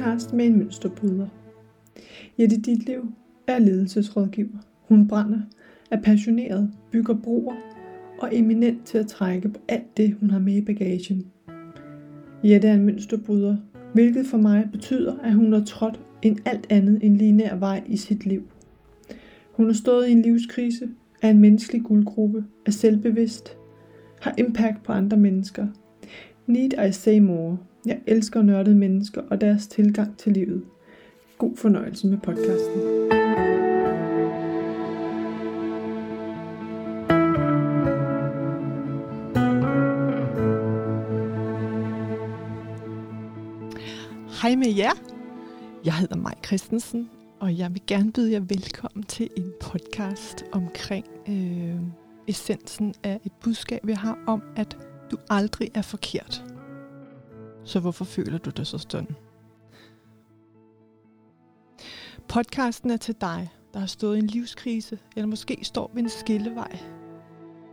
[0.00, 1.26] podcast med en mønsterbryder.
[2.38, 3.12] Jette Ditlev
[3.46, 4.58] er ledelsesrådgiver.
[4.88, 5.40] Hun brænder,
[5.90, 7.54] er passioneret, bygger broer
[8.20, 11.26] og eminent til at trække på alt det, hun har med i bagagen.
[12.44, 13.56] Jette er en mønsterbryder,
[13.92, 17.96] hvilket for mig betyder, at hun har trådt en alt andet end linær vej i
[17.96, 18.42] sit liv.
[19.52, 20.88] Hun har stået i en livskrise,
[21.22, 23.56] er en menneskelig guldgruppe, er selvbevidst,
[24.20, 25.66] har impact på andre mennesker.
[26.46, 27.58] Need I say more?
[27.86, 30.62] Jeg elsker nørdede mennesker og deres tilgang til livet.
[31.38, 32.80] God fornøjelse med podcasten.
[44.42, 44.92] Hej med jer.
[45.84, 51.06] Jeg hedder Maj Christensen, og jeg vil gerne byde jer velkommen til en podcast omkring
[51.28, 51.80] øh,
[52.26, 54.78] essensen af et budskab, jeg har om, at
[55.10, 56.49] du aldrig er forkert.
[57.70, 59.16] Så hvorfor føler du dig så sådan?
[62.28, 66.08] Podcasten er til dig, der har stået i en livskrise, eller måske står ved en
[66.08, 66.78] skillevej.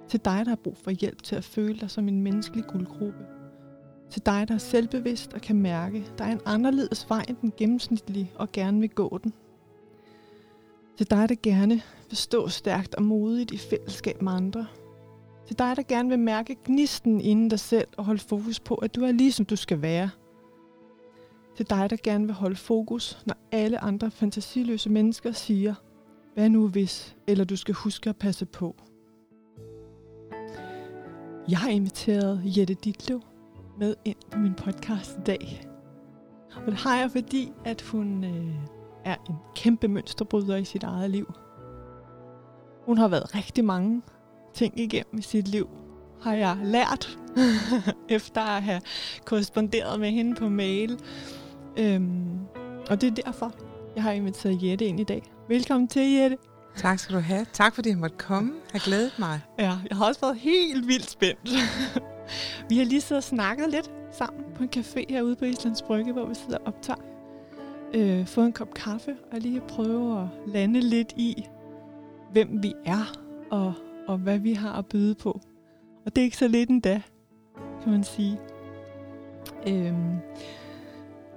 [0.10, 3.26] Til dig, der har brug for hjælp til at føle dig som en menneskelig guldgruppe.
[4.10, 7.54] Til dig, der er selvbevidst og kan mærke, der er en anderledes vej end den
[7.58, 9.34] gennemsnitlige og gerne vil gå den.
[10.98, 14.68] Til dig, der gerne vil stå stærkt og modigt i fællesskab med andre.
[15.48, 18.96] Til dig, der gerne vil mærke gnisten inden dig selv og holde fokus på, at
[18.96, 20.10] du er lige som du skal være.
[21.58, 25.76] Til dig, der gerne vil holde fokus, når alle andre fantasiløse mennesker siger,
[26.34, 28.76] hvad nu hvis, eller du skal huske at passe på.
[31.50, 33.22] Jeg har inviteret Jette Ditlev
[33.80, 35.68] med ind på min podcast i dag.
[36.56, 38.56] Og det har jeg, fordi at hun øh,
[39.06, 41.34] er en kæmpe mønsterbryder i sit eget liv.
[42.86, 44.02] Hun har været rigtig mange
[44.58, 45.68] ting igennem i sit liv,
[46.22, 47.18] har jeg lært,
[48.10, 48.82] efter at have
[49.26, 51.00] korresponderet med hende på mail.
[51.80, 52.40] Øhm,
[52.90, 53.54] og det er derfor,
[53.96, 55.24] jeg har inviteret Jette ind i dag.
[55.50, 56.38] Velkommen til, Jette.
[56.76, 57.46] Tak skal du have.
[57.54, 58.54] Tak fordi jeg måtte komme.
[58.74, 59.42] Jeg har glædet mig.
[59.60, 61.50] Ja, jeg har også været helt vildt spændt.
[62.70, 66.14] vi har lige siddet og snakket lidt sammen på en café herude på Islands Brygge,
[66.14, 67.00] hvor vi sidder og optager.
[67.94, 71.46] Øh, fået en kop kaffe og lige prøve at lande lidt i,
[72.32, 73.20] hvem vi er
[73.52, 73.74] og,
[74.08, 75.42] og hvad vi har at byde på.
[76.06, 77.02] Og det er ikke så lidt endda,
[77.84, 78.40] kan man sige.
[79.68, 80.18] Øhm,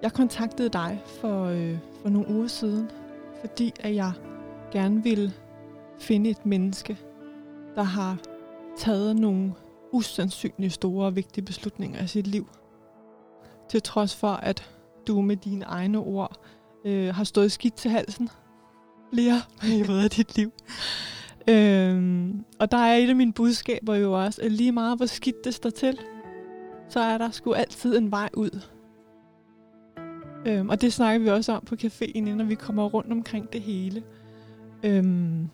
[0.03, 2.91] jeg kontaktede dig for, øh, for nogle uger siden,
[3.41, 4.13] fordi at jeg
[4.73, 5.33] gerne ville
[5.99, 6.99] finde et menneske,
[7.75, 8.19] der har
[8.79, 9.53] taget nogle
[9.93, 12.49] usandsynligt store og vigtige beslutninger i sit liv.
[13.69, 14.71] Til trods for, at
[15.07, 16.37] du med dine egne ord
[16.85, 18.29] øh, har stået skidt til halsen
[19.13, 20.53] flere perioder af dit liv.
[21.51, 25.45] Øhm, og der er et af mine budskaber jo også, at lige meget hvor skidt
[25.45, 25.99] det står til,
[26.89, 28.61] så er der sgu altid en vej ud.
[30.47, 33.61] Øhm, og det snakker vi også om på caféen, når vi kommer rundt omkring det
[33.61, 34.03] hele.
[34.85, 35.49] Øhm,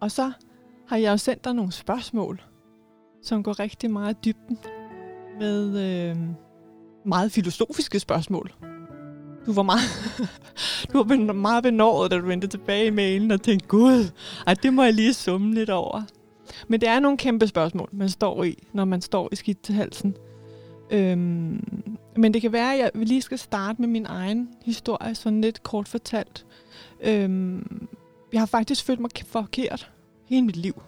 [0.00, 0.32] og så
[0.88, 2.42] har jeg jo sendt dig nogle spørgsmål,
[3.22, 4.58] som går rigtig meget i dybden
[5.38, 5.66] med
[6.10, 6.16] øh,
[7.04, 8.52] meget filosofiske spørgsmål.
[9.46, 9.80] Du var meget,
[10.92, 14.10] du var meget benådet, da du vendte tilbage i mailen og tænkte, gud,
[14.46, 16.02] ej, det må jeg lige summe lidt over.
[16.68, 19.74] Men det er nogle kæmpe spørgsmål, man står i, når man står i skidt til
[19.74, 20.14] halsen.
[20.90, 21.64] Øhm,
[22.16, 25.62] men det kan være, at jeg lige skal starte med min egen historie, sådan lidt
[25.62, 26.46] kort fortalt.
[27.00, 27.88] Øhm,
[28.32, 29.90] jeg har faktisk følt mig forkert
[30.28, 30.82] hele mit liv.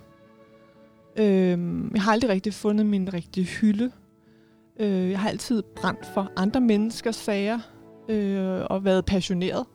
[1.16, 3.90] Øhm, jeg har aldrig rigtig fundet min rigtige hylde.
[4.80, 7.58] Øh, jeg har altid brændt for andre menneskers sager
[8.08, 9.66] øh, og været passioneret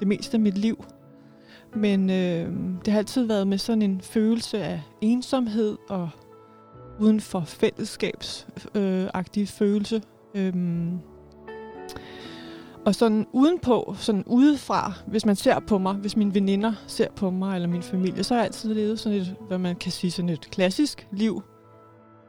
[0.00, 0.84] det meste af mit liv.
[1.74, 2.52] Men øh,
[2.84, 6.10] det har altid været med sådan en følelse af ensomhed og
[7.00, 10.02] uden for fællesskabsagtig øh, følelse.
[10.34, 10.98] Øhm,
[12.86, 17.30] og sådan udenpå, sådan udefra, hvis man ser på mig, hvis mine veninder ser på
[17.30, 20.10] mig, eller min familie, så har jeg altid levet sådan et, hvad man kan sige,
[20.10, 21.42] sådan et klassisk liv.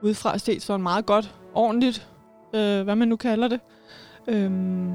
[0.03, 2.07] Udefra set sådan meget godt, ordentligt,
[2.55, 3.59] øh, hvad man nu kalder det.
[4.27, 4.91] Øhm,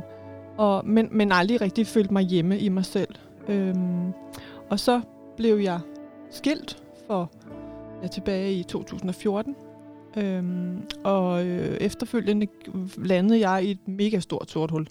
[0.58, 3.14] og, men, men aldrig rigtig følt mig hjemme i mig selv.
[3.48, 4.12] Øhm,
[4.70, 5.00] og så
[5.36, 5.80] blev jeg
[6.30, 7.30] skilt for
[8.02, 9.56] ja, tilbage i 2014.
[10.16, 12.46] Øhm, og øh, efterfølgende
[12.96, 14.86] landede jeg i et mega stort sort hul.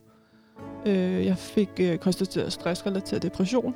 [0.85, 3.75] Øh, jeg fik øh, konstateret stressrelateret depression,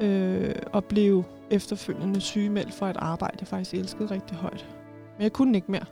[0.00, 4.66] øh, og blev efterfølgende sygemeldt for et arbejde, jeg faktisk elskede rigtig højt.
[5.16, 5.84] Men jeg kunne ikke mere.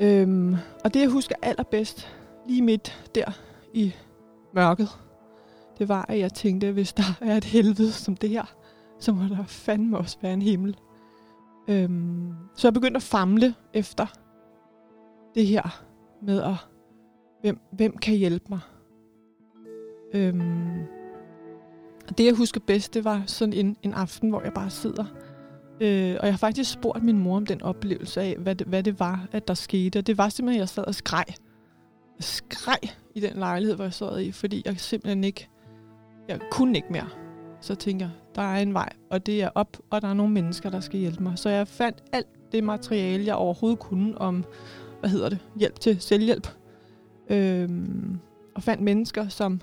[0.00, 2.08] Øhm, og det, jeg husker allerbedst,
[2.48, 3.32] lige midt der
[3.74, 3.94] i
[4.54, 4.88] mørket,
[5.78, 8.54] det var, at jeg tænkte, at hvis der er et helvede som det her,
[8.98, 10.76] så må der fandme også være en himmel.
[11.68, 14.06] Øhm, så jeg begyndte at famle efter
[15.34, 15.84] det her
[16.22, 16.54] med at
[17.40, 18.60] hvem, hvem kan hjælpe mig?
[20.14, 20.82] Øhm,
[22.08, 25.04] og det, jeg husker bedst, det var sådan en, en aften, hvor jeg bare sidder.
[25.80, 28.82] Øh, og jeg har faktisk spurgt min mor om den oplevelse af, hvad det, hvad
[28.82, 29.98] det var, at der skete.
[29.98, 31.24] Og det var simpelthen, at jeg sad og skreg
[32.20, 32.78] skreg
[33.14, 35.48] i den lejlighed, hvor jeg sad i, fordi jeg simpelthen ikke...
[36.28, 37.08] Jeg kunne ikke mere.
[37.60, 40.32] Så tænker jeg, der er en vej, og det er op, og der er nogle
[40.32, 41.38] mennesker, der skal hjælpe mig.
[41.38, 44.44] Så jeg fandt alt det materiale, jeg overhovedet kunne om,
[45.00, 46.48] hvad hedder det, hjælp til selvhjælp.
[47.30, 48.18] Øhm,
[48.54, 49.60] og fandt mennesker, som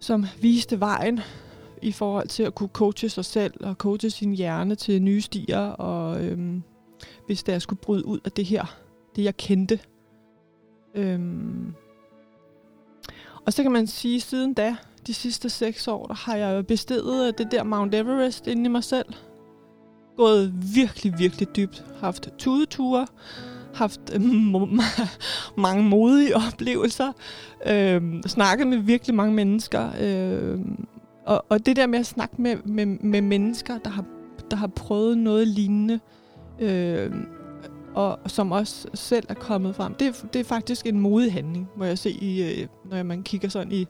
[0.00, 1.20] som viste vejen
[1.82, 5.58] i forhold til at kunne coache sig selv og coache sin hjerne til nye stier,
[5.60, 6.62] og øhm,
[7.26, 8.76] hvis der skulle bryde ud af det her,
[9.16, 9.80] det jeg kendte.
[10.94, 11.74] Øhm.
[13.46, 14.76] Og så kan man sige, siden da,
[15.06, 18.84] de sidste seks år, der har jeg bestedet det der Mount Everest inde i mig
[18.84, 19.06] selv.
[20.16, 21.84] Gået virkelig, virkelig dybt.
[22.00, 23.06] Haft tudeture,
[23.74, 24.22] haft øh,
[25.66, 27.12] mange modige oplevelser,
[27.66, 29.90] øh, snakket med virkelig mange mennesker.
[30.00, 30.58] Øh,
[31.26, 34.04] og, og det der med at snakke med, med, med mennesker, der har,
[34.50, 36.00] der har prøvet noget lignende,
[36.60, 37.12] øh,
[37.94, 41.84] og som også selv er kommet frem, det, det er faktisk en modig handling, må
[41.84, 43.86] jeg se, i, øh, når man kigger sådan i,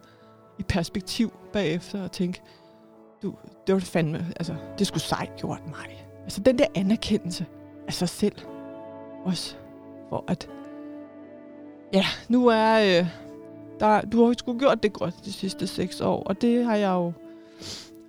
[0.58, 2.42] i perspektiv bagefter og tænke,
[3.22, 3.34] du,
[3.66, 6.06] det var fandme, altså, det skulle sejt gjort mig.
[6.24, 7.46] Altså den der anerkendelse
[7.86, 8.36] af sig selv,
[9.24, 9.56] også
[10.08, 10.48] hvor at,
[11.92, 13.06] ja, nu er, øh,
[13.80, 16.90] der, du har sgu gjort det godt de sidste seks år, og det har jeg
[16.90, 17.12] jo,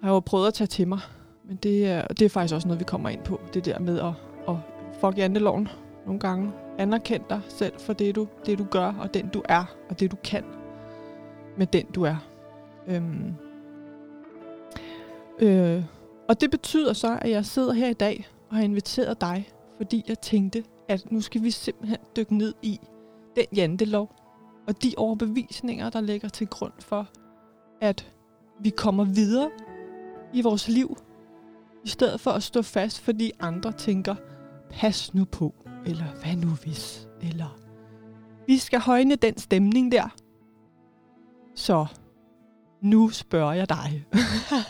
[0.01, 0.99] har jeg jo prøvet at tage til mig.
[1.47, 3.99] Men det er, det er faktisk også noget, vi kommer ind på, det der med
[3.99, 4.13] at,
[4.47, 4.55] at
[5.01, 5.67] fuck janteloven
[6.05, 6.51] nogle gange.
[6.77, 10.11] Anerkend dig selv for det du, det, du gør, og den du er, og det
[10.11, 10.43] du kan
[11.57, 12.15] med den du er.
[12.87, 13.33] Øhm.
[15.39, 15.83] Øh,
[16.29, 20.03] og det betyder så, at jeg sidder her i dag og har inviteret dig, fordi
[20.07, 22.79] jeg tænkte, at nu skal vi simpelthen dykke ned i
[23.35, 24.15] den jantelov
[24.67, 27.07] og de overbevisninger, der ligger til grund for,
[27.81, 28.11] at
[28.59, 29.49] vi kommer videre
[30.33, 30.97] i vores liv,
[31.83, 34.15] i stedet for at stå fast, fordi andre tænker,
[34.71, 35.55] pas nu på,
[35.85, 37.59] eller hvad nu hvis, eller
[38.47, 40.15] vi skal højne den stemning der.
[41.55, 41.85] Så
[42.81, 44.05] nu spørger jeg dig.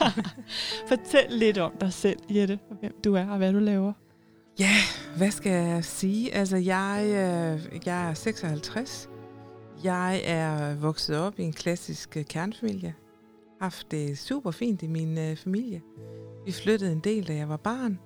[0.89, 3.93] Fortæl lidt om dig selv, Jette, og hvem du er og hvad du laver.
[4.59, 4.75] Ja,
[5.17, 6.33] hvad skal jeg sige?
[6.33, 9.09] Altså, jeg, øh, jeg er 56.
[9.83, 12.95] Jeg er vokset op i en klassisk øh, kernfamilie.
[13.61, 15.81] Haft det super fint i min øh, familie.
[16.45, 17.99] Vi flyttede en del, da jeg var barn.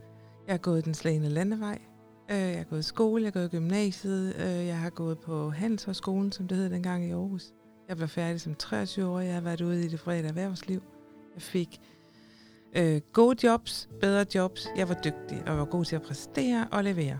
[0.48, 1.80] Jeg er gået den slagende landevej.
[2.32, 5.20] Øh, Jeg har gået i skole, jeg har gået i gymnasiet, øh, jeg har gået
[5.20, 7.54] på Handelshøjskolen, som det hed dengang i Aarhus.
[7.88, 10.82] Jeg blev færdig som 23 år, jeg har været ude i det fredede erhvervsliv.
[11.36, 11.82] Jeg fik
[12.78, 14.68] øh, gode jobs, bedre jobs.
[14.78, 17.20] Jeg var dygtig og var god til at præstere og levere.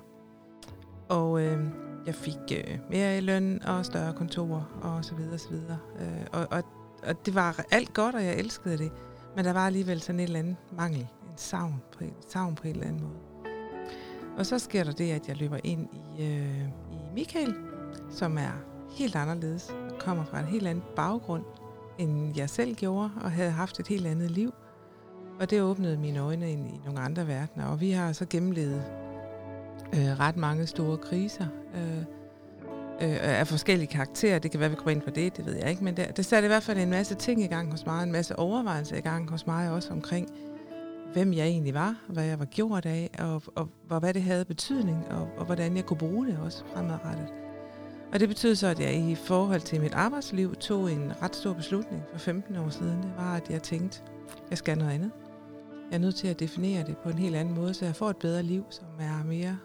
[1.10, 1.66] Og øh,
[2.06, 5.78] jeg fik øh, mere i løn og større kontorer og så videre og så videre.
[6.00, 6.64] Øh, og, og,
[7.04, 8.92] og det var alt godt, og jeg elskede det.
[9.36, 12.64] Men der var alligevel sådan et eller andet mangel, en savn på, en savn på
[12.68, 13.29] en eller anden måde.
[14.40, 15.88] Og så sker der det, at jeg løber ind
[16.18, 17.56] i, øh, i Michael,
[18.12, 21.44] som er helt anderledes, kommer fra en helt anden baggrund,
[21.98, 24.54] end jeg selv gjorde, og havde haft et helt andet liv.
[25.40, 28.84] Og det åbnede mine øjne ind i nogle andre verdener, og vi har så gennemlevet
[29.94, 34.40] øh, ret mange store kriser øh, øh, af forskellige karakterer.
[34.40, 36.26] Det kan være, vi kommer ind på det, det ved jeg ikke, men det, det
[36.26, 39.02] satte i hvert fald en masse ting i gang hos mig, en masse overvejelser i
[39.02, 40.30] gang hos mig også omkring,
[41.14, 44.46] hvem jeg egentlig var, hvad jeg var gjort af, og, og, og hvad det havde
[44.46, 47.28] betydning, og, og hvordan jeg kunne bruge det også fremadrettet.
[48.14, 51.54] Og det betød så, at jeg i forhold til mit arbejdsliv tog en ret stor
[51.54, 53.04] beslutning for 15 år siden.
[53.04, 54.02] Det var, at jeg tænkte,
[54.50, 55.12] jeg skal noget andet.
[55.92, 58.10] Jeg er nødt til at definere det på en helt anden måde, så jeg får
[58.10, 59.58] et bedre liv, som er mere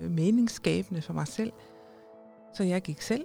[0.00, 1.52] øh, meningsskabende for mig selv.
[2.54, 3.24] Så jeg gik selv,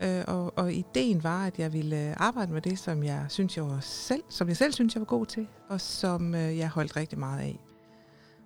[0.00, 3.56] øh, og, og ideen var, at jeg ville øh, arbejde med det, som jeg synes,
[3.56, 6.68] jeg var selv, som jeg selv synes, jeg var god til, og som øh, jeg
[6.68, 7.60] holdt rigtig meget af.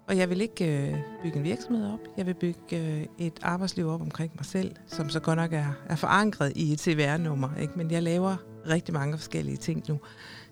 [0.09, 1.99] Og jeg vil ikke øh, bygge en virksomhed op.
[2.16, 5.73] Jeg vil bygge øh, et arbejdsliv op omkring mig selv, som så godt nok er,
[5.88, 7.57] er forankret i et CVR-nummer.
[7.61, 7.73] Ikke?
[7.76, 8.37] Men jeg laver
[8.69, 9.99] rigtig mange forskellige ting nu.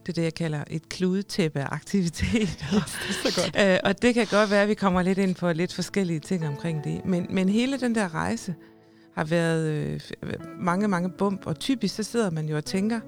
[0.06, 2.48] Det er det, jeg kalder et kludetæppe af aktivitet.
[2.74, 3.72] Yes, det er så godt.
[3.72, 6.48] øh, og det kan godt være, at vi kommer lidt ind på lidt forskellige ting
[6.48, 7.04] omkring det.
[7.04, 8.54] Men, men hele den der rejse
[9.18, 10.00] har været øh,
[10.58, 11.46] mange, mange bump.
[11.46, 13.00] Og typisk så sidder man jo og tænker,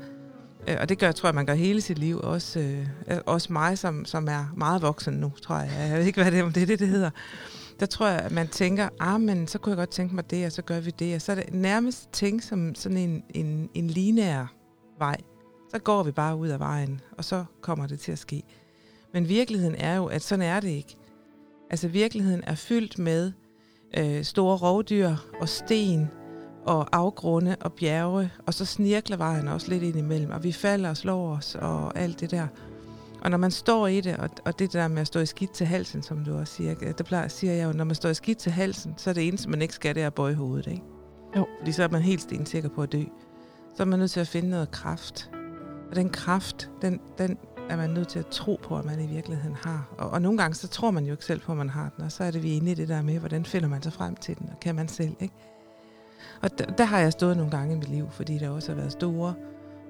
[0.68, 2.20] Øh, og det gør, tror jeg, man gør hele sit liv.
[2.22, 5.70] Også, øh, også mig, som, som er meget voksen nu, tror jeg.
[5.90, 7.10] Jeg ved ikke, hvad det, om det er det, det hedder.
[7.80, 10.46] Der tror jeg, at man tænker, ah, men så kunne jeg godt tænke mig det,
[10.46, 11.14] og så gør vi det.
[11.14, 14.54] Og så er det nærmest ting som sådan en, en, en lineær
[14.98, 15.16] vej.
[15.70, 18.42] Så går vi bare ud af vejen, og så kommer det til at ske.
[19.12, 20.96] Men virkeligheden er jo, at sådan er det ikke.
[21.70, 23.32] Altså virkeligheden er fyldt med
[23.98, 26.10] øh, store rovdyr og sten
[26.66, 30.88] og afgrunde og bjerge, og så snirkler vejen også lidt ind imellem, og vi falder
[30.88, 32.46] og slår os og alt det der.
[33.20, 35.50] Og når man står i det, og, og det der med at stå i skidt
[35.50, 38.14] til halsen, som du også siger, det plejer, siger jeg jo, når man står i
[38.14, 40.66] skidt til halsen, så er det eneste, man ikke skal, det er at bøje hovedet,
[40.66, 40.82] ikke?
[41.36, 41.46] Jo.
[41.58, 43.02] Fordi så er man helt stensikker på at dø.
[43.76, 45.30] Så er man nødt til at finde noget kraft.
[45.90, 47.38] Og den kraft, den, den
[47.70, 49.88] er man nødt til at tro på, at man i virkeligheden har.
[49.98, 52.04] Og, og nogle gange, så tror man jo ikke selv på, at man har den,
[52.04, 54.16] og så er det vi inde i det der med, hvordan finder man sig frem
[54.16, 55.34] til den, og kan man selv, ikke?
[56.42, 58.76] Og der, der har jeg stået nogle gange i mit liv, fordi der også har
[58.76, 59.34] været store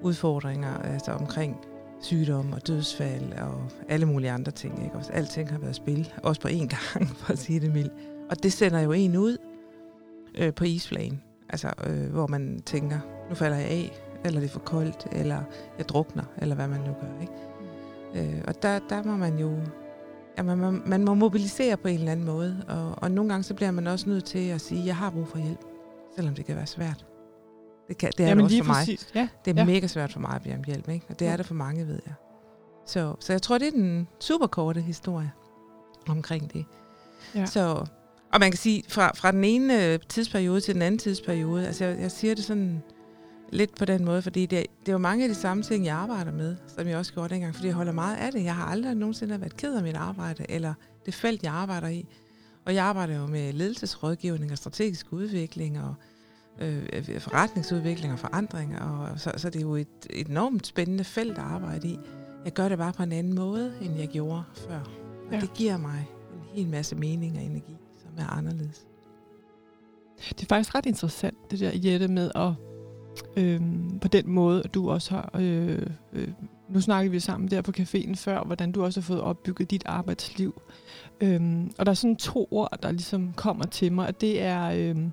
[0.03, 1.57] udfordringer altså omkring
[2.01, 4.85] sygdom og dødsfald og alle mulige andre ting.
[4.85, 4.97] Ikke?
[4.97, 7.93] Også alting har været spil, også på én gang, for at sige det mildt.
[8.31, 9.37] Og det sender jo en ud
[10.39, 14.53] øh, på isflagen, altså øh, hvor man tænker, nu falder jeg af, eller det er
[14.53, 15.43] for koldt, eller
[15.79, 17.21] jeg drukner, eller hvad man nu gør.
[17.21, 17.33] Ikke?
[18.15, 19.59] Øh, og der, der må man jo,
[20.39, 23.43] ja, man, man, man må mobilisere på en eller anden måde, og, og nogle gange
[23.45, 25.61] så bliver man også nødt til at sige, jeg har brug for hjælp,
[26.17, 27.07] selvom det kan være svært.
[27.89, 28.75] Det, kan, det er Jamen, det også for mig.
[28.77, 29.09] præcis.
[29.15, 29.65] Ja, Det er ja.
[29.67, 31.07] mega svært for mig at bede om hjælp, ikke?
[31.09, 31.33] og det Ja.
[31.33, 32.15] er det for mange, ved jeg.
[32.87, 35.33] Så, så jeg tror, det er den super korte historie
[36.09, 36.65] omkring det.
[37.35, 37.47] Ja.
[37.47, 37.85] Så,
[38.33, 41.85] og man kan sige, fra, fra den ene øh, tidsperiode til den anden tidsperiode, altså
[41.85, 42.83] jeg, jeg siger det sådan
[43.51, 45.97] lidt på den måde, fordi det, det er jo mange af de samme ting, jeg
[45.97, 48.45] arbejder med, som jeg også gjorde dengang, fordi jeg holder meget af det.
[48.45, 50.75] Jeg har aldrig nogensinde været ked af mit arbejde, eller
[51.07, 52.07] det felt, jeg arbejder i.
[52.65, 55.95] Og jeg arbejder jo med ledelsesrådgivning og strategisk udvikling og
[56.61, 61.39] øh, forretningsudvikling og forandring, og så, så det er jo et, et enormt spændende felt
[61.39, 61.99] at arbejde i.
[62.45, 64.81] Jeg gør det bare på en anden måde, end jeg gjorde før.
[65.27, 65.41] Og ja.
[65.41, 68.87] det giver mig en hel masse mening og energi, som er anderledes.
[70.29, 72.53] Det er faktisk ret interessant, det der Jette med at
[73.37, 76.29] øhm, på den måde, at du også har, øh, øh,
[76.69, 79.83] nu snakkede vi sammen der på caféen før, hvordan du også har fået opbygget dit
[79.87, 80.63] arbejdsliv.
[81.21, 84.71] Øhm, og der er sådan to ord, der ligesom kommer til mig, og det er
[84.71, 85.13] øhm,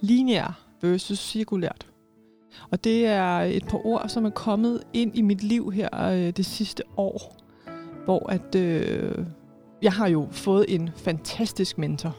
[0.00, 1.86] lineær versus cirkulært.
[2.70, 6.30] Og det er et par ord, som er kommet ind i mit liv her øh,
[6.30, 7.36] det sidste år,
[8.04, 9.24] hvor at øh,
[9.82, 12.16] jeg har jo fået en fantastisk mentor,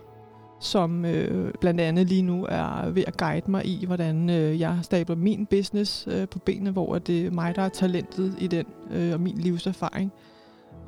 [0.60, 4.80] som øh, blandt andet lige nu er ved at guide mig i, hvordan øh, jeg
[4.82, 8.66] stabler min business øh, på benene, hvor det er mig, der er talentet i den,
[8.92, 10.12] øh, og min livserfaring.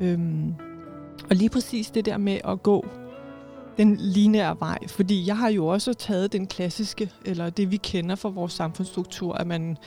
[0.01, 0.53] Øhm,
[1.29, 2.85] og lige præcis det der med at gå
[3.77, 8.15] den lineære vej, fordi jeg har jo også taget den klassiske, eller det vi kender
[8.15, 9.77] fra vores samfundsstruktur, at man,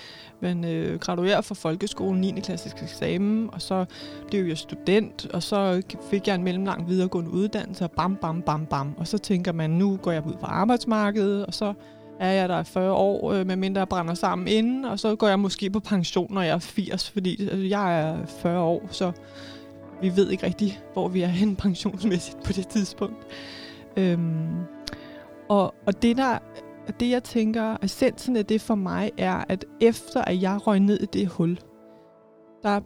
[0.41, 2.41] man øh, graduerer fra folkeskolen 9.
[2.41, 3.85] klassisk eksamen, og så
[4.29, 8.67] blev jeg student, og så fik jeg en mellemlang videregående uddannelse, og bam, bam, bam,
[8.67, 8.95] bam.
[8.99, 11.75] Og så tænker man, nu går jeg ud på arbejdsmarkedet, og så
[12.21, 15.29] er jeg der i 40 år, øh, medmindre jeg brænder sammen inden, og så går
[15.29, 19.13] jeg måske på pension, når jeg er 80, fordi altså, jeg er 40 år, så
[20.03, 23.27] vi ved ikke rigtig, hvor vi er hen pensionsmæssigt på det tidspunkt.
[23.97, 24.65] Øhm,
[25.49, 26.39] og, og det der,
[27.01, 31.01] det jeg tænker, essensen af det for mig er, at efter at jeg røg ned
[31.01, 31.59] i det hul,
[32.63, 32.81] der,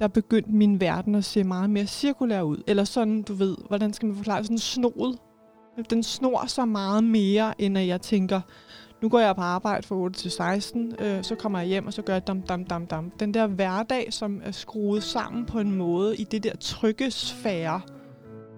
[0.00, 2.62] der begyndte min verden at se meget mere cirkulær ud.
[2.66, 5.18] Eller sådan, du ved, hvordan skal man forklare, sådan snoet.
[5.90, 8.40] Den snor så meget mere, end at jeg tænker,
[9.02, 11.92] nu går jeg på arbejde fra 8 til 16, øh, så kommer jeg hjem, og
[11.92, 13.10] så gør jeg dam, dam, dam, dam.
[13.10, 17.80] Den der hverdag, som er skruet sammen på en måde i det der trygge sfære,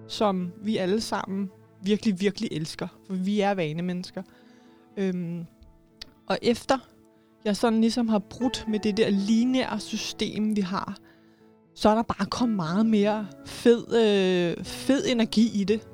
[0.07, 1.49] som vi alle sammen
[1.81, 2.87] virkelig, virkelig elsker.
[3.07, 4.23] For vi er vanemennesker.
[4.97, 5.45] Øhm,
[6.27, 6.77] og efter
[7.45, 10.97] jeg sådan ligesom har brudt med det der lineære system, vi har,
[11.75, 15.87] så er der bare kommet meget mere fed, øh, fed energi i det.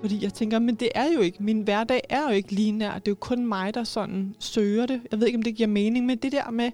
[0.00, 2.92] Fordi jeg tænker, men det er jo ikke, min hverdag er jo ikke lineær.
[2.94, 5.00] Det er jo kun mig, der sådan søger det.
[5.10, 6.70] Jeg ved ikke, om det giver mening, men det der med,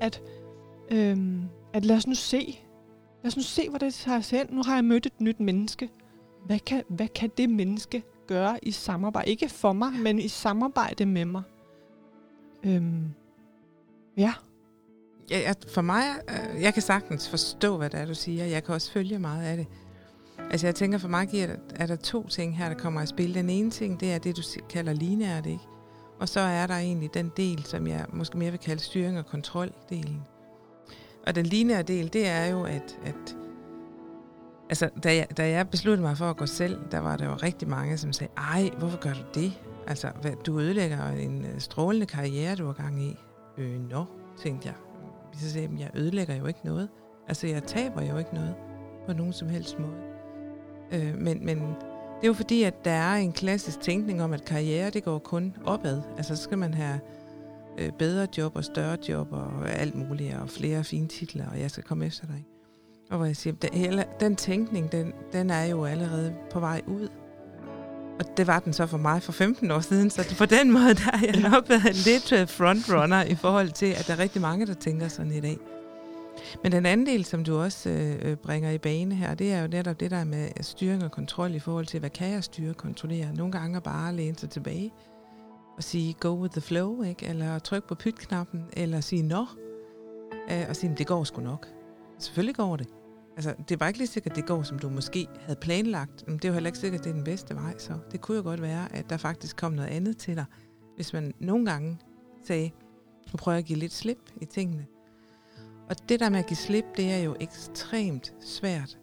[0.00, 0.22] at,
[0.90, 1.16] øh,
[1.72, 2.58] at lad os nu se.
[3.22, 4.46] Lad os nu se, hvor det tager os hen.
[4.50, 5.88] Nu har jeg mødt et nyt menneske.
[6.44, 9.30] Hvad kan, hvad kan det menneske gøre i samarbejde?
[9.30, 11.42] Ikke for mig, men i samarbejde med mig.
[12.66, 13.10] Øhm,
[14.16, 14.34] ja.
[15.30, 18.44] Ja, jeg, for mig, øh, jeg kan sagtens forstå, hvad det er, du siger.
[18.44, 19.66] Jeg kan også følge meget af det.
[20.50, 23.06] Altså jeg tænker, for mig giver det, er der to ting her, der kommer i
[23.06, 23.34] spil.
[23.34, 25.64] Den ene ting, det er det, du kalder lineært, ikke?
[26.20, 29.26] Og så er der egentlig den del, som jeg måske mere vil kalde styring og
[29.26, 30.22] kontroldelen.
[31.26, 33.36] Og den lineære del, det er jo, at, at
[34.68, 37.34] altså, da, jeg, da jeg besluttede mig for at gå selv, der var der jo
[37.34, 39.52] rigtig mange, som sagde, ej, hvorfor gør du det?
[39.86, 43.16] Altså, hvad, du ødelægger en øh, strålende karriere, du har gang i.
[43.58, 44.04] Øh, nå,
[44.38, 44.74] tænkte jeg.
[45.40, 46.88] Så sagde jeg, jeg ødelægger jo ikke noget.
[47.28, 48.54] Altså, jeg taber jo ikke noget
[49.06, 49.96] på nogen som helst måde.
[50.92, 54.44] Øh, men, men det er jo fordi, at der er en klassisk tænkning om, at
[54.44, 56.02] karriere, det går kun opad.
[56.16, 57.00] Altså, så skal man have
[57.78, 61.70] øh, bedre job og større job og alt muligt, og flere fine titler, og jeg
[61.70, 62.44] skal komme efter dig.
[63.14, 67.08] Og hvor jeg siger, den, den tænkning, den, den er jo allerede på vej ud.
[68.18, 70.94] Og det var den så for mig for 15 år siden, så på den måde
[70.94, 74.66] der har jeg nok været lidt frontrunner i forhold til, at der er rigtig mange,
[74.66, 75.58] der tænker sådan i dag.
[76.62, 79.62] Men den anden del, som du også øh, øh, bringer i bane her, det er
[79.62, 82.70] jo netop det der med styring og kontrol i forhold til, hvad kan jeg styre
[82.70, 83.34] og kontrollere?
[83.34, 84.92] Nogle gange bare læne sig tilbage
[85.76, 87.26] og sige go with the flow, ikke?
[87.26, 89.46] eller trykke på pytknappen, eller sige nå,
[90.50, 91.68] øh, og sige, det går sgu nok.
[92.18, 92.86] Selvfølgelig går det.
[93.36, 96.26] Altså, det var ikke lige sikkert, at det går, som du måske havde planlagt.
[96.26, 97.78] Men det er jo heller ikke sikkert, at det er den bedste vej.
[97.78, 100.44] Så det kunne jo godt være, at der faktisk kom noget andet til dig.
[100.96, 101.98] Hvis man nogle gange
[102.46, 102.70] sagde,
[103.32, 104.86] nu prøver jeg at give lidt slip i tingene.
[105.88, 108.98] Og det der med at give slip, det er jo ekstremt svært,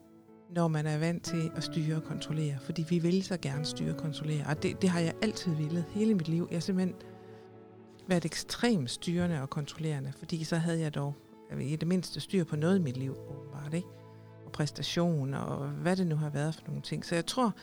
[0.55, 2.57] når man er vant til at styre og kontrollere.
[2.61, 4.45] Fordi vi vil så gerne styre og kontrollere.
[4.47, 6.47] Og det, det har jeg altid ville hele mit liv.
[6.49, 6.95] Jeg har simpelthen
[8.07, 10.13] været ekstremt styrende og kontrollerende.
[10.17, 11.15] Fordi så havde jeg dog
[11.61, 13.73] i det mindste styr på noget i mit liv, åbenbart.
[13.73, 13.87] Ikke?
[14.53, 17.05] Præstation og hvad det nu har været for nogle ting.
[17.05, 17.53] Så jeg tror,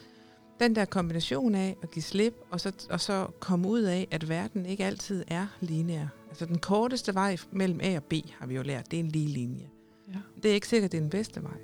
[0.60, 4.28] den der kombination af at give slip, og så, og så komme ud af, at
[4.28, 6.06] verden ikke altid er lineær.
[6.28, 9.08] Altså den korteste vej mellem A og B, har vi jo lært, det er en
[9.08, 9.68] lige linje.
[10.08, 10.18] Ja.
[10.42, 11.56] Det er ikke sikkert, det er den bedste vej.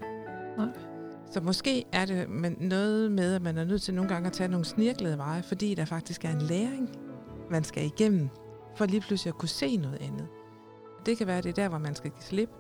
[0.59, 0.69] Nej.
[1.31, 4.33] Så måske er det men noget med, at man er nødt til nogle gange at
[4.33, 6.91] tage nogle snirklede veje, fordi der faktisk er en læring,
[7.51, 8.29] man skal igennem,
[8.77, 10.29] for lige pludselig at kunne se noget andet.
[11.07, 12.51] Det kan være, det er der, hvor man skal give slip,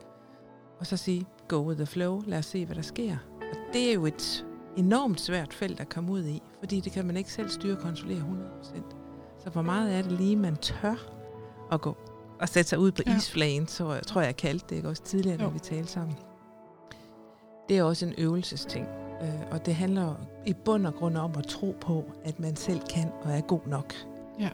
[0.78, 3.16] og så sige, go with the flow, lad os se, hvad der sker.
[3.40, 4.44] Og det er jo et
[4.76, 7.82] enormt svært felt at komme ud i, fordi det kan man ikke selv styre og
[7.82, 8.24] kontrollere
[8.62, 8.82] 100%.
[9.44, 10.94] Så hvor meget er det lige, man tør
[11.72, 11.96] at gå
[12.40, 13.16] og sætte sig ud på ja.
[13.16, 16.16] isflagen, så jeg tror jeg, jeg kaldte det ikke også tidligere, når vi talte sammen.
[17.68, 18.86] Det er også en øvelsesting,
[19.22, 20.14] øh, og det handler
[20.46, 23.66] i bund og grund om at tro på, at man selv kan og er god
[23.66, 23.94] nok.
[24.40, 24.50] Ja.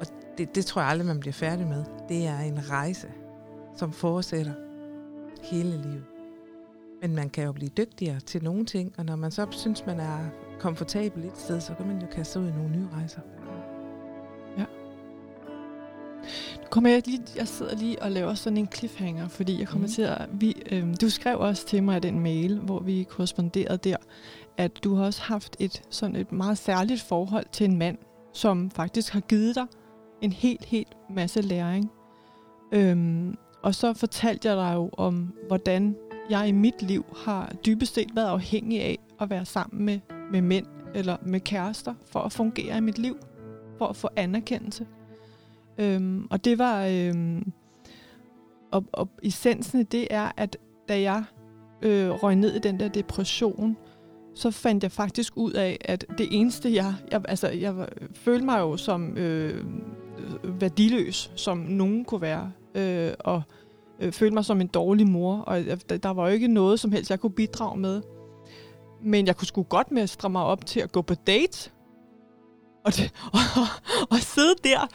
[0.00, 0.06] Og
[0.38, 1.84] det, det tror jeg aldrig, man bliver færdig med.
[2.08, 3.08] Det er en rejse,
[3.76, 4.52] som fortsætter
[5.42, 6.04] hele livet.
[7.02, 10.00] Men man kan jo blive dygtigere til nogle ting, og når man så synes, man
[10.00, 10.18] er
[10.60, 13.20] komfortabel et sted, så kan man jo kaste ud i nogle nye rejser.
[14.58, 14.64] Ja.
[16.56, 19.86] Nu kommer jeg lige, jeg sidder lige og laver sådan en cliffhanger, fordi jeg kommer
[19.86, 19.92] mm.
[19.92, 23.96] til at, vi, øh, du skrev også til mig den mail, hvor vi korresponderede der,
[24.56, 27.98] at du har også haft et sådan et meget særligt forhold til en mand,
[28.32, 29.66] som faktisk har givet dig
[30.20, 31.90] en helt, helt masse læring.
[32.72, 35.96] Øhm, og så fortalte jeg dig jo om, hvordan
[36.30, 39.98] jeg i mit liv har dybest set været afhængig af at være sammen med,
[40.32, 43.16] med mænd eller med kærester for at fungere i mit liv,
[43.78, 44.86] for at få anerkendelse.
[45.78, 46.86] Øhm, og det var...
[46.86, 47.52] Øhm,
[48.70, 50.56] og, og essensen af det er, at
[50.88, 51.24] da jeg
[51.82, 53.76] øh, røg ned i den der depression,
[54.34, 56.94] så fandt jeg faktisk ud af, at det eneste, jeg...
[57.10, 59.64] jeg altså, jeg følte mig jo som øh,
[60.44, 62.52] øh værdiløs, som nogen kunne være.
[62.74, 63.42] Øh, og
[64.00, 66.80] øh, følte mig som en dårlig mor, og øh, jeg, der var jo ikke noget
[66.80, 68.02] som helst, jeg kunne bidrage med.
[69.02, 71.70] Men jeg kunne sgu godt mestre mig op til at gå på date.
[72.84, 73.66] Og, det, og,
[74.10, 74.88] og sidde der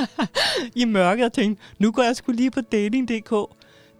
[0.80, 3.30] i mørket og tænke, nu går jeg sgu lige på dating.dk.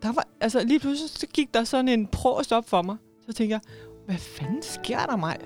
[0.02, 2.96] Der var, altså lige pludselig så gik der sådan en pros op for mig.
[3.26, 3.60] Så tænkte jeg,
[4.06, 5.36] hvad fanden sker der mig?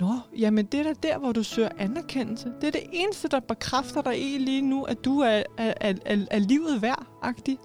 [0.00, 2.52] Nå, jamen det er da der, hvor du søger anerkendelse.
[2.60, 5.94] Det er det eneste, der bekræfter dig i lige nu, at du er, er, er,
[6.30, 7.58] er, livet værd-agtig.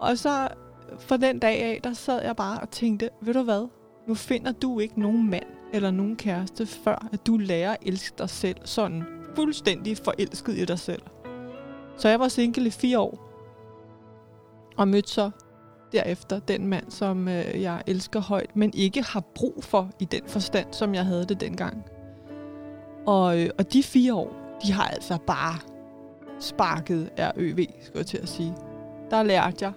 [0.00, 0.48] Og så
[0.98, 3.68] fra den dag af, der sad jeg bare og tænkte, ved du hvad?
[4.08, 8.14] Nu finder du ikke nogen mand eller nogen kæreste, før at du lærer at elske
[8.18, 11.02] dig selv sådan fuldstændig forelsket i dig selv.
[11.96, 13.18] Så jeg var single i fire år,
[14.76, 15.30] og mødte så
[15.92, 20.22] derefter den mand, som øh, jeg elsker højt, men ikke har brug for i den
[20.26, 21.84] forstand, som jeg havde det dengang.
[23.06, 25.58] Og, øh, og de fire år, de har altså bare
[26.40, 28.54] sparket RØV, skulle jeg til at sige.
[29.10, 29.72] Der lærte jeg,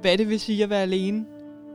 [0.00, 1.24] hvad det vil sige at være alene.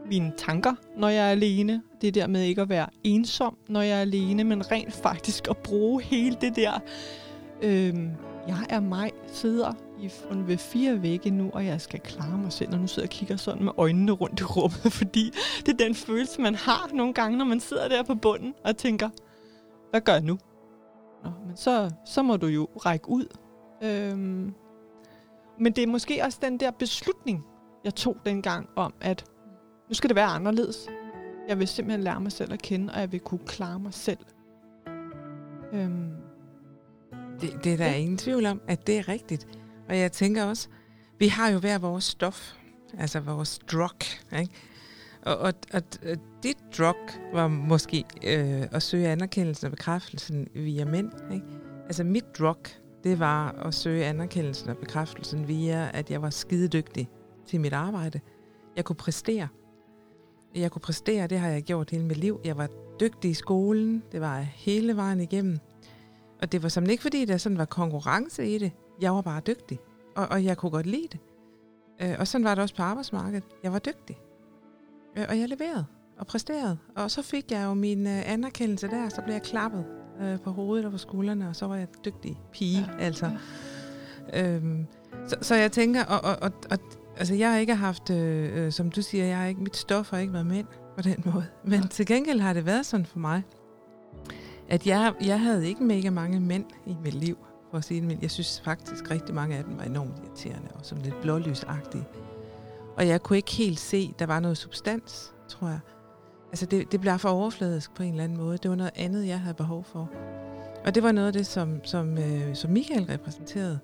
[0.10, 1.82] Mine tanker, når jeg er alene.
[2.02, 5.58] Det der med ikke at være ensom, når jeg er alene, men rent faktisk at
[5.58, 6.72] bruge hele det der...
[7.62, 7.96] Øh,
[8.48, 10.12] jeg er mig, sidder i
[10.48, 13.12] ved fire vægge nu, og jeg skal klare mig selv, og nu sidder jeg og
[13.12, 15.32] kigger sådan med øjnene rundt i rummet, fordi
[15.66, 18.78] det er den følelse, man har nogle gange, når man sidder der på bunden og
[18.78, 19.10] tænker,
[19.90, 20.38] hvad gør jeg nu?
[21.24, 23.26] Nå, men så, så må du jo række ud.
[23.84, 24.54] Øhm,
[25.60, 27.46] men det er måske også den der beslutning,
[27.84, 29.26] jeg tog dengang om, at
[29.90, 30.88] nu skal det være anderledes.
[31.48, 34.18] Jeg vil simpelthen lære mig selv at kende, og jeg vil kunne klare mig selv.
[35.74, 36.12] Øhm,
[37.42, 37.96] det, det er der ja.
[37.96, 39.63] ingen tvivl om, at det er rigtigt.
[39.90, 40.68] Og jeg tænker også,
[41.20, 42.54] vi har jo hver vores stof,
[42.98, 44.04] altså vores drug,
[44.40, 44.54] ikke?
[45.22, 46.96] Og, og, og, og dit drug
[47.34, 51.46] var måske øh, at søge anerkendelsen og bekræftelsen via mænd, ikke?
[51.86, 52.58] Altså mit drug,
[53.04, 57.10] det var at søge anerkendelsen og bekræftelsen via, at jeg var skidedygtig
[57.48, 58.20] til mit arbejde.
[58.76, 59.48] Jeg kunne præstere.
[60.56, 62.40] Jeg kunne præstere, det har jeg gjort hele mit liv.
[62.46, 62.70] Jeg var
[63.00, 64.04] dygtig i skolen.
[64.12, 65.60] Det var jeg hele vejen igennem.
[66.42, 68.72] Og det var som ikke, fordi der sådan var konkurrence i det.
[69.02, 69.80] Jeg var bare dygtig,
[70.16, 71.20] og, og jeg kunne godt lide det.
[72.02, 73.44] Øh, og sådan var det også på arbejdsmarkedet.
[73.64, 74.18] Jeg var dygtig,
[75.18, 75.86] øh, og jeg leverede
[76.18, 76.78] og præsterede.
[76.96, 79.86] Og så fik jeg jo min øh, anerkendelse der, så blev jeg klappet
[80.22, 83.04] øh, på hovedet og på skuldrene, og så var jeg dygtig pige, ja.
[83.04, 83.32] altså.
[84.34, 84.88] Øhm,
[85.28, 86.78] så, så jeg tænker, og, og, og, og
[87.18, 90.10] altså jeg har ikke haft, øh, øh, som du siger, jeg har ikke, mit stof
[90.10, 91.46] har ikke været mænd på den måde.
[91.64, 91.88] Men ja.
[91.88, 93.44] til gengæld har det været sådan for mig,
[94.70, 97.38] at jeg, jeg havde ikke mega mange mænd i mit liv,
[97.74, 100.70] for at sige det, men jeg synes faktisk rigtig mange af dem var enormt irriterende
[100.76, 102.04] og som lidt blålysagtige.
[102.98, 105.80] Og jeg kunne ikke helt se, der var noget substans, tror jeg.
[106.52, 108.58] Altså det, det blev for overfladisk på en eller anden måde.
[108.58, 110.10] Det var noget andet, jeg havde behov for.
[110.86, 113.80] Og det var noget af det, som, som, øh, som Michael repræsenterede.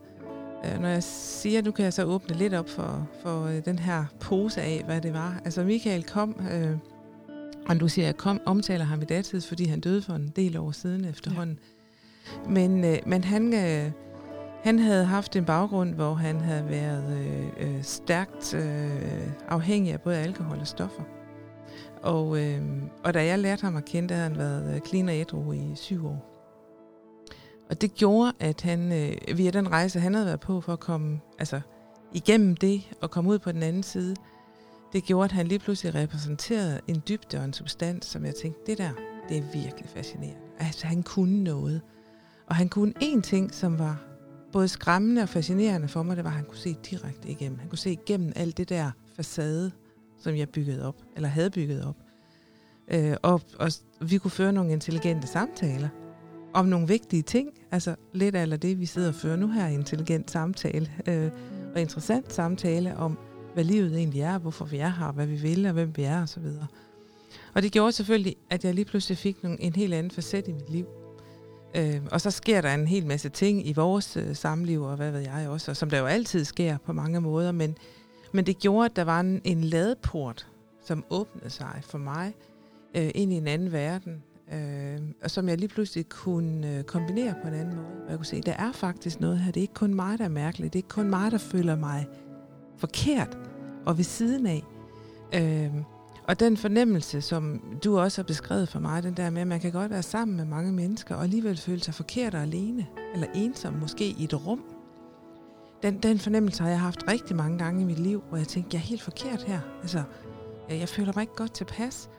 [0.66, 3.80] Øh, når jeg siger, nu kan jeg så åbne lidt op for, for øh, den
[3.80, 5.42] her pose af, hvad det var.
[5.46, 6.78] Altså Michael kom, øh,
[7.70, 10.58] og du siger, jeg kom, omtaler ham i datid, fordi han døde for en del
[10.58, 11.60] år siden efterhånden.
[11.62, 11.79] Ja.
[12.50, 13.92] Men, øh, men han, øh,
[14.64, 20.02] han havde haft en baggrund, hvor han havde været øh, øh, stærkt øh, afhængig af
[20.02, 21.04] både alkohol og stoffer.
[22.02, 22.62] Og, øh,
[23.04, 25.72] og da jeg lærte ham at kende, havde han været øh, clean og ædru i
[25.76, 26.26] syv år.
[27.70, 30.80] Og det gjorde, at han øh, via den rejse, han havde været på for at
[30.80, 31.62] komme altså,
[32.14, 34.16] igennem det og komme ud på den anden side,
[34.94, 38.62] det gjorde, at han lige pludselig repræsenterede en dybde og en substans, som jeg tænkte,
[38.68, 38.90] det der,
[39.30, 40.42] det er virkelig fascinerende.
[40.60, 41.82] Altså, han kunne noget.
[42.50, 44.02] Og han kunne en ting, som var
[44.52, 47.60] både skræmmende og fascinerende for mig, det var, at han kunne se direkte igennem.
[47.60, 49.72] Han kunne se igennem alt det der facade,
[50.20, 51.96] som jeg byggede op, eller havde bygget op.
[52.88, 55.90] Øh, og, og vi kunne føre nogle intelligente samtaler
[56.54, 57.50] om nogle vigtige ting.
[57.72, 60.92] Altså lidt af det, vi sidder og fører nu her, intelligent samtale.
[61.08, 61.32] Øh,
[61.76, 63.18] og interessant samtale om,
[63.54, 66.24] hvad livet egentlig er, hvorfor vi er her, hvad vi vil, og hvem vi er,
[66.24, 66.46] osv.
[67.54, 70.52] Og det gjorde selvfølgelig, at jeg lige pludselig fik nogle, en helt anden facet i
[70.52, 70.86] mit liv.
[71.76, 75.12] Øh, og så sker der en hel masse ting i vores øh, samliv, og hvad
[75.12, 77.78] ved jeg også, og som der jo altid sker på mange måder, men,
[78.34, 80.48] men det gjorde, at der var en, en ladeport,
[80.86, 82.34] som åbnede sig for mig
[82.96, 87.36] øh, ind i en anden verden, øh, og som jeg lige pludselig kunne øh, kombinere
[87.42, 87.88] på en anden måde.
[88.06, 89.52] Og jeg kunne se, der er faktisk noget her.
[89.52, 90.74] Det er ikke kun mig, der er mærkeligt.
[90.74, 92.08] Det er ikke kun mig, der føler mig
[92.78, 93.38] forkert
[93.86, 94.64] og ved siden af.
[95.36, 95.74] Øh,
[96.30, 99.60] og den fornemmelse, som du også har beskrevet for mig, den der med, at man
[99.60, 103.28] kan godt være sammen med mange mennesker, og alligevel føle sig forkert og alene, eller
[103.36, 104.64] ensom måske i et rum.
[105.84, 108.76] Den, den fornemmelse har jeg haft rigtig mange gange i mit liv, hvor jeg tænkte,
[108.76, 109.60] jeg er helt forkert her.
[109.82, 110.04] Altså,
[110.70, 112.10] jeg, jeg føler mig ikke godt tilpas.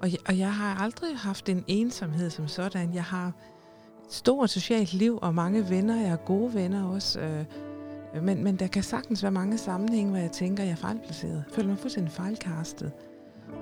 [0.00, 2.94] Og jeg, og jeg har aldrig haft en ensomhed som sådan.
[2.94, 3.32] Jeg har et
[4.14, 6.00] stort socialt liv og mange venner.
[6.00, 7.20] Jeg har gode venner også.
[7.20, 7.44] Øh,
[8.22, 11.44] men, men der kan sagtens være mange sammenhænge, hvor jeg tænker, jeg er fejlplaceret.
[11.48, 12.92] Jeg føler mig fuldstændig fejlkastet.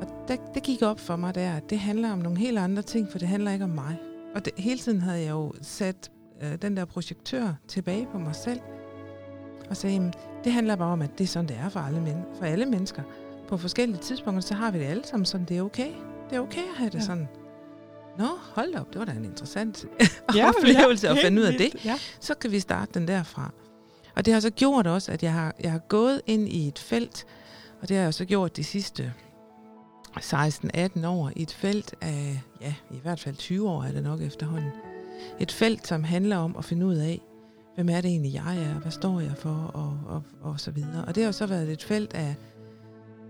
[0.01, 2.83] Og det, det gik op for mig der, at det handler om nogle helt andre
[2.83, 3.99] ting, for det handler ikke om mig.
[4.35, 6.11] Og det, hele tiden havde jeg jo sat
[6.43, 8.61] øh, den der projektør tilbage på mig selv,
[9.71, 10.13] og sagde,
[10.45, 12.67] det handler bare om, at det er sådan, det er for alle, men, for alle
[12.67, 13.03] mennesker.
[13.49, 15.91] På forskellige tidspunkter, så har vi det alle sammen sådan, det er okay.
[16.31, 17.05] Det er okay at have det ja.
[17.05, 17.29] sådan.
[18.19, 19.85] Nå, hold op, det var da en interessant
[20.37, 21.85] ja, oplevelse ja, at finde ud af det.
[21.85, 21.99] Ja.
[22.21, 23.51] Så kan vi starte den derfra.
[24.17, 26.79] Og det har så gjort også, at jeg har, jeg har gået ind i et
[26.79, 27.27] felt,
[27.83, 29.13] og det har jeg så gjort de sidste
[30.21, 34.21] 16-18 år i et felt af, ja, i hvert fald 20 år er det nok
[34.21, 34.71] efterhånden.
[35.41, 37.21] Et felt, som handler om at finde ud af,
[37.75, 41.05] hvem er det egentlig, jeg er, hvad står jeg for, og, og, og så videre.
[41.05, 42.35] Og det har så været et felt af,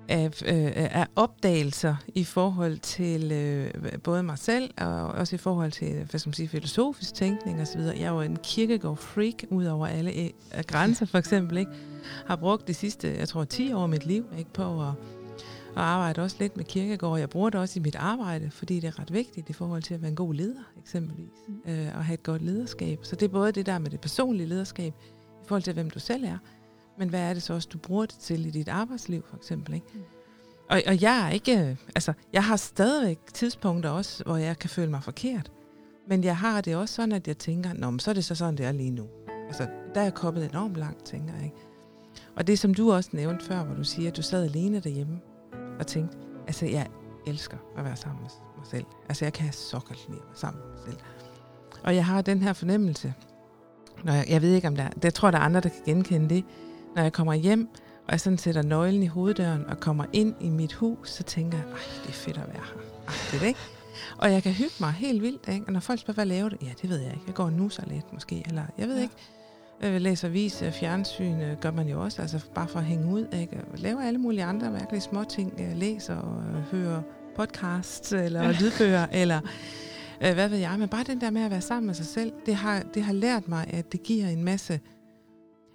[0.09, 3.71] af, øh, af opdagelser i forhold til øh,
[4.05, 7.81] både mig selv, og også i forhold til, hvad skal man sige, filosofisk tænkning osv.
[7.81, 10.31] Jeg er jo en kirkegård-freak, ud over alle øh,
[10.67, 11.71] grænser for eksempel, ikke?
[12.27, 14.93] Har brugt de sidste, jeg tror, 10 år af mit liv, ikke, på at
[15.77, 17.19] og arbejder også lidt med kirkegård.
[17.19, 19.95] Jeg bruger det også i mit arbejde, fordi det er ret vigtigt i forhold til
[19.95, 21.73] at være en god leder, eksempelvis, mm.
[21.73, 22.99] øh, og have et godt lederskab.
[23.03, 24.95] Så det er både det der med det personlige lederskab,
[25.45, 26.39] i forhold til, hvem du selv er,
[26.99, 29.75] men hvad er det så også, du bruger det til i dit arbejdsliv, for eksempel,
[29.75, 29.87] ikke?
[29.95, 30.01] Mm.
[30.71, 34.91] Og, og jeg er ikke, altså, jeg har stadigvæk tidspunkter også, hvor jeg kan føle
[34.91, 35.53] mig forkert.
[36.09, 38.35] Men jeg har det også sådan, at jeg tænker, Nå, men så er det så
[38.35, 39.07] sådan, det er lige nu.
[39.47, 41.45] Altså, der er jeg kommet enormt langt, tænker jeg.
[41.45, 41.57] Ikke?
[42.37, 45.21] Og det, som du også nævnte før, hvor du siger, at du sad alene derhjemme,
[45.79, 46.87] og tænkte, altså jeg
[47.27, 48.85] elsker at være sammen med mig selv.
[49.09, 50.99] Altså jeg kan så godt lide at være sammen med mig selv.
[51.85, 53.15] Og jeg har den her fornemmelse,
[54.05, 56.35] når jeg, jeg ved ikke om der, jeg tror der er andre, der kan genkende
[56.35, 56.45] det,
[56.97, 57.69] når jeg kommer hjem,
[58.07, 61.59] og jeg sådan sætter nøglen i hoveddøren og kommer ind i mit hus, så tænker
[61.59, 62.81] jeg, ej, det er fedt at være her.
[63.09, 63.61] Ej, det er det ikke?
[64.19, 65.67] Og jeg kan hygge mig helt vildt, ikke?
[65.67, 66.57] Og når folk spørger, hvad laver du?
[66.63, 67.25] Ja, det ved jeg ikke.
[67.27, 69.03] Jeg går nu så lidt måske, eller jeg ved ja.
[69.03, 69.15] ikke.
[69.83, 73.27] Øh, læser vis, fjernsyn øh, gør man jo også, altså bare for at hænge ud.
[73.41, 73.61] Ikke?
[73.75, 75.53] Laver alle mulige andre mærkelige små ting.
[75.75, 77.03] Læser og hører
[77.37, 79.41] podcasts eller lydbøger, eller
[80.21, 80.77] øh, hvad ved jeg.
[80.79, 83.13] Men bare den der med at være sammen med sig selv, det har, det har
[83.13, 84.81] lært mig, at det giver en masse...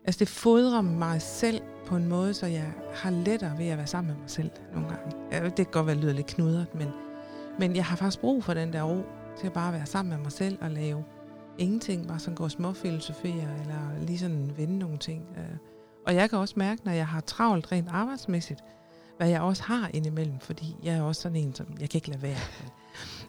[0.05, 3.87] Altså det fodrer mig selv på en måde, så jeg har lettere ved at være
[3.87, 5.49] sammen med mig selv nogle gange.
[5.49, 6.87] Det kan godt være, det lyder lidt knudret, men,
[7.59, 9.03] men jeg har faktisk brug for den der ro
[9.39, 11.03] til at bare være sammen med mig selv og lave
[11.57, 15.27] ingenting, bare sådan gå småfilosofere, eller lige sådan vende nogle ting.
[15.37, 15.57] Øh.
[16.07, 18.59] Og jeg kan også mærke, når jeg har travlt rent arbejdsmæssigt,
[19.17, 22.09] hvad jeg også har indimellem, fordi jeg er også sådan en, som jeg kan ikke
[22.09, 22.39] lade være.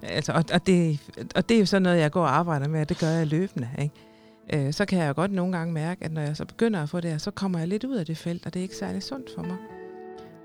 [0.02, 1.00] Altså, og, og, det,
[1.34, 3.26] og det er jo sådan noget, jeg går og arbejder med, og det gør jeg
[3.26, 3.68] løbende.
[3.78, 4.66] Ikke?
[4.66, 6.88] Øh, så kan jeg jo godt nogle gange mærke, at når jeg så begynder at
[6.88, 8.76] få det her, så kommer jeg lidt ud af det felt, og det er ikke
[8.76, 9.56] særlig sundt for mig.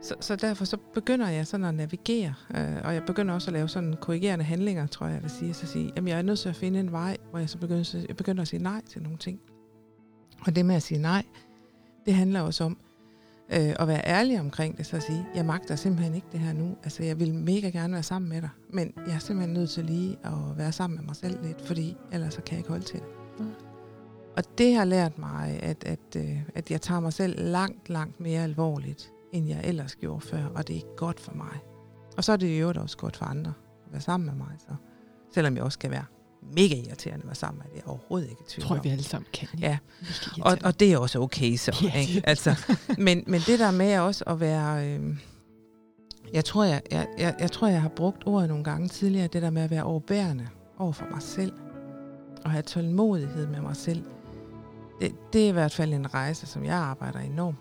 [0.08, 3.54] Så, så derfor så begynder jeg sådan at navigere, øh, og jeg begynder også at
[3.54, 5.54] lave sådan korrigerende handlinger, tror jeg, jeg vil sige.
[5.54, 8.06] Så sige, jamen jeg er nødt til at finde en vej, hvor jeg så begynder,
[8.08, 9.40] jeg begynder at sige nej til nogle ting.
[10.46, 11.24] Og det med at sige nej,
[12.06, 12.78] det handler også om
[13.50, 16.54] øh, at være ærlig omkring det, så at sige, jeg magter simpelthen ikke det her
[16.54, 16.78] nu.
[16.84, 19.86] Altså jeg vil mega gerne være sammen med dig, men jeg er simpelthen nødt til
[19.86, 22.86] lige at være sammen med mig selv lidt, fordi ellers så kan jeg ikke holde
[22.86, 23.08] til det.
[23.40, 23.52] Mm.
[24.38, 28.20] Og det har lært mig, at, at, øh, at jeg tager mig selv langt, langt
[28.20, 31.60] mere alvorligt, end jeg ellers gjorde før, og det er ikke godt for mig.
[32.18, 33.54] Og så er det jo også godt for andre
[33.86, 34.76] at være sammen med mig, så.
[35.34, 36.06] selvom jeg også kan være
[36.42, 39.04] mega irriterende at være sammen med, det er overhovedet ikke tvivl tror jeg, vi alle
[39.04, 39.48] sammen kan.
[39.60, 41.76] Ja, Virkelig og, og det er også okay så.
[41.84, 42.22] Ja, ikke?
[42.24, 42.56] Altså,
[42.98, 44.88] men, men det der med også at være...
[44.88, 45.18] Øh,
[46.34, 49.42] jeg, tror, jeg, jeg, jeg, jeg tror, jeg har brugt ordet nogle gange tidligere, det
[49.42, 51.54] der med at være overbærende over for mig selv.
[52.46, 54.04] Og have tålmodighed med mig selv.
[55.02, 57.58] Det, det er i hvert fald en rejse, som jeg arbejder enormt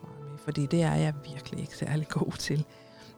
[0.47, 2.65] fordi det er jeg virkelig ikke særlig god til.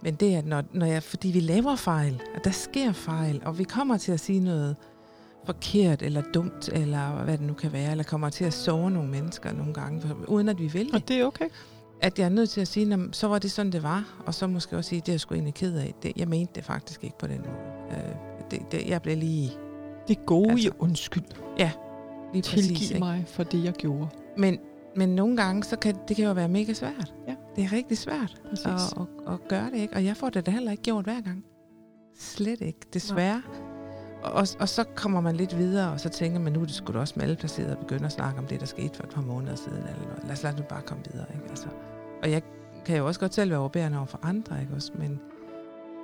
[0.02, 3.58] Men det er, når, når jeg, fordi vi laver fejl, og der sker fejl, og
[3.58, 4.76] vi kommer til at sige noget
[5.46, 9.08] forkert eller dumt, eller hvad det nu kan være, eller kommer til at såre nogle
[9.10, 10.94] mennesker nogle gange, uden at vi vil det.
[10.94, 11.48] Og det er okay.
[12.00, 14.04] At jeg er nødt til at sige, "Nå, men så var det sådan, det var,
[14.26, 15.94] og så måske også sige, det er jeg sgu egentlig ked af.
[16.02, 17.98] Det, jeg mente det faktisk ikke på den måde.
[17.98, 18.14] Øh,
[18.50, 19.50] det, det, jeg blev lige,
[20.08, 21.24] Det gode altså, i undskyld.
[21.58, 22.66] lige præcis.
[22.66, 22.98] Tilgiv ikke?
[22.98, 24.08] mig for det, jeg gjorde.
[24.36, 24.58] Men,
[24.96, 27.14] men nogle gange, så kan det kan jo være mega svært.
[27.28, 27.34] Ja.
[27.56, 28.66] Det er rigtig svært Præcis.
[28.66, 29.94] at, at, at gøre det, ikke?
[29.94, 31.44] Og jeg får det da heller ikke gjort hver gang.
[32.18, 33.42] Slet ikke, desværre.
[34.22, 36.74] Og, og, og så kommer man lidt videre, og så tænker man, nu er det
[36.74, 39.22] sgu da også malplaceret at begynde at snakke om det, der skete for et par
[39.22, 39.78] måneder siden.
[39.78, 40.22] Eller.
[40.22, 41.26] Lad os lade nu bare komme videre.
[41.34, 41.46] Ikke?
[41.50, 41.66] Altså,
[42.22, 42.42] og jeg
[42.86, 44.92] kan jo også godt selv være overbærende over for andre, ikke også?
[44.98, 45.20] Men,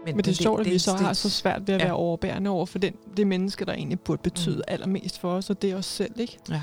[0.04, 1.86] Men det er sjovt, at vi så har så svært ved at ja.
[1.86, 4.62] være overbærende over for den, det menneske, der egentlig burde betyde Mm.
[4.68, 6.38] allermest for os, og det er os selv, ikke?
[6.50, 6.60] Ja.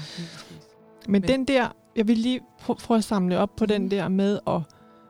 [1.07, 3.89] Men, Men- den der, jeg vil lige prø- prøve at samle op på den Mhm.
[3.89, 4.61] der med at,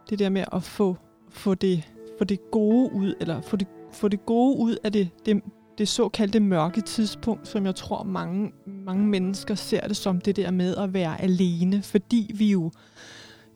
[0.10, 0.98] det der med at få,
[1.30, 5.10] få, det, få det gode ud, eller få det, få det gode ud af det,
[5.26, 5.42] det,
[5.78, 10.52] det såkaldte mørke tidspunkt, som jeg tror mange, mange mennesker ser det som det der
[10.52, 12.72] med at være alene, fordi vi jo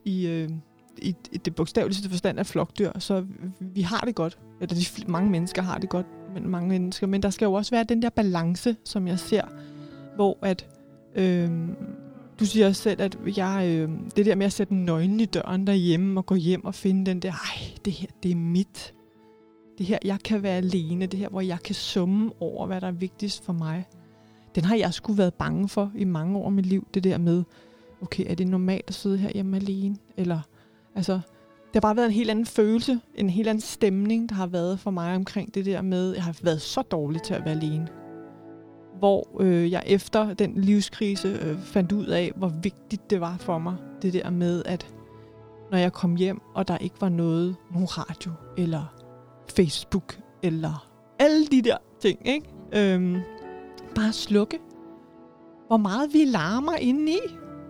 [0.05, 0.49] i, øh,
[0.97, 3.25] i, i det bogstaveligste forstand er flokdyr, så
[3.59, 4.37] vi har det godt.
[4.61, 7.07] Eller de, mange mennesker har det godt, men mange mennesker.
[7.07, 9.43] Men der skal jo også være den der balance, som jeg ser,
[10.15, 10.67] hvor at
[11.15, 11.49] øh,
[12.39, 15.67] du siger også selv, at jeg, øh, det der med at sætte nøglen i døren
[15.67, 18.93] derhjemme og gå hjem og finde den der, ej, det her, det er mit.
[19.77, 21.05] Det her, jeg kan være alene.
[21.05, 23.85] Det her, hvor jeg kan summe over, hvad der er vigtigst for mig.
[24.55, 26.87] Den har jeg sgu været bange for i mange år af mit liv.
[26.93, 27.43] Det der med,
[28.01, 29.97] okay, er det normalt at sidde her hjemme alene?
[30.17, 30.39] Eller,
[30.95, 34.47] altså, det har bare været en helt anden følelse, en helt anden stemning, der har
[34.47, 37.55] været for mig omkring det der med, jeg har været så dårlig til at være
[37.55, 37.87] alene
[38.99, 43.57] hvor øh, jeg efter den livskrise øh, fandt ud af, hvor vigtigt det var for
[43.57, 44.95] mig, det der med, at
[45.71, 48.95] når jeg kom hjem, og der ikke var noget, nogen radio, eller
[49.55, 50.87] Facebook, eller
[51.19, 52.47] alle de der ting, ikke?
[52.73, 53.17] Øhm,
[53.95, 54.59] bare slukke.
[55.67, 57.17] Hvor meget vi larmer indeni.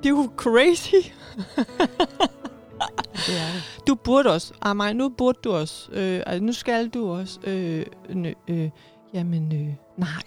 [0.04, 0.96] Det er jo crazy.
[3.14, 3.84] Det er det.
[3.88, 4.54] Du burde også.
[4.62, 5.92] Amaj, nu burde du også.
[5.92, 7.40] Øh, altså, nu skal du også.
[7.44, 8.70] Øh, nø, øh,
[9.14, 10.24] jamen, øh, nej.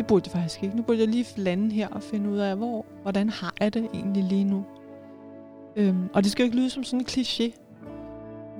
[0.00, 0.76] Det burde jeg faktisk ikke.
[0.76, 3.88] Nu burde jeg lige lande her og finde ud af, hvor, hvordan har jeg det
[3.94, 4.64] egentlig lige nu.
[5.76, 7.52] Øhm, og det skal jo ikke lyde som sådan en kliché.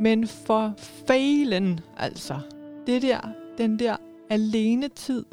[0.00, 2.38] Men for fejlen, altså.
[2.86, 3.18] Det der,
[3.58, 3.96] den der
[4.30, 5.24] alene tid,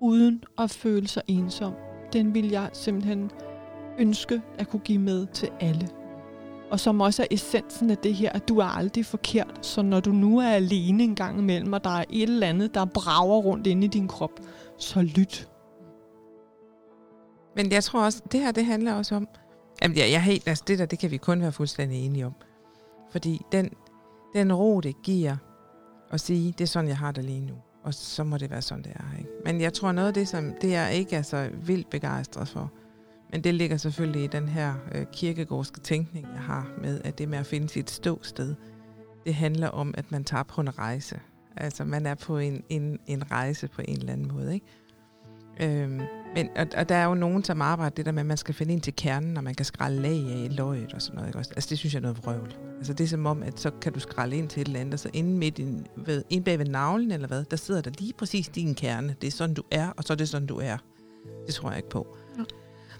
[0.00, 1.72] uden at føle sig ensom,
[2.12, 3.30] den vil jeg simpelthen
[3.98, 5.88] ønske at kunne give med til alle
[6.72, 9.66] og som også er essensen af det her, at du er aldrig forkert.
[9.66, 12.74] Så når du nu er alene en gang imellem, og der er et eller andet,
[12.74, 14.40] der brager rundt inde i din krop,
[14.78, 15.48] så lyt.
[17.56, 19.28] Men jeg tror også, det her det handler også om,
[19.82, 22.34] jamen jeg, jeg helt, altså det der, det kan vi kun være fuldstændig enige om.
[23.10, 23.70] Fordi den,
[24.34, 25.36] den ro, det giver
[26.10, 27.54] at sige, det er sådan, jeg har det lige nu.
[27.84, 29.18] Og så må det være sådan, det er.
[29.18, 29.30] Ikke?
[29.44, 32.72] Men jeg tror noget af det, som det jeg ikke er så vildt begejstret for,
[33.32, 37.28] men det ligger selvfølgelig i den her øh, kirkegårdske tænkning, jeg har med, at det
[37.28, 38.54] med at finde sit ståsted,
[39.26, 41.20] det handler om, at man tager på en rejse.
[41.56, 44.66] Altså, man er på en, en, en rejse på en eller anden måde, ikke?
[45.60, 46.00] Øhm,
[46.34, 48.54] men, og, og der er jo nogen, som arbejder det der med, at man skal
[48.54, 51.28] finde ind til kernen, og man kan skralde lag af i løget og sådan noget.
[51.28, 51.38] Ikke?
[51.38, 51.52] også?
[51.56, 52.54] Altså det synes jeg er noget vrøvl.
[52.76, 54.94] Altså det er som om, at så kan du skralde ind til et eller andet,
[54.94, 55.66] og så inde, midt i,
[55.96, 59.16] ved, inde bag ved navlen eller hvad, der sidder der lige præcis din kerne.
[59.20, 60.76] Det er sådan, du er, og så er det sådan, du er.
[61.46, 62.16] Det tror jeg ikke på.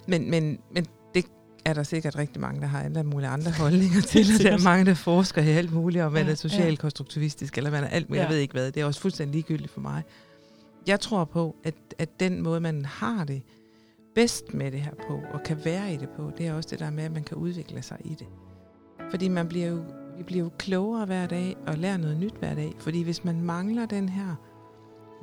[0.09, 0.19] Ja.
[0.19, 1.25] Men, men, men det
[1.65, 4.65] er der sikkert rigtig mange, der har alle mulige andre holdninger til, og der er
[4.65, 7.89] mange, der forsker i alt muligt, om man Ja, er socialt konstruktivistisk, eller man er
[7.89, 8.25] alt muligt, Ja.
[8.27, 8.73] jeg ved ikke hvad.
[8.73, 10.03] Det er også fuldstændig ligegyldigt for mig.
[10.87, 13.43] Jeg tror på, at, at den måde, man har det
[14.15, 16.79] bedst med det her på, og kan være i det på, det er også det
[16.79, 18.27] der med, at man kan udvikle sig i det.
[19.11, 19.85] Fordi man bliver jo,
[20.17, 22.73] vi bliver jo klogere hver dag, og lærer noget nyt hver dag.
[22.79, 24.35] Fordi hvis man mangler den her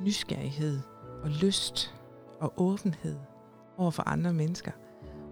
[0.00, 0.78] nysgerrighed,
[1.22, 1.94] og lyst,
[2.40, 3.16] og åbenhed
[3.80, 4.70] over for andre mennesker,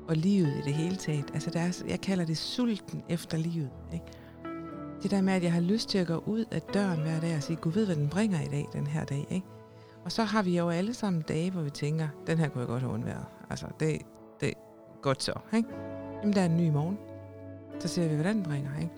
[0.09, 1.31] og livet i det hele taget.
[1.35, 3.71] Altså, der er, jeg kalder det sulten efter livet.
[3.93, 4.05] Ikke?
[5.03, 7.37] Det der med, at jeg har lyst til at gå ud af døren hver dag
[7.37, 9.27] og sige, Gud ved, hvad den bringer i dag, den her dag.
[9.31, 9.47] Ikke?
[10.05, 12.69] Og så har vi jo alle sammen dage, hvor vi tænker, den her kunne jeg
[12.69, 13.25] godt have undværet.
[13.51, 14.03] Altså, det,
[14.41, 14.53] det er
[15.03, 15.33] godt så.
[15.57, 15.69] Ikke?
[16.21, 16.99] Jamen, der er en ny morgen.
[17.81, 18.79] Så ser vi, hvad den bringer.
[18.81, 18.93] Ikke?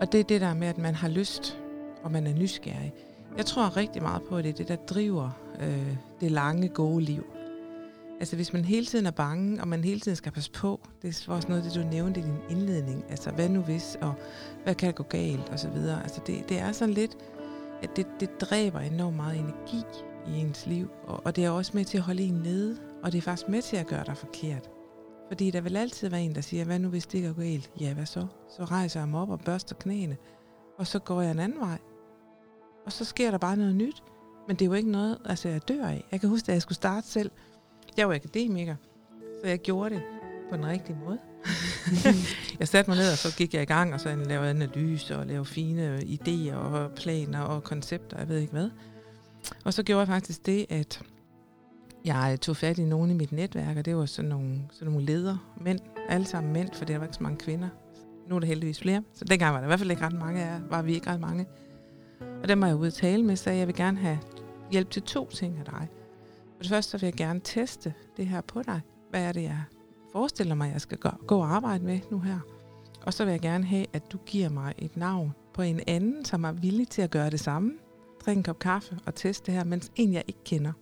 [0.00, 1.58] Og det er det der med, at man har lyst,
[2.02, 2.92] og man er nysgerrig.
[3.36, 7.04] Jeg tror rigtig meget på, at det er det, der driver øh, det lange, gode
[7.04, 7.31] liv.
[8.22, 11.26] Altså hvis man hele tiden er bange, og man hele tiden skal passe på, det
[11.28, 14.14] er også noget, det du nævnte i din indledning, altså hvad nu hvis, og
[14.64, 16.02] hvad kan gå galt, og så videre.
[16.02, 17.16] Altså det, det er sådan lidt,
[17.82, 19.82] at det, det dræber enormt meget energi
[20.26, 23.12] i ens liv, og, og det er også med til at holde en nede, og
[23.12, 24.70] det er faktisk med til at gøre dig forkert.
[25.28, 27.70] Fordi der vil altid være en, der siger, hvad nu hvis det går galt?
[27.80, 28.26] Ja, hvad så?
[28.56, 30.16] Så rejser jeg mig op og børster knæene,
[30.78, 31.78] og så går jeg en anden vej.
[32.86, 34.02] Og så sker der bare noget nyt.
[34.48, 36.04] Men det er jo ikke noget, altså jeg dør af.
[36.12, 37.30] Jeg kan huske, da jeg skulle starte selv.
[37.96, 38.76] Jeg var akademiker,
[39.42, 40.02] så jeg gjorde det
[40.50, 41.18] på den rigtige måde.
[42.60, 45.26] jeg satte mig ned, og så gik jeg i gang, og så lavede analyse og
[45.26, 48.70] lavede fine idéer og planer og koncepter, jeg ved ikke hvad.
[49.64, 51.02] Og så gjorde jeg faktisk det, at
[52.04, 55.06] jeg tog fat i nogen i mit netværk, og det var sådan nogle, sådan nogle
[55.06, 57.68] ledere, mænd, alle sammen mænd, for der var ikke så mange kvinder.
[58.28, 60.42] Nu er der heldigvis flere, så dengang var der i hvert fald ikke ret mange
[60.42, 61.46] af var vi ikke ret mange.
[62.42, 64.18] Og dem var jeg ude at tale med, så jeg vil gerne have
[64.70, 65.88] hjælp til to ting af dig.
[66.62, 68.80] For det første vil jeg gerne teste det her på dig.
[69.10, 69.62] Hvad er det, jeg
[70.12, 72.38] forestiller mig, jeg skal gå, gå og arbejde med nu her?
[73.06, 76.24] Og så vil jeg gerne have, at du giver mig et navn på en anden,
[76.24, 77.72] som er villig til at gøre det samme.
[78.24, 80.72] Drikke en kop kaffe og teste det her, mens en, jeg ikke kender.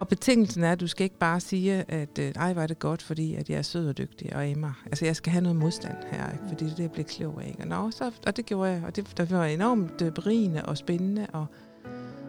[0.00, 3.02] Og betingelsen er, at du skal ikke bare sige, at nej, ej, var det godt,
[3.02, 4.82] fordi at jeg er sød og dygtig og emmer.
[4.86, 6.44] Altså, jeg skal have noget modstand her, ikke?
[6.48, 7.48] fordi det er det, jeg bliver klog af.
[7.48, 7.60] Ikke?
[7.60, 10.78] Og, nå, så, og det gjorde jeg, og det, det var enormt øh, berigende og
[10.78, 11.26] spændende.
[11.32, 11.46] Og,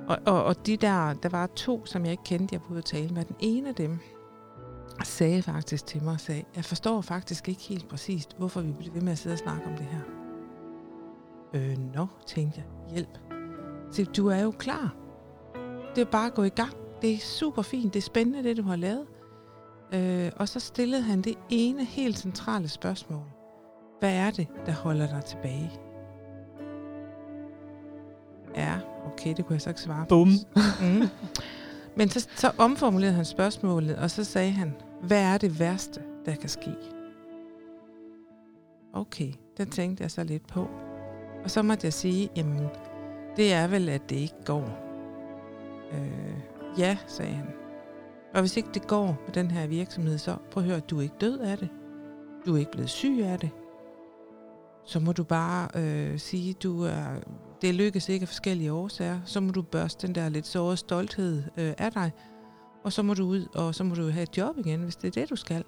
[0.08, 3.10] og, og, og de der, der var to, som jeg ikke kendte, jeg burde tale
[3.10, 3.26] med.
[3.26, 4.00] Den ene af dem
[5.04, 9.02] sagde faktisk til mig sagde, jeg forstår faktisk ikke helt præcist, hvorfor vi bliver ved
[9.02, 10.02] med at sidde og snakke om det her.
[11.54, 13.20] Øh, nå, tænkte jeg, hjælp.
[13.92, 14.96] Så du er jo klar.
[15.96, 16.74] Det er bare at gå i gang.
[17.02, 19.08] Det er super fint, det er spændende, det du har lavet.
[19.94, 23.26] Øh, og så stillede han det ene helt centrale spørgsmål.
[24.00, 25.72] Hvad er det, der holder dig tilbage?
[28.56, 28.80] Ja,
[29.14, 30.10] okay, det kunne jeg så ikke svare på.
[30.10, 30.30] Bum.
[30.82, 31.08] Mm.
[31.98, 36.36] Men så, så omformulerede han spørgsmålet, og så sagde han, hvad er det værste, der
[36.36, 36.72] kan ske?
[38.94, 40.68] Okay, den tænkte jeg så lidt på.
[41.44, 42.68] Og så måtte jeg sige, jamen,
[43.38, 44.80] det er vel, at det ikke går.
[45.94, 47.46] Øh, ja, sagde han.
[48.34, 51.02] Og hvis ikke det går med den her virksomhed, så prøv at høre, du er
[51.02, 51.70] ikke død af det.
[52.46, 53.50] Du er ikke blevet syg af det.
[54.86, 57.06] Så må du bare øh, sige, du er,
[57.62, 59.20] det lykkes ikke af forskellige årsager.
[59.26, 62.12] Så må du børste den der lidt sårede stolthed øh, af dig.
[62.84, 65.08] Og så må du ud, og så må du have et job igen, hvis det
[65.08, 65.64] er det, du skal.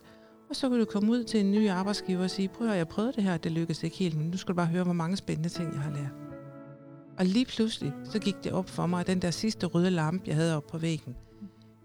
[0.49, 2.87] Og så kan du komme ud til en ny arbejdsgiver og sige, prøv at jeg
[2.87, 5.17] prøvede det her, det lykkedes ikke helt, men nu skal du bare høre, hvor mange
[5.17, 6.11] spændende ting, jeg har lært.
[7.17, 10.23] Og lige pludselig, så gik det op for mig, at den der sidste røde lampe,
[10.27, 11.15] jeg havde oppe på væggen,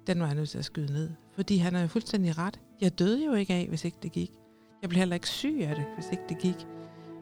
[0.06, 1.10] den var jeg nødt til at skyde ned.
[1.34, 2.60] Fordi han er jo fuldstændig ret.
[2.80, 4.30] Jeg døde jo ikke af, hvis ikke det gik.
[4.82, 6.66] Jeg blev heller ikke syg af det, hvis ikke det gik.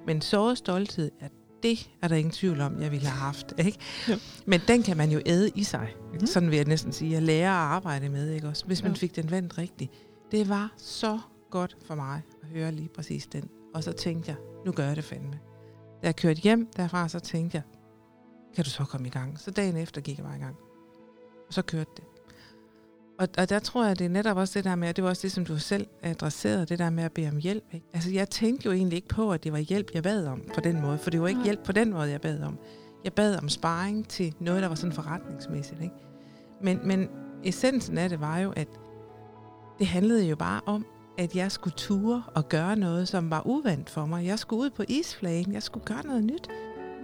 [0.07, 1.33] Men såret stolthed, at
[1.63, 3.55] det er der ingen tvivl om, jeg ville have haft.
[3.59, 3.79] Ikke?
[4.09, 4.19] Ja.
[4.47, 5.95] Men den kan man jo æde i sig.
[6.21, 6.27] Mm.
[6.27, 7.11] Sådan vil jeg næsten sige.
[7.13, 8.67] Jeg lærer at arbejde med, ikke også?
[8.67, 8.97] Hvis man Ja.
[8.97, 9.93] fik den vendt rigtigt.
[10.31, 11.19] Det var så
[11.51, 13.49] godt for mig at høre lige præcis den.
[13.75, 14.37] Og så tænkte jeg,
[14.67, 15.39] nu gør jeg det fandme.
[16.03, 17.63] Da jeg kørte hjem derfra, så tænkte jeg,
[18.55, 19.41] kan du så komme i gang?
[19.41, 20.57] Så dagen efter gik jeg bare i gang.
[21.49, 22.05] Og så kørte det.
[23.23, 25.11] Og, og der tror jeg, det er netop også det der med, og det var
[25.11, 27.65] også det, som du selv adresserede, det der med at bede om hjælp.
[27.73, 27.87] Ikke?
[27.95, 30.61] Altså, jeg tænkte jo egentlig ikke på, at det var hjælp, jeg bad om på
[30.61, 32.59] den måde, for det var ikke hjælp på den måde, jeg bad om.
[33.05, 35.83] Jeg bad om sparring til noget, der var sådan forretningsmæssigt.
[35.83, 35.95] Ikke?
[36.63, 37.09] Men, men
[37.45, 38.69] essensen af det var jo, at
[39.79, 40.87] det handlede jo bare om,
[41.19, 44.27] at jeg skulle ture og gøre noget, som var uvandt for mig.
[44.27, 46.49] Jeg skulle ud på isflagen, jeg skulle gøre noget nyt.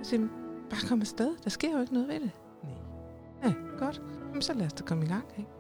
[0.01, 0.29] Og sige,
[0.71, 1.31] bare komme afsted.
[1.45, 2.31] Der sker jo ikke noget ved det.
[2.63, 2.73] Nej.
[3.45, 4.03] Ja, godt.
[4.29, 5.25] Jamen, så lad os da komme i gang.
[5.39, 5.58] Ikke?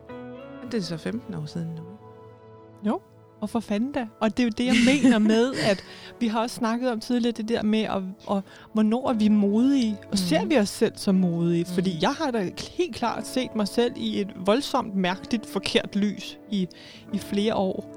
[0.73, 1.83] Det er så 15 år siden nu.
[2.87, 3.01] Jo,
[3.41, 4.07] og for fanden da.
[4.21, 5.85] Og det er jo det, jeg mener med, at
[6.21, 8.43] vi har også snakket om tidligere, det der med, at, og,
[8.73, 9.97] hvornår er vi modige?
[10.03, 10.17] Og mm.
[10.17, 11.65] ser vi os selv som modige?
[11.69, 11.75] Mm.
[11.75, 16.39] Fordi jeg har da helt klart set mig selv i et voldsomt mærkeligt forkert lys
[16.51, 16.69] i,
[17.13, 17.95] i flere år.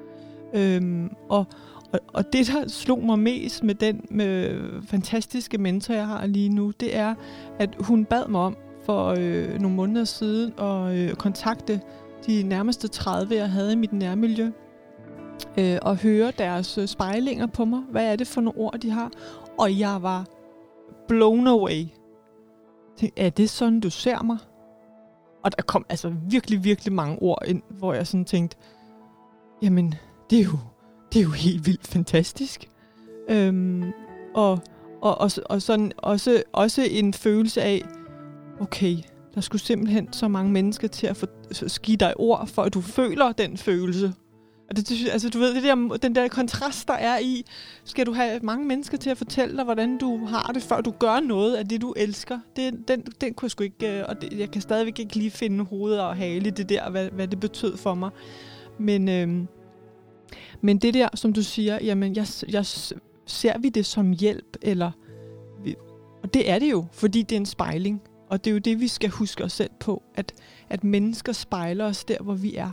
[0.54, 1.46] Øhm, og,
[1.94, 6.50] og, og det, der slog mig mest med den med fantastiske mentor, jeg har lige
[6.50, 7.16] nu, det er,
[7.60, 11.82] at hun bad mig om for øh, nogle måneder siden at øh, kontakte
[12.28, 14.52] de nærmeste 30, jeg havde i mit nærmiljø,
[15.58, 17.80] øh, og høre deres øh, spejlinger på mig.
[17.92, 19.12] Hvad er det for nogle ord, de har?
[19.60, 20.26] Og jeg var
[21.08, 21.86] blown away.
[22.98, 24.38] Tænkte, er det sådan, du ser mig?
[25.44, 28.58] Og der kom altså virkelig, virkelig mange ord ind, hvor jeg sådan tænkte,
[29.62, 29.96] jamen,
[30.30, 30.58] det er jo,
[31.14, 32.70] det er jo helt vildt fantastisk.
[33.30, 33.92] Øhm,
[34.36, 34.60] og,
[35.02, 37.82] og, og, og sådan også, også en følelse af,
[38.60, 38.98] okay,
[39.36, 41.26] der skulle simpelthen så mange mennesker til at få,
[41.84, 44.14] give dig ord, for at du føler den følelse.
[44.70, 47.46] Og det, altså, du ved, det der, den der kontrast, der er i,
[47.84, 50.92] skal du have mange mennesker til at fortælle dig, hvordan du har det, før du
[50.92, 52.40] gør noget af det, du elsker.
[52.56, 55.32] Det, den, den kunne jeg sgu ikke, øh, og det, jeg kan stadigvæk ikke lige
[55.32, 58.10] finde hovedet og hale det der, hvad, hvad det betød for mig.
[58.80, 59.48] Men, øhm,
[60.62, 62.66] men det der, som du siger, jamen, jeg, jeg,
[63.26, 64.92] ser vi det som hjælp, eller...
[66.24, 68.02] Og det er det jo, fordi det er en spejling.
[68.32, 70.34] Og det er jo det, vi skal huske os selv på, at,
[70.70, 72.72] at mennesker spejler os der, hvor vi er.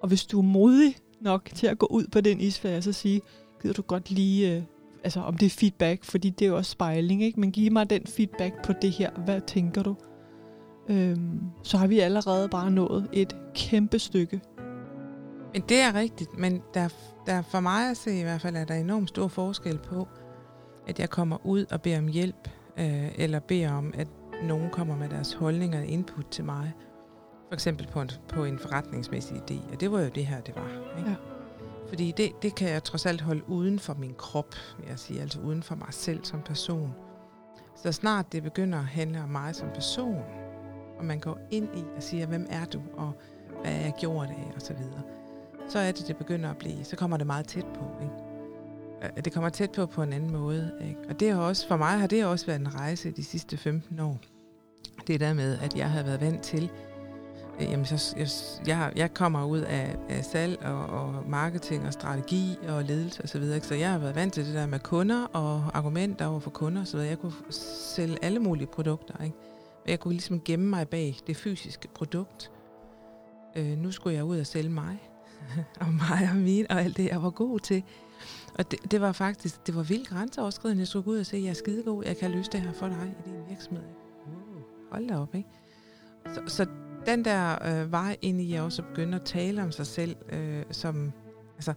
[0.00, 2.92] Og hvis du er modig nok til at gå ud på den isflade og så
[2.92, 3.20] sige,
[3.62, 4.62] gider du godt lige, øh,
[5.04, 7.40] altså om det er feedback, fordi det er jo også spejling, ikke?
[7.40, 9.96] men giv mig den feedback på det her, hvad tænker du?
[10.88, 14.40] Øhm, så har vi allerede bare nået et kæmpe stykke.
[15.52, 16.88] Men det er rigtigt, men der,
[17.26, 20.08] der for mig at se i hvert fald, er der enormt stor forskel på,
[20.86, 24.08] at jeg kommer ud og beder om hjælp, øh, eller beder om, at
[24.42, 26.72] nogen kommer med deres holdninger og input til mig.
[27.48, 29.72] For eksempel på en, på en forretningsmæssig idé.
[29.72, 30.98] Og det var jo det her, det var.
[30.98, 31.10] Ikke?
[31.10, 31.16] Ja.
[31.88, 35.20] Fordi det, det kan jeg trods alt holde uden for min krop, vil jeg sige.
[35.20, 36.94] Altså uden for mig selv som person.
[37.76, 40.22] Så snart det begynder at handle om mig som person,
[40.98, 43.12] og man går ind i og siger, hvem er du, og
[43.62, 45.02] hvad er jeg gjort af, og så videre,
[45.68, 47.84] så er det, det begynder at blive, så kommer det meget tæt på.
[48.02, 48.31] Ikke?
[49.24, 50.72] Det kommer tæt på på en anden måde.
[50.88, 51.00] Ikke?
[51.08, 54.00] Og det har også, for mig har det også været en rejse de sidste 15
[54.00, 54.18] år.
[55.06, 56.70] Det der med, at jeg har været vant til,
[57.60, 58.28] øh, jamen så, jeg,
[58.66, 63.26] jeg, jeg kommer ud af, af salg og, og marketing og strategi og ledelse osv.,
[63.26, 66.40] så, videre, så jeg har været vant til det der med kunder og argumenter over
[66.40, 69.36] for kunder så Jeg kunne sælge alle mulige produkter, ikke?
[69.84, 72.50] Men jeg kunne ligesom gemme mig bag det fysiske produkt.
[73.56, 74.98] Øh, nu skulle jeg ud og sælge mig,
[75.80, 77.82] og mig og min, og alt det, jeg var god til.
[78.58, 80.80] Og det, det var faktisk, det var vildt grænseoverskridende.
[80.80, 82.88] Jeg skulle gå ud og sige, jeg er skidegod, jeg kan løse det her for
[82.88, 83.84] dig i din virksomhed.
[84.92, 85.48] Hold da op, ikke?
[86.34, 86.66] Så, så
[87.06, 90.64] den der øh, vej ind i at også begynde at tale om sig selv, øh,
[90.70, 91.12] som,
[91.56, 91.74] altså,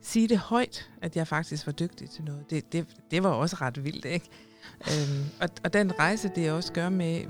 [0.00, 3.56] sige det højt, at jeg faktisk var dygtig til noget, det, det, det var også
[3.60, 4.28] ret vildt, ikke?
[4.80, 7.22] øhm, og, og den rejse, det også gør med,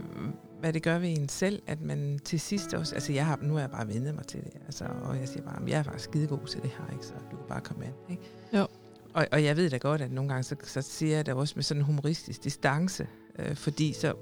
[0.64, 3.54] hvad det gør ved en selv, at man til sidst også, altså jeg har, nu
[3.54, 6.04] har jeg bare vendet mig til det, altså, og jeg siger bare, jeg er faktisk
[6.04, 7.06] skidegod til det her, ikke?
[7.06, 7.94] så du kan bare komme ind.
[8.10, 8.22] Ikke?
[8.52, 8.66] Jo.
[9.14, 11.52] Og, og jeg ved da godt, at nogle gange, så, så siger jeg det også
[11.56, 13.06] med sådan en humoristisk distance,
[13.38, 14.14] øh, fordi så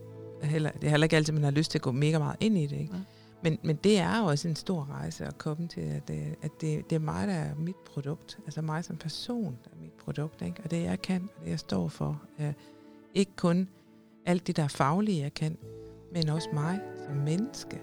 [0.43, 2.59] heller, det er heller ikke altid, man har lyst til at gå mega meget ind
[2.59, 2.77] i det.
[2.81, 2.95] Ikke?
[2.95, 3.01] Ja.
[3.43, 6.51] Men, men det er jo også en stor rejse at komme til, at, det, at
[6.61, 8.39] det, det er mig, der er mit produkt.
[8.45, 10.43] Altså mig som person, der er mit produkt.
[10.43, 10.63] Ikke?
[10.65, 12.53] Og det, jeg kan, og det, jeg står for, er
[13.15, 13.69] ikke kun
[14.27, 15.57] alt det, der er faglige, jeg kan,
[16.15, 17.81] men også mig som menneske.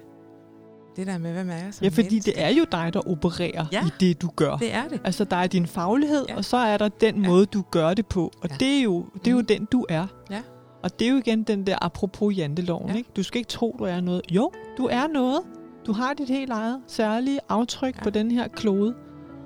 [0.95, 2.31] Det der med, hvem er jeg som Ja, fordi menneske?
[2.31, 4.57] det er jo dig, der opererer ja, i det, du gør.
[4.57, 5.01] det er det.
[5.03, 6.35] Altså, der er din faglighed, Ja.
[6.35, 7.29] og så er der den Ja.
[7.29, 8.31] måde, du gør det på.
[8.41, 8.55] Og Ja.
[8.59, 9.45] det er jo, det er jo Mm.
[9.45, 10.07] den, du er.
[10.31, 10.41] Ja.
[10.83, 12.95] Og det er jo igen den der apropos janteloven, Ja.
[12.95, 13.09] ikke?
[13.15, 14.21] Du skal ikke tro, du er noget.
[14.31, 15.41] Jo, du er noget.
[15.85, 18.03] Du har dit helt eget særlige aftryk Ja.
[18.03, 18.95] på den her klode.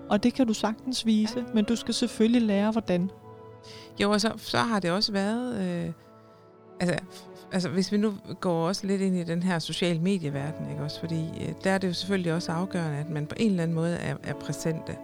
[0.10, 1.44] Og det kan du sagtens vise, ja.
[1.54, 3.10] men du skal selvfølgelig lære, hvordan.
[4.02, 5.56] Jo, og så, så har det også været...
[5.86, 5.92] Øh,
[6.80, 6.98] altså,
[7.52, 11.00] altså, hvis vi nu går også lidt ind i den her social medieverden, ikke også?
[11.00, 13.76] Fordi øh, der er det jo selvfølgelig også afgørende, at man på en eller anden
[13.76, 14.96] måde er, er præsente.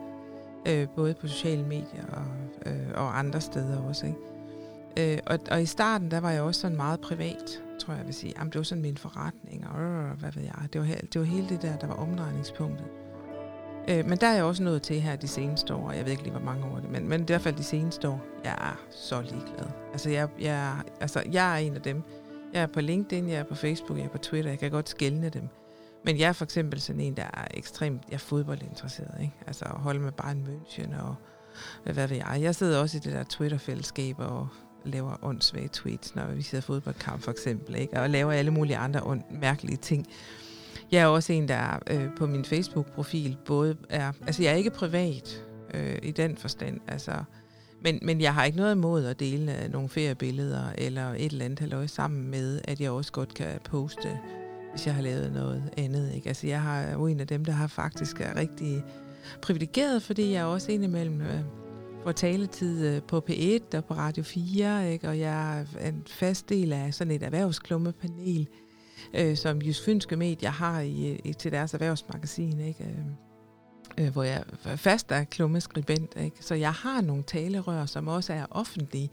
[0.68, 2.24] Øh, både på sociale medier og,
[2.66, 4.20] øh, og andre steder også, ikke?
[4.98, 8.08] Øh, og, og i starten, der var jeg også sådan meget privat, tror jeg, jeg
[8.08, 8.34] vil sige.
[8.38, 10.54] Jamen, det var sådan min forretning, og øh, hvad ved jeg.
[10.74, 12.86] Det var, det var hele det der, der var omdrejningspunktet.
[13.90, 15.92] Øh, men der er jeg også nået til her de seneste år.
[15.92, 18.10] Jeg ved ikke lige, hvor mange år det men, men i hvert fald de seneste
[18.10, 18.22] år.
[18.44, 19.68] Jeg er så ligeglad.
[19.92, 22.04] Altså jeg, jeg, altså, jeg er en af dem.
[22.54, 24.52] Jeg er på LinkedIn, jeg er på Facebook, jeg er på Twitter.
[24.52, 25.48] Jeg kan godt skælne dem.
[26.06, 29.22] Men jeg er for eksempel sådan en, der er ekstremt jeg er fodboldinteresseret.
[29.22, 29.34] Ikke?
[29.48, 31.16] Altså at holde med bare en München og
[31.84, 32.38] hvad ved jeg.
[32.42, 34.48] Jeg sidder også i det der Twitter-fællesskab og
[34.84, 38.02] laver åndssvage tweets, når vi sidder fodboldkamp for eksempel, ikke?
[38.02, 40.08] og laver alle mulige andre ond, mærkelige ting.
[40.92, 44.12] Jeg er også en, der øh, på min Facebook-profil både er...
[44.28, 47.12] Altså, jeg er ikke privat øh, i den forstand, altså...
[47.84, 51.46] Men, men jeg har ikke noget imod at dele øh, nogle feriebilleder eller et eller
[51.46, 54.20] andet halløj sammen med, at jeg også godt kan poste,
[54.72, 56.14] hvis jeg har lavet noget andet.
[56.16, 56.28] Ikke?
[56.28, 58.84] Altså, jeg har jo en af dem, der har faktisk er rigtig
[59.42, 61.40] privilegeret, fordi jeg er også indimellem øh,
[62.04, 65.10] får taletid øh, på P1 og på Radio 4, ikke?
[65.10, 68.48] og jeg er en fast del af sådan et erhvervsklummepanel,
[69.14, 72.84] øh, som Jysk Fynske Medier har i, i, til deres erhvervsmagasin, ikke?
[72.84, 74.44] Øh, øh hvor jeg
[74.76, 76.16] fast er klummeskribent.
[76.18, 76.38] Ikke?
[76.40, 79.12] Så jeg har nogle talerør, som også er offentlige,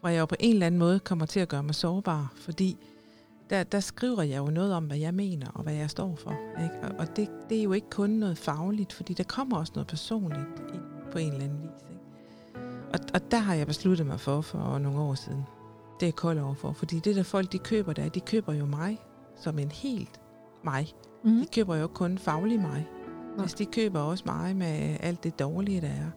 [0.00, 2.76] hvor jeg jo på en eller anden måde kommer til at gøre mig sårbar, fordi
[3.50, 6.34] der, der skriver jeg jo noget om, hvad jeg mener og hvad jeg står for.
[6.62, 6.74] Ikke?
[6.82, 9.86] Og, og det, det er jo ikke kun noget fagligt, fordi der kommer også noget
[9.86, 11.90] personligt ind på en eller anden vis.
[11.90, 12.00] Ikke?
[12.92, 15.42] Og, og der har jeg besluttet mig for for nogle år siden.
[16.00, 18.98] Det er kold overfor, fordi det der folk, de køber der, de køber jo mig
[19.42, 20.20] som en helt
[20.64, 20.88] mig.
[21.24, 21.40] Mm.
[21.40, 22.86] De køber jo kun faglig mig.
[23.36, 23.42] Ja.
[23.42, 26.10] Altså, de køber også mig med alt det dårlige, der er.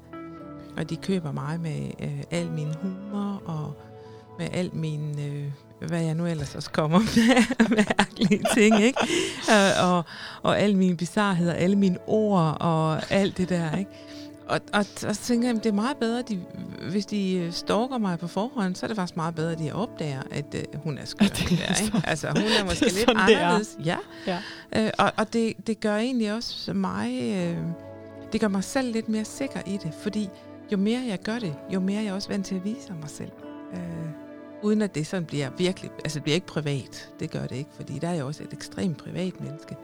[0.78, 3.74] Og de køber mig med øh, al min humor og
[4.40, 5.52] med al min, øh,
[5.88, 7.00] hvad jeg nu ellers også kommer
[7.70, 9.00] med, mærkelige ting, ikke?
[9.50, 10.04] Og, og,
[10.42, 13.92] og al min bizarhed og alle mine ord og alt det der, ikke?
[14.48, 16.46] Og, og, og så tænker jeg, at det er meget bedre, de,
[16.90, 19.72] hvis de øh, stalker mig på forhånd, så er det faktisk meget bedre, at de
[19.72, 21.26] opdager, at uh, hun er skør.
[21.36, 22.02] Der, ikke?
[22.08, 23.78] Altså, hun er måske er lidt sådan, anderledes.
[23.86, 23.98] Ja.
[24.28, 24.40] ja.
[24.86, 27.58] Uh, og og det, det gør egentlig også mig, uh,
[28.34, 30.30] det gør mig selv lidt mere sikker i det, fordi
[30.72, 33.10] jo mere jeg gør det, jo mere jeg er også vant til at vise mig
[33.10, 33.32] selv.
[33.74, 33.80] Uh,
[34.64, 37.70] uden at det sådan bliver virkelig, altså det bliver ikke privat, det gør det ikke,
[37.76, 39.76] fordi der er jeg også et ekstremt privat menneske.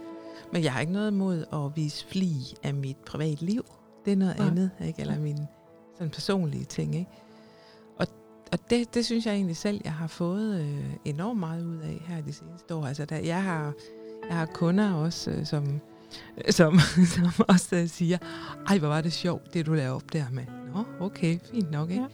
[0.54, 3.66] Men jeg har ikke noget imod at vise fli af mit privat liv
[4.06, 4.48] det er noget ja.
[4.48, 5.02] andet, ikke?
[5.02, 5.48] eller mine
[6.02, 6.96] sådan personlige ting.
[6.96, 7.12] Ikke?
[7.98, 8.08] Og,
[8.52, 12.04] og det, det synes jeg egentlig selv, jeg har fået øh, enormt meget ud af
[12.08, 12.86] her de seneste år.
[12.86, 13.74] Altså, der, jeg, har,
[14.30, 15.82] jeg har kunder også, øh, som,
[16.50, 16.80] som,
[17.16, 18.18] som også øh, siger,
[18.68, 20.44] ej, hvor var det sjovt, det du lavede op der med.
[20.74, 21.90] Nå, okay, fint nok.
[21.90, 22.02] Ikke?
[22.02, 22.08] Ja.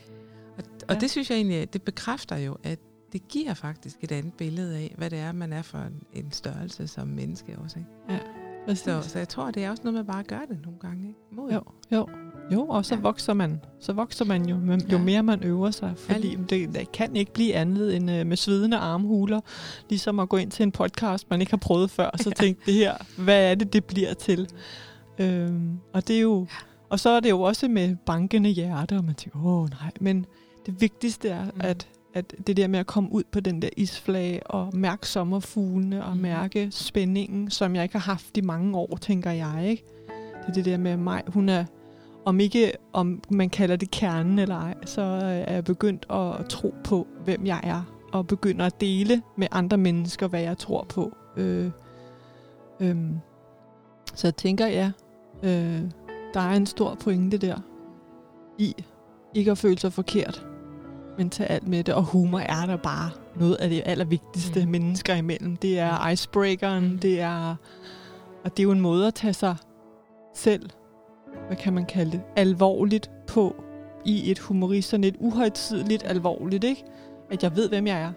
[0.58, 1.00] Og, og ja.
[1.00, 2.80] det synes jeg egentlig, det bekræfter jo, at
[3.14, 6.32] det giver faktisk et andet billede af, hvad det er, man er for en, en
[6.32, 7.80] størrelse som menneske også.
[7.80, 7.90] Ikke?
[8.10, 8.47] Ja.
[8.76, 11.08] Så, så jeg tror, det er også noget med bare at gøre det nogle gange.
[11.08, 11.20] Ikke?
[11.32, 11.52] Mod.
[11.52, 11.62] Jo,
[11.92, 12.08] jo.
[12.52, 13.02] Jo, og så ja.
[13.02, 13.62] vokser man.
[13.80, 14.98] Så vokser man jo, jo ja.
[14.98, 15.94] mere man øver sig.
[15.98, 16.42] Fordi ja.
[16.50, 19.42] det, det kan ikke blive andet end uh, med svidende armhuler.
[19.90, 22.44] Ligesom at gå ind til en podcast, man ikke har prøvet før, og så ja.
[22.44, 24.50] tænke, det her, hvad er det, det bliver til?
[25.20, 26.48] Øhm, og det er jo...
[26.90, 30.26] Og så er det jo også med bankende hjerte, og man tænker, åh nej, men
[30.66, 31.52] det vigtigste er, mm.
[31.60, 36.06] at at det der med at komme ud på den der isflage og mærke sommerfuglene
[36.06, 36.22] og mm.
[36.22, 39.68] mærke spændingen, som jeg ikke har haft i mange år, tænker jeg.
[39.70, 39.84] Ikke?
[40.42, 41.24] Det er det der med mig.
[41.28, 41.66] Hun er,
[42.26, 46.74] om ikke om man kalder det kernen eller ej, så er jeg begyndt at tro
[46.84, 47.94] på, hvem jeg er.
[48.12, 51.18] Og begynder at dele med andre mennesker, hvad jeg tror på.
[51.38, 51.72] Øh,
[52.80, 52.96] øh,
[54.16, 54.92] så jeg tænker, ja,
[55.44, 55.82] øh,
[56.34, 57.58] der er en stor pointe der
[58.58, 58.76] i
[59.34, 60.46] ikke at føle sig forkert
[61.18, 61.94] men tage alt med det.
[61.94, 64.72] Og humor er der bare noget af det allervigtigste mm.
[64.72, 65.56] mennesker imellem.
[65.56, 67.00] Det er icebreakeren, mm.
[67.00, 67.56] det er...
[68.44, 69.56] Og det er jo en måde at tage sig
[70.36, 70.70] selv,
[71.48, 73.56] hvad kan man kalde det, alvorligt på
[74.06, 76.84] i et humorist, sådan et uhøjtidligt alvorligt, ikke?
[77.32, 78.12] At jeg ved, hvem jeg er.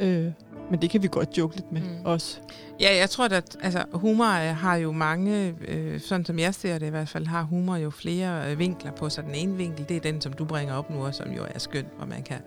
[0.00, 0.32] Øh,
[0.70, 2.04] men det kan vi godt joke lidt med mm.
[2.04, 2.38] også.
[2.80, 6.78] Ja, jeg tror, at altså, humor øh, har jo mange, øh, sådan som jeg ser
[6.78, 9.08] det i hvert fald, har humor jo flere øh, vinkler på.
[9.08, 11.44] Så den ene vinkel, det er den, som du bringer op nu, og som jo
[11.54, 12.38] er skønt, hvor man kan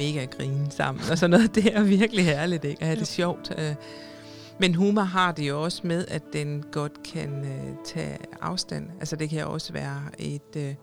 [0.00, 1.54] mega grine sammen og sådan noget.
[1.54, 2.80] Det er virkelig herligt, ikke?
[2.82, 3.52] At have det sjovt.
[3.58, 3.74] Øh.
[4.60, 8.90] Men humor har det jo også med, at den godt kan øh, tage afstand.
[9.00, 10.56] Altså det kan også være et...
[10.56, 10.74] Øh,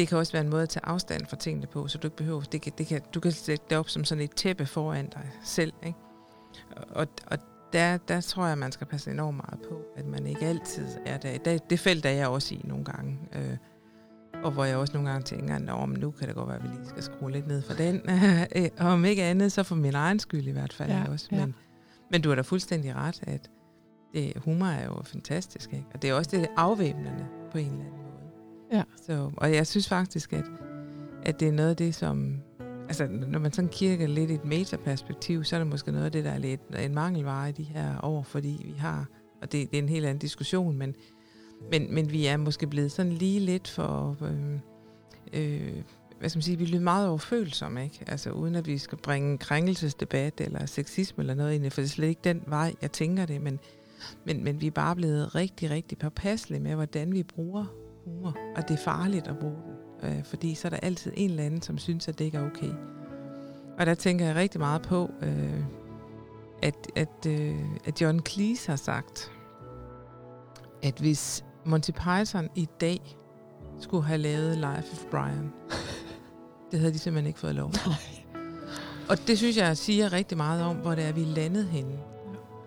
[0.00, 2.16] det kan også være en måde at tage afstand fra tingene på, så du ikke
[2.16, 5.08] behøver, det kan, det kan, du kan sætte det op som sådan et tæppe foran
[5.08, 5.72] dig selv.
[5.86, 5.98] Ikke?
[6.90, 7.38] Og, og
[7.72, 11.18] der, der tror jeg, man skal passe enormt meget på, at man ikke altid er
[11.18, 11.38] der.
[11.38, 13.18] Det, det felt er jeg også i nogle gange.
[13.32, 13.56] Øh,
[14.44, 16.68] og hvor jeg også nogle gange tænker, at nu kan det godt være, at vi
[16.68, 18.02] lige skal skrue lidt ned for den.
[18.78, 21.28] og om ikke andet, så for min egen skyld i hvert fald ja, også.
[21.30, 21.46] Men, ja.
[22.10, 23.50] men du har da fuldstændig ret, at
[24.14, 25.72] det, humor er jo fantastisk.
[25.72, 25.86] Ikke?
[25.94, 27.99] Og det er også det afvæbnende på en eller anden måde.
[28.72, 28.82] Ja.
[29.06, 30.44] Så, og jeg synes faktisk, at,
[31.22, 32.36] at det er noget af det, som...
[32.88, 36.12] Altså, når man sådan kigger lidt i et metaperspektiv, så er det måske noget af
[36.12, 39.06] det, der er lidt en mangelvare i de her år, fordi vi har...
[39.42, 40.94] Og det, det er en helt anden diskussion, men,
[41.70, 44.16] men, men vi er måske blevet sådan lige lidt for...
[44.22, 44.58] Øh,
[45.32, 45.82] øh,
[46.18, 48.04] hvad skal man sige, vi er meget overfølsomme, ikke?
[48.06, 51.90] Altså uden at vi skal bringe krænkelsesdebat eller sexisme eller noget ind, for det er
[51.90, 53.58] slet ikke den vej, jeg tænker det, men,
[54.24, 57.66] men, men vi er bare blevet rigtig, rigtig påpasselige med, hvordan vi bruger
[58.04, 59.56] humor, og det er farligt at bruge
[60.02, 62.38] den, øh, fordi så er der altid en eller anden, som synes, at det ikke
[62.38, 62.72] er okay.
[63.78, 65.64] Og der tænker jeg rigtig meget på, øh,
[66.62, 69.32] at, at, øh, at John Cleese har sagt,
[70.82, 73.16] at hvis Monty Python i dag
[73.78, 75.52] skulle have lavet Life of Brian,
[76.70, 77.70] det havde de simpelthen ikke fået lov.
[77.70, 78.20] Nej.
[79.08, 81.98] Og det synes jeg siger rigtig meget om, hvor det er, vi er landet henne.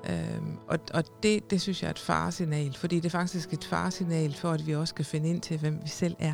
[0.10, 3.64] Øhm, og og det, det synes jeg er et faresignal, fordi det er faktisk et
[3.64, 6.34] faresignal for, at vi også skal finde ind til, hvem vi selv er.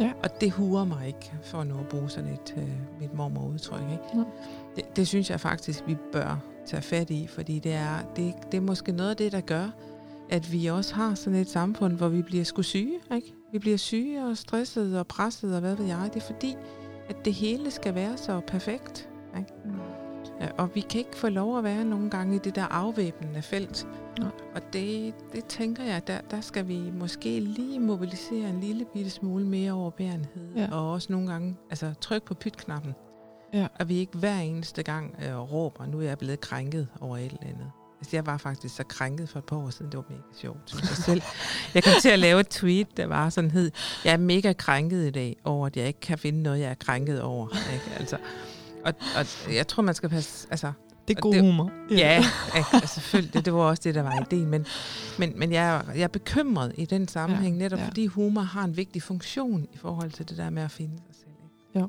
[0.00, 0.12] Ja.
[0.22, 3.82] Og det huer mig ikke, for nu at bruge sådan et øh, mit mormor udtryk.
[3.82, 4.04] Ikke?
[4.14, 4.22] Ja.
[4.76, 8.56] Det, det synes jeg faktisk, vi bør tage fat i, fordi det er, det, det
[8.56, 9.68] er måske noget af det, der gør,
[10.30, 12.98] at vi også har sådan et samfund, hvor vi bliver sgu syge.
[13.14, 13.34] Ikke?
[13.52, 16.10] Vi bliver syge og stressede og presset og hvad ved jeg.
[16.14, 16.56] Det er fordi,
[17.08, 19.08] at det hele skal være så perfekt.
[19.38, 19.52] Ikke?
[19.64, 19.70] Ja,
[20.58, 23.86] og vi kan ikke få lov at være nogle gange i det der afvæbnende felt.
[24.18, 24.28] Nej.
[24.54, 29.10] Og det, det tænker jeg, der, der skal vi måske lige mobilisere en lille bitte
[29.10, 30.54] smule mere overbærenhed.
[30.56, 30.68] Ja.
[30.72, 32.94] Og også nogle gange altså, trykke på pytknappen.
[33.52, 33.66] Ja.
[33.80, 37.24] Og vi ikke hver eneste gang øh, råber, nu er jeg blevet krænket over et
[37.24, 37.70] eller andet.
[38.00, 39.92] Altså, jeg var faktisk så krænket for et par år siden.
[39.92, 41.22] Det var mega sjovt, synes jeg selv.
[41.74, 43.70] Jeg kom til at lave et tweet, der var sådan hed,
[44.04, 46.74] jeg er mega krænket i dag over, at jeg ikke kan finde noget, jeg er
[46.74, 47.48] krænket over.
[47.72, 47.84] Ikke?
[48.00, 48.16] Altså,
[48.84, 50.48] og, og jeg tror, man skal passe...
[50.50, 50.72] Altså,
[51.08, 51.70] Det er god det- humor.
[51.90, 52.28] Ja, ikke?
[52.54, 53.34] Altså, selvfølgelig.
[53.34, 54.46] Det, det var også det, der var ideen.
[54.50, 54.66] Men,
[55.18, 57.86] men, men jeg, er- jeg er bekymret i den sammenhæng, Ja, netop ja.
[57.86, 61.14] fordi humor har en vigtig funktion i forhold til det der med at finde sig
[61.14, 61.30] selv.
[61.74, 61.80] Ikke?
[61.80, 61.88] Jo.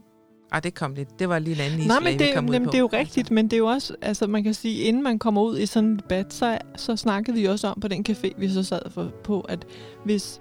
[0.51, 1.19] Ej, det kom lidt.
[1.19, 2.71] Det var lige en anden Nej, men det, kom ud jamen, på.
[2.71, 5.19] det er jo rigtigt, men det er jo også, altså man kan sige, inden man
[5.19, 8.31] kommer ud i sådan en debat, så, så snakkede vi også om på den café,
[8.37, 9.65] vi så sad for, på, at
[10.05, 10.39] hvis,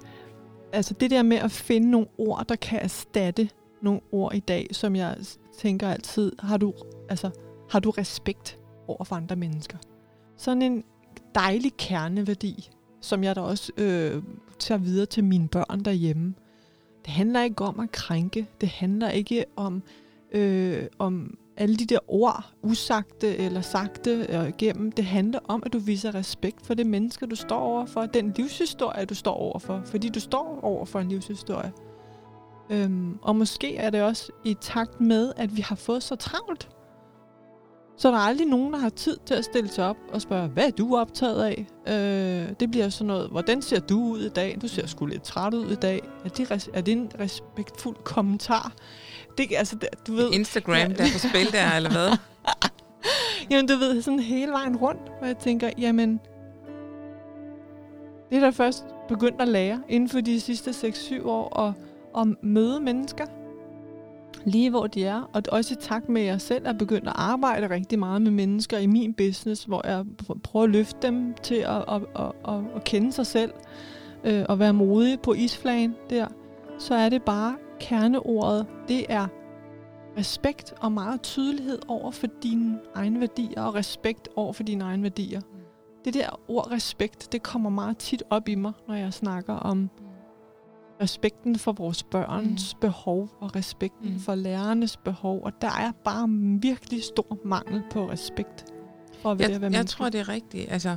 [0.72, 3.48] altså det der med at finde nogle ord, der kan erstatte
[3.82, 5.16] nogle ord i dag, som jeg
[5.58, 6.74] tænker altid, har du,
[7.08, 7.30] altså,
[7.70, 9.78] har du respekt over for andre mennesker?
[10.36, 10.84] Sådan en
[11.34, 14.22] dejlig kerneværdi, som jeg da også øh,
[14.58, 16.34] tager videre til mine børn derhjemme.
[17.04, 18.46] Det handler ikke om at krænke.
[18.60, 19.82] Det handler ikke om,
[20.32, 24.92] øh, om alle de der ord, usagte eller sagte øh, gennem.
[24.92, 28.06] Det handler om, at du viser respekt for det menneske, du står overfor.
[28.06, 29.82] Den livshistorie, du står overfor.
[29.84, 31.72] Fordi du står over for en livshistorie.
[32.70, 36.68] Øhm, og måske er det også i takt med, at vi har fået så travlt.
[37.96, 40.48] Så der er aldrig nogen, der har tid til at stille sig op og spørge,
[40.48, 41.66] hvad er du optaget af?
[41.88, 44.58] Øh, det bliver sådan noget, hvordan ser du ud i dag?
[44.62, 46.00] Du ser sgu lidt træt ud i dag.
[46.24, 48.72] Er det, res- er det en respektfuld kommentar?
[49.38, 50.84] Det, altså, du ved, Instagram, Ja.
[50.88, 52.10] der er på spil der, eller hvad?
[53.50, 56.20] jamen, du ved, sådan hele vejen rundt, hvor jeg tænker, jamen,
[58.30, 61.72] det er da først begyndt at lære inden for de sidste 6-7 år at,
[62.18, 63.26] at møde mennesker
[64.44, 65.30] lige hvor de er.
[65.32, 68.30] Og også i takt med, at jeg selv er begyndt at arbejde rigtig meget med
[68.30, 72.32] mennesker i min business, hvor jeg pr- prøver at løfte dem til at, at, at,
[72.48, 73.52] at, at kende sig selv
[74.24, 76.26] øh, og være modige på isflagen der,
[76.78, 79.26] så er det bare kerneordet, det er
[80.18, 85.02] respekt og meget tydelighed over for dine egne værdier, og respekt over for dine egne
[85.02, 85.40] værdier.
[86.04, 89.90] Det der ord respekt, det kommer meget tit op i mig, når jeg snakker om
[91.02, 92.80] respekten for vores børns mm.
[92.80, 94.20] behov, og respekten Mm.
[94.20, 95.42] for lærernes behov.
[95.44, 96.28] Og der er bare
[96.60, 98.64] virkelig stor mangel på respekt
[99.22, 100.72] for at være, Jeg, være jeg tror, det er rigtigt.
[100.72, 100.96] Altså,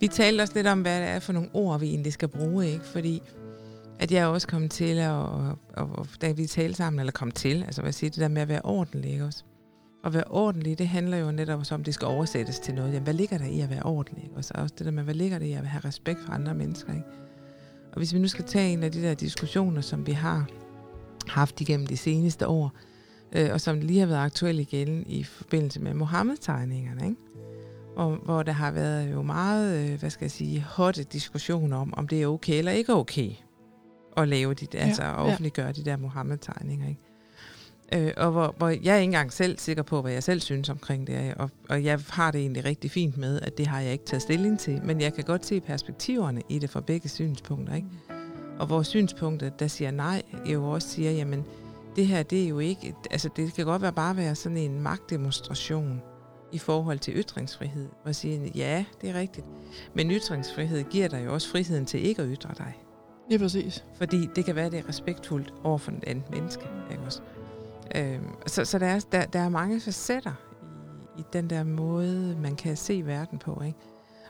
[0.00, 2.66] vi talte også lidt om, hvad det er for nogle ord, vi egentlig skal bruge,
[2.66, 2.84] ikke?
[2.84, 3.22] Fordi
[3.98, 7.30] at jeg også kommet til, at, og, og, og, da vi talte sammen, eller kom
[7.30, 9.44] til, altså hvad siger det der med at være ordentlig, ikke også?
[10.04, 12.88] At være ordentlig, det handler jo netop om, det skal oversættes til noget.
[12.88, 14.24] Jamen, hvad ligger der i at være ordentlig?
[14.24, 14.36] Ikke?
[14.36, 16.54] Og så også det der med, hvad ligger der i at have respekt for andre
[16.54, 17.06] mennesker, ikke?
[17.96, 20.48] Og hvis vi nu skal tage en af de der diskussioner, som vi har
[21.28, 22.72] haft igennem de seneste år,
[23.32, 27.16] øh, og som lige har været aktuelle igen i forbindelse med Mohammed-tegningerne, ikke?
[27.94, 31.94] Hvor, hvor der har været jo meget, øh, hvad skal jeg sige, hotte diskussioner om,
[31.96, 33.30] om det er okay eller ikke okay
[34.16, 35.14] at lave de Ja, altså at ja.
[35.14, 37.00] offentliggøre de der Mohammed-tegninger, ikke?
[37.94, 40.68] Øh, og hvor, hvor jeg er ikke engang selv sikker på, hvad jeg selv synes
[40.68, 43.92] omkring det, og, og jeg har det egentlig rigtig fint med, at det har jeg
[43.92, 47.74] ikke taget stilling til, men jeg kan godt se perspektiverne i det fra begge synspunkter,
[47.74, 47.88] ikke?
[48.58, 51.44] Og hvor synspunktet, der siger nej, jo også siger, jamen,
[51.96, 54.80] det her, det er jo ikke, altså det kan godt være bare være sådan en
[54.80, 56.02] magtdemonstration
[56.52, 59.46] i forhold til ytringsfrihed, og sige, ja, det er rigtigt,
[59.94, 62.74] men ytringsfrihed giver dig jo også friheden til ikke at ytre dig.
[63.28, 63.84] Lige præcis.
[63.94, 66.64] Fordi det kan være, det er respektfuldt over for et andet menneske.
[66.90, 67.20] Ikke også?
[67.94, 70.32] Øhm, så så der, er, der, der er mange facetter
[71.16, 73.62] i, i den der måde, man kan se verden på.
[73.66, 73.78] Ikke?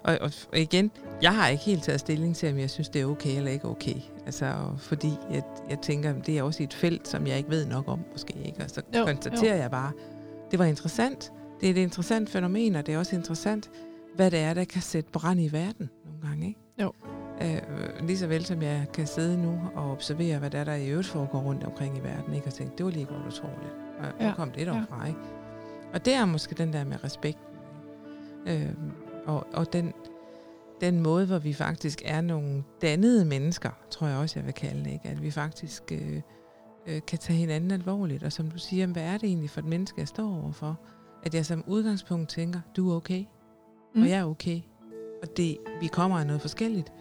[0.06, 0.90] Og, og, igen,
[1.22, 3.68] jeg har ikke helt taget stilling til, om jeg synes, det er okay eller ikke
[3.68, 3.96] okay.
[4.26, 7.88] Altså, fordi jeg, jeg tænker, det er også et felt, som jeg ikke ved nok
[7.88, 8.34] om, måske.
[8.44, 8.64] Ikke?
[8.64, 9.60] Og så jo, konstaterer jo.
[9.60, 9.92] jeg bare,
[10.50, 11.32] det var interessant.
[11.60, 13.70] Det er et interessant fænomen, og det er også interessant,
[14.16, 16.46] hvad det er, der kan sætte brand i verden nogle gange.
[16.46, 16.60] Ikke?
[16.82, 16.92] Jo.
[17.42, 20.74] Øh, lige så vel som jeg kan sidde nu og observere, hvad der, er, der
[20.74, 22.46] i øvrigt foregår rundt omkring i verden, ikke?
[22.46, 23.72] og tænke, det var lige godt utroligt.
[23.98, 24.82] Og Ja, kom det dog ja.
[24.88, 25.20] fra, ikke?
[25.94, 27.38] Og det er måske den der med respekt.
[28.46, 28.68] Øh,
[29.26, 29.92] og, og den,
[30.80, 34.84] den måde, hvor vi faktisk er nogle dannede mennesker, tror jeg også, jeg vil kalde
[34.84, 34.92] det.
[34.92, 35.08] Ikke?
[35.08, 36.20] At vi faktisk øh,
[36.86, 38.22] øh, kan tage hinanden alvorligt.
[38.22, 40.80] Og som du siger, hvad er det egentlig for et menneske, jeg står overfor?
[41.22, 43.24] At jeg som udgangspunkt tænker, du er okay,
[43.94, 44.02] mm.
[44.02, 44.60] og jeg er okay.
[45.22, 46.92] Og det, vi kommer af noget forskelligt.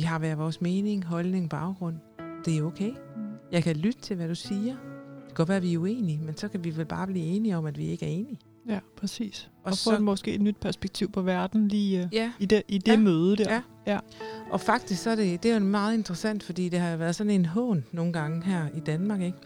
[0.00, 1.96] Vi har hver vores mening, holdning, baggrund.
[2.44, 2.90] Det er okay.
[2.90, 3.22] Mm.
[3.52, 4.74] Jeg kan lytte til, hvad du siger.
[4.74, 7.24] Det kan godt være, at vi er uenige, men så kan vi vel bare blive
[7.24, 8.38] enige om, at vi ikke er enige.
[8.68, 9.50] Ja, præcis.
[9.62, 12.32] Og, og få så, måske et nyt perspektiv på verden lige uh, ja.
[12.38, 12.98] i det, i det ja.
[12.98, 13.52] møde der.
[13.52, 13.62] Ja.
[13.86, 13.98] ja.
[14.50, 17.30] Og faktisk så er det, det er jo meget interessant, fordi det har været sådan
[17.30, 19.38] en hån nogle gange her i Danmark, ikke?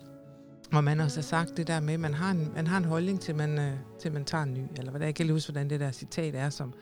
[0.70, 2.84] Hvor man også har sagt det der med, at man har en, man har en
[2.84, 4.64] holdning til, man, uh, til man tager en ny.
[4.78, 6.72] Eller hvad jeg kan huske, hvordan det der citat er, som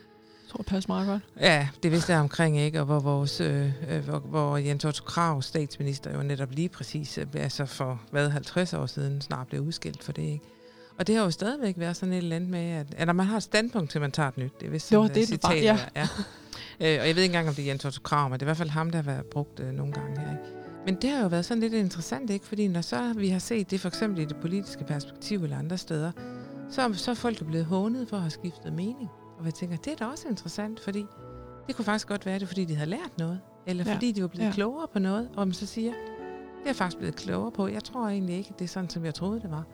[0.53, 1.23] tror, det passer meget godt.
[1.41, 2.81] Ja, det vidste jeg omkring, ikke?
[2.81, 7.19] Og hvor, vores, øh, øh, hvor, hvor Jens Otto Krav, statsminister, jo netop lige præcis,
[7.19, 10.45] øh, altså for hvad, 50 år siden snart blev udskilt for det, ikke?
[10.99, 13.37] Og det har jo stadigvæk været sådan et eller andet med, at eller man har
[13.37, 14.61] et standpunkt til, man tager et nyt.
[14.61, 15.79] Det er vist jo, det er det bare, ja.
[15.97, 16.03] ja.
[16.81, 18.47] øh, og jeg ved ikke engang, om det er Jens Otto Krav, men det er
[18.47, 20.31] i hvert fald ham, der har været brugt øh, nogle gange her.
[20.31, 20.43] Ikke?
[20.87, 22.47] Men det har jo været sådan lidt interessant, ikke?
[22.47, 25.79] Fordi når så vi har set det for eksempel i det politiske perspektiv eller andre
[25.79, 26.13] steder,
[26.71, 29.11] så, så er folk jo blevet hånet for at have skiftet mening.
[29.43, 31.07] Og jeg tænker, det er da også interessant, fordi
[31.67, 33.41] det kunne faktisk godt være det, fordi de havde lært noget.
[33.67, 33.95] Eller ja.
[33.95, 34.53] fordi de var blevet ja.
[34.53, 35.31] klogere på noget.
[35.37, 37.67] Og man så siger, det er jeg faktisk blevet klogere på.
[37.67, 39.65] Jeg tror egentlig ikke, det er sådan, som jeg troede, det var.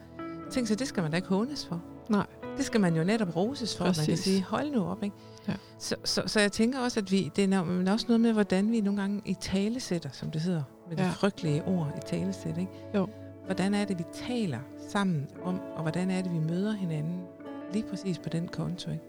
[0.51, 1.81] Tænkte, så det skal man da ikke hånes for.
[2.09, 2.25] Nej.
[2.57, 3.97] Det skal man jo netop roses for, Præcis.
[3.97, 5.03] man kan sige, hold nu op.
[5.03, 5.15] Ikke?
[5.47, 5.53] Ja.
[5.79, 8.81] Så, så, så jeg tænker også, at vi, det er også noget med, hvordan vi
[8.81, 11.03] nogle gange i tale sætter, som det hedder, med ja.
[11.03, 12.61] det frygtelige ord i tale sætter.
[12.61, 12.71] Ikke?
[12.95, 13.07] Jo.
[13.45, 14.59] Hvordan er det, vi taler
[14.89, 17.21] sammen om, og hvordan er det, vi møder hinanden
[17.73, 18.91] lige præcis på den konto.
[18.91, 19.03] Ikke?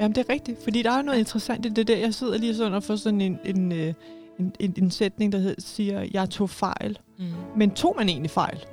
[0.00, 0.62] Jamen, det er rigtigt.
[0.62, 1.96] Fordi der er jo noget interessant i det der.
[1.96, 3.94] Jeg sidder lige sådan og får sådan en, en, øh,
[4.38, 6.98] en, en, en sætning, der hedder, siger, jeg tog fejl.
[7.18, 7.24] Mm.
[7.56, 8.66] Men tog man egentlig fejl?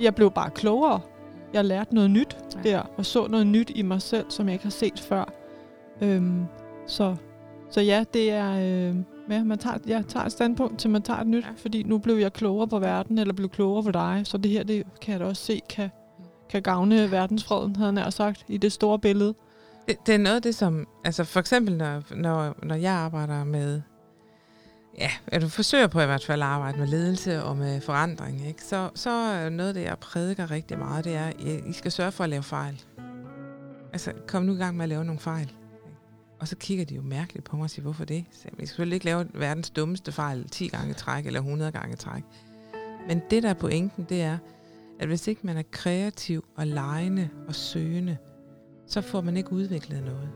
[0.00, 1.00] Jeg blev bare klogere.
[1.52, 2.70] Jeg lærte noget nyt ja.
[2.70, 5.32] der, og så noget nyt i mig selv, som jeg ikke har set før.
[6.00, 6.44] Øhm,
[6.86, 7.16] så,
[7.70, 8.52] så ja, det er...
[8.52, 8.96] Øh,
[9.30, 11.50] ja, man tager, jeg tager et standpunkt til, man tager et nyt, ja.
[11.56, 14.22] fordi nu blev jeg klogere på verden, eller blev klogere på dig.
[14.24, 15.90] Så det her, det kan jeg da også se, kan,
[16.50, 19.34] kan gavne verdensfreden, havde han sagt, i det store billede.
[19.88, 20.88] Det, det er noget af det, som...
[21.04, 23.82] Altså for eksempel, når, når, når jeg arbejder med...
[24.98, 28.46] Ja, at du forsøger på i hvert fald at arbejde med ledelse og med forandring,
[28.46, 28.62] ikke?
[28.62, 31.34] Så, så er noget af det, jeg prædiker rigtig meget, det er, at
[31.66, 32.82] I skal sørge for at lave fejl.
[33.92, 35.52] Altså, kom nu i gang med at lave nogle fejl.
[36.40, 38.24] Og så kigger de jo mærkeligt på mig og siger, hvorfor det?
[38.32, 41.96] Så jeg skal selvfølgelig ikke lave verdens dummeste fejl 10 gange træk eller 100 gange
[41.96, 42.22] træk.
[43.08, 44.38] Men det, der er pointen, det er,
[45.00, 48.16] at hvis ikke man er kreativ og lejende og søgende,
[48.86, 50.30] så får man ikke udviklet noget.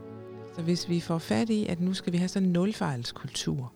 [0.57, 3.73] Så hvis vi får fat i, at nu skal vi have sådan en nulfejlskultur,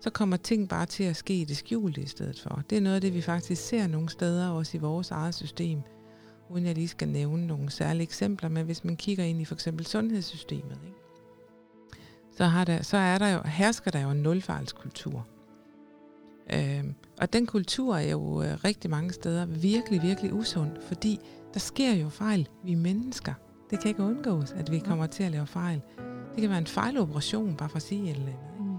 [0.00, 2.62] så kommer ting bare til at ske i det skjulte i stedet for.
[2.70, 5.80] Det er noget af det, vi faktisk ser nogle steder, også i vores eget system,
[6.50, 9.54] uden jeg lige skal nævne nogle særlige eksempler, men hvis man kigger ind i for
[9.54, 10.96] eksempel sundhedssystemet, ikke?
[12.36, 15.26] Så, har der, så er der jo, hersker der jo en nulfejlskultur.
[16.52, 21.20] Øhm, og den kultur er jo øh, rigtig mange steder virkelig, virkelig usund, fordi
[21.54, 22.48] der sker jo fejl.
[22.64, 23.34] Vi er mennesker.
[23.70, 25.80] Det kan ikke undgås, at vi kommer til at lave fejl.
[26.34, 28.32] Det kan være en fejloperation, bare for at sige et eller andet.
[28.32, 28.62] Ikke?
[28.64, 28.76] Mm.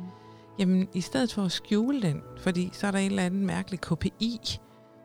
[0.60, 3.82] Jamen, i stedet for at skjule den, fordi så er der en eller anden mærkelig
[3.82, 4.60] KPI,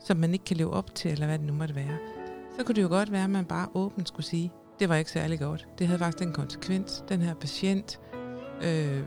[0.04, 1.98] som man ikke kan leve op til, eller hvad det nu måtte være,
[2.56, 5.10] så kunne det jo godt være, at man bare åbent skulle sige, det var ikke
[5.10, 5.68] særlig godt.
[5.78, 7.04] Det havde faktisk en konsekvens.
[7.08, 8.00] Den her patient
[8.62, 9.02] øh, øh,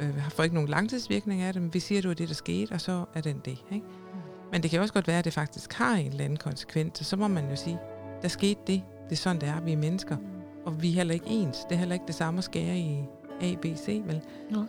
[0.00, 2.34] øh, får ikke nogen langtidsvirkning af det, men vi siger, at det var det, der
[2.34, 3.64] skete, og så er den det.
[3.72, 3.86] Ikke?
[3.86, 4.20] Mm.
[4.52, 7.16] Men det kan også godt være, at det faktisk har en eller anden konsekvens, så
[7.16, 7.78] må man jo sige,
[8.22, 9.60] der skete det, det er sådan, det er.
[9.60, 10.16] Vi er mennesker.
[10.64, 11.58] Og vi er heller ikke ens.
[11.68, 13.04] Det er heller ikke det samme at skære i
[13.40, 14.20] A, B, C, vel?
[14.50, 14.62] Ja.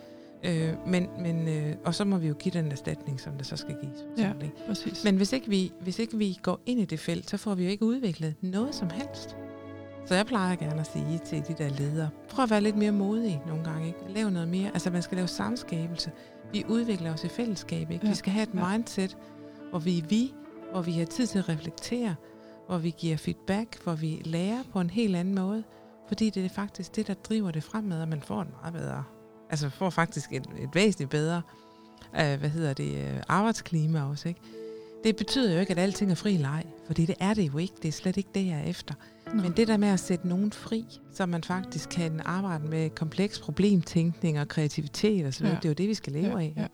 [0.44, 3.58] Øh, men, men, øh, og så må vi jo give den erstatning, som der så
[3.58, 4.06] skal gives.
[4.18, 4.32] Ja,
[4.68, 5.04] præcis.
[5.04, 7.64] Men hvis ikke, vi, hvis ikke vi går ind i det felt, så får vi
[7.64, 9.38] jo ikke udviklet noget som helst.
[10.06, 12.92] Så jeg plejer gerne at sige til de der ledere, prøv at være lidt mere
[12.92, 13.88] modige nogle gange.
[13.88, 14.00] Ikke?
[14.10, 14.72] Lav noget mere.
[14.74, 16.12] Altså man skal lave samskabelse.
[16.52, 17.92] Vi udvikler os i fællesskab.
[17.92, 18.06] Ikke?
[18.06, 18.10] Ja.
[18.10, 18.72] Vi skal have et ja.
[18.72, 19.18] mindset,
[19.70, 20.34] hvor vi er vi,
[20.72, 22.16] hvor vi har tid til at reflektere,
[22.68, 25.63] hvor vi giver feedback, hvor vi lærer på en helt anden måde.
[26.07, 29.03] Fordi det er faktisk det, der driver det fremad, og man får en meget bedre,
[29.49, 31.41] altså får faktisk et, et væsentligt bedre,
[32.20, 34.41] øh, hvad hedder det, øh, arbejdsklima også, ikke?
[35.03, 37.74] Det betyder jo ikke, at alting er fri leg, fordi det er det jo ikke.
[37.82, 38.93] Det er slet ikke det, jeg er efter.
[39.34, 39.41] Nå.
[39.41, 43.39] Men det der med at sætte nogen fri, så man faktisk kan arbejde med kompleks
[43.39, 45.59] problemtænkning og kreativitet og så videre, ja.
[45.59, 46.53] det er jo det, vi skal leve ja, af.
[46.57, 46.68] Ja.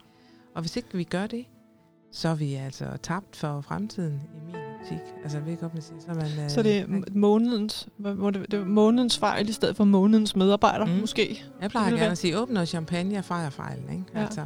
[0.55, 1.45] Og hvis ikke vi gør det,
[2.11, 5.13] så er vi altså tabt for fremtiden i min optik.
[5.23, 5.99] Altså, ikke, man siger.
[5.99, 10.35] Så, man, så det er månedens, det, det er månedens fejl i stedet for månedens
[10.35, 10.91] medarbejder, mm.
[10.91, 11.43] måske?
[11.61, 13.89] Jeg plejer gerne at sige, åbn noget champagne og fejr fejlen.
[13.89, 14.03] Ikke?
[14.15, 14.19] Ja.
[14.19, 14.45] Altså,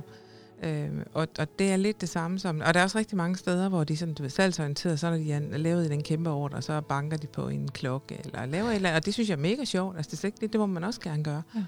[0.64, 2.62] Øh, og, og det er lidt det samme som...
[2.66, 5.18] Og der er også rigtig mange steder, hvor de sådan, du ved, salgsorienteret, så når
[5.18, 8.70] de er lavet i den kæmpe ordre, så banker de på en klokke, eller laver
[8.70, 9.00] et eller andet.
[9.00, 9.98] Og det synes jeg er mega sjovt.
[9.98, 11.42] Altså, det, er ikke det, det må man også gerne gøre.
[11.56, 11.64] Ja.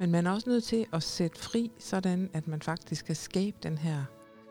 [0.00, 3.56] Men man er også nødt til at sætte fri, sådan at man faktisk skal skabe
[3.62, 4.04] den her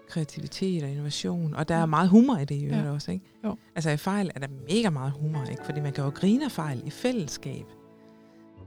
[0.09, 1.53] kreativitet og innovation.
[1.55, 1.85] Og der er Ja.
[1.85, 2.91] meget humor i det i øvrigt Ja.
[2.91, 3.25] også, ikke?
[3.45, 3.55] Jo.
[3.75, 5.65] Altså i fejl er der mega meget humor, ikke?
[5.65, 7.65] Fordi man kan jo grine af fejl i fællesskab.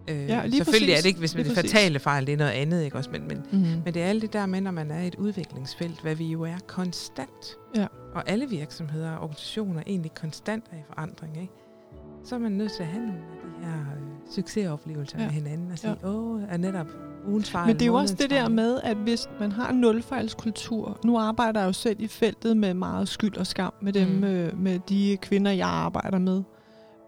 [0.09, 1.03] Øh, Ja, lige selvfølgelig er præcis.
[1.03, 3.11] det ikke, hvis man Lige det fatale fejl, det er noget andet, ikke også?
[3.11, 3.59] Men, men, Mm.
[3.59, 6.27] men det er alt det der med, når man er i et udviklingsfelt, hvad vi
[6.27, 7.57] jo er konstant.
[7.77, 7.87] Ja.
[8.15, 11.53] Og alle virksomheder og organisationer er egentlig konstant er i forandring, ikke?
[12.27, 15.25] Så er man nødt til at have nogle af de her øh, succesoplevelser Ja.
[15.25, 16.09] med hinanden og sige, Ja.
[16.09, 16.87] åh, er netop
[17.29, 17.67] ugens fejl.
[17.67, 20.99] Men det er jo også det der fejl." med, at hvis man har en nulfejlskultur,
[21.05, 24.25] nu arbejder jeg jo selv i feltet med meget skyld og skam med dem, mm.
[24.25, 26.43] øh, med de kvinder, jeg arbejder med.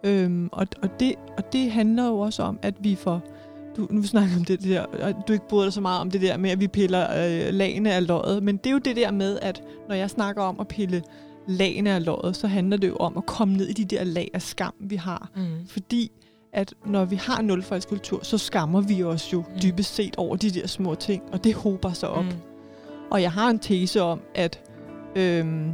[0.05, 3.21] Øhm, og, og, det, og det handler jo også om, at vi får,
[3.77, 6.21] du, nu snakker om det der, og du ikke bryder dig så meget om det
[6.21, 9.11] der med, at vi piller øh, lagene af løjet, men det er jo det der
[9.11, 11.03] med, at når jeg snakker om at pille
[11.49, 14.31] lagene af løjet, så handler det jo om at komme ned i de der lag
[14.35, 15.31] af skam, vi har.
[15.37, 15.67] Mm.
[15.67, 16.11] Fordi
[16.53, 19.61] at når vi har nulfejlskultur, så skammer vi os jo Mm.
[19.63, 22.25] dybest set over de der små ting, og det hober sig op.
[22.25, 22.31] Mm.
[23.11, 24.61] Og jeg har en tese om, at,
[25.17, 25.73] øhm,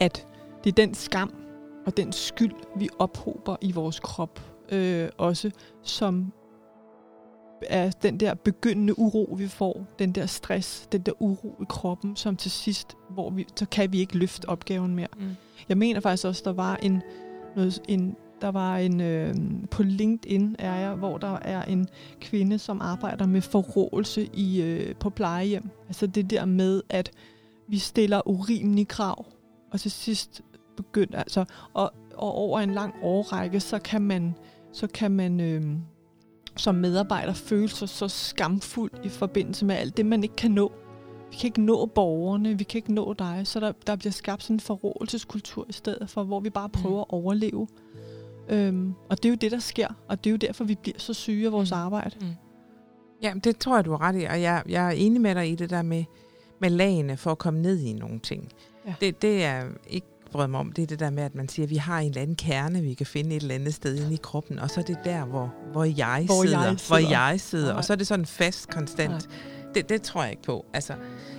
[0.00, 0.26] at
[0.64, 1.34] det er den skam
[1.86, 4.40] og den skyld, vi ophober i vores krop,
[4.72, 5.50] øh, også
[5.82, 6.32] som
[7.68, 12.16] er den der begyndende uro, vi får, den der stress, den der uro i kroppen,
[12.16, 15.08] som til sidst, hvor vi, så kan vi ikke løfte opgaven mere.
[15.16, 15.36] Mm.
[15.68, 17.02] Jeg mener faktisk også, der var en,
[17.56, 19.34] noget, en der var en øh,
[19.70, 21.88] på LinkedIn er jeg, hvor der er en
[22.20, 25.70] kvinde, som arbejder med forrådelse i øh, på plejehjem.
[25.88, 27.10] Altså det der med, at
[27.68, 29.26] vi stiller urimelige krav,
[29.72, 30.42] og til sidst
[30.76, 34.34] begynder altså, og, og over en lang årrække, så kan man,
[34.72, 35.62] så kan man øh,
[36.56, 40.72] som medarbejder føle sig så skamfuld i forbindelse med alt det, man ikke kan nå.
[41.30, 44.42] Vi kan ikke nå borgerne, vi kan ikke nå dig, så der, der bliver skabt
[44.42, 47.68] sådan en forrådelseskultur i stedet for, hvor vi bare prøver at overleve.
[48.48, 50.98] Øhm, og det er jo det, der sker, og det er jo derfor, vi bliver
[50.98, 51.76] så syge af vores Mm.
[51.78, 52.16] arbejde.
[52.20, 52.26] Mm.
[53.22, 55.50] Ja, det tror jeg, du har ret i, og jeg, jeg er enig med dig
[55.50, 56.04] i det der med,
[56.60, 58.48] med lagene for at komme ned i nogle ting.
[58.86, 58.94] Ja.
[59.00, 61.66] Det, det er ikke brød mig om, det er det der med, at man siger,
[61.66, 64.14] at vi har en eller anden kerne, vi kan finde et eller andet sted inde
[64.14, 67.10] i kroppen, og så er det der, hvor, hvor, jeg, Hvor sidder, jeg hvor sidder.
[67.28, 67.76] jeg sidder, Nej.
[67.76, 69.10] og så er det sådan fast, konstant.
[69.10, 69.20] Nej.
[69.74, 70.64] Det, det tror jeg ikke på.
[70.74, 70.92] Altså,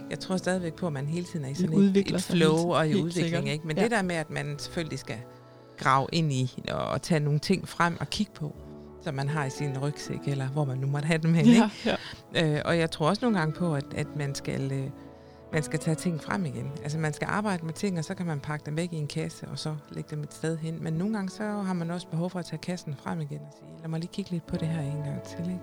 [0.10, 2.70] jeg tror stadigvæk på, at man hele tiden er i sådan et, et flow tiden.
[2.72, 3.26] og i Helt udvikling.
[3.26, 3.46] sikkert.
[3.54, 3.68] Ikke?
[3.68, 3.84] Men Ja.
[3.84, 5.18] det der med, at man selvfølgelig skal
[5.78, 8.56] grave ind i og, og tage nogle ting frem og kigge på,
[9.04, 11.46] som man har i sin rygsæk, eller hvor man nu måtte have dem hen.
[11.46, 11.96] Ja, ja.
[12.36, 12.56] Ikke?
[12.56, 14.72] Øh, og jeg tror også nogle gange på, at, at man skal...
[14.72, 14.88] Øh,
[15.54, 16.72] man skal tage ting frem igen.
[16.84, 19.08] Altså man skal arbejde med ting, og så kan man pakke dem væk i en
[19.08, 20.84] kasse, og så lægge dem et sted hen.
[20.84, 23.54] Men nogle gange så har man også behov for at tage kassen frem igen og
[23.60, 25.40] sige, lad mig lige kigge lidt på det her en gang til.
[25.40, 25.60] Ikke?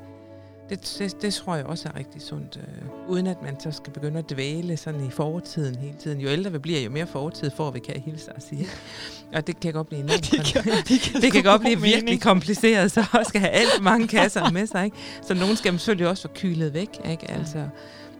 [0.70, 3.93] Det, det, det tror jeg også er rigtig sundt, øh, uden at man så skal
[3.93, 6.20] begynde at dvæle sådan i fortiden hele tiden.
[6.20, 8.66] Jo ældre vi bliver, jo mere fortid får vi, kan jeg hilse at sige.
[9.35, 11.80] Og det kan godt blive enormt Det kan, det kan, det kan godt god blive
[11.80, 12.22] virkelig mening.
[12.22, 14.85] kompliceret, så også skal have alt for mange kasser med sig.
[14.85, 14.97] Ikke?
[15.22, 16.89] Så nogen skal selvfølgelig også få kylet væk.
[17.11, 17.30] Ikke?
[17.30, 17.68] Altså,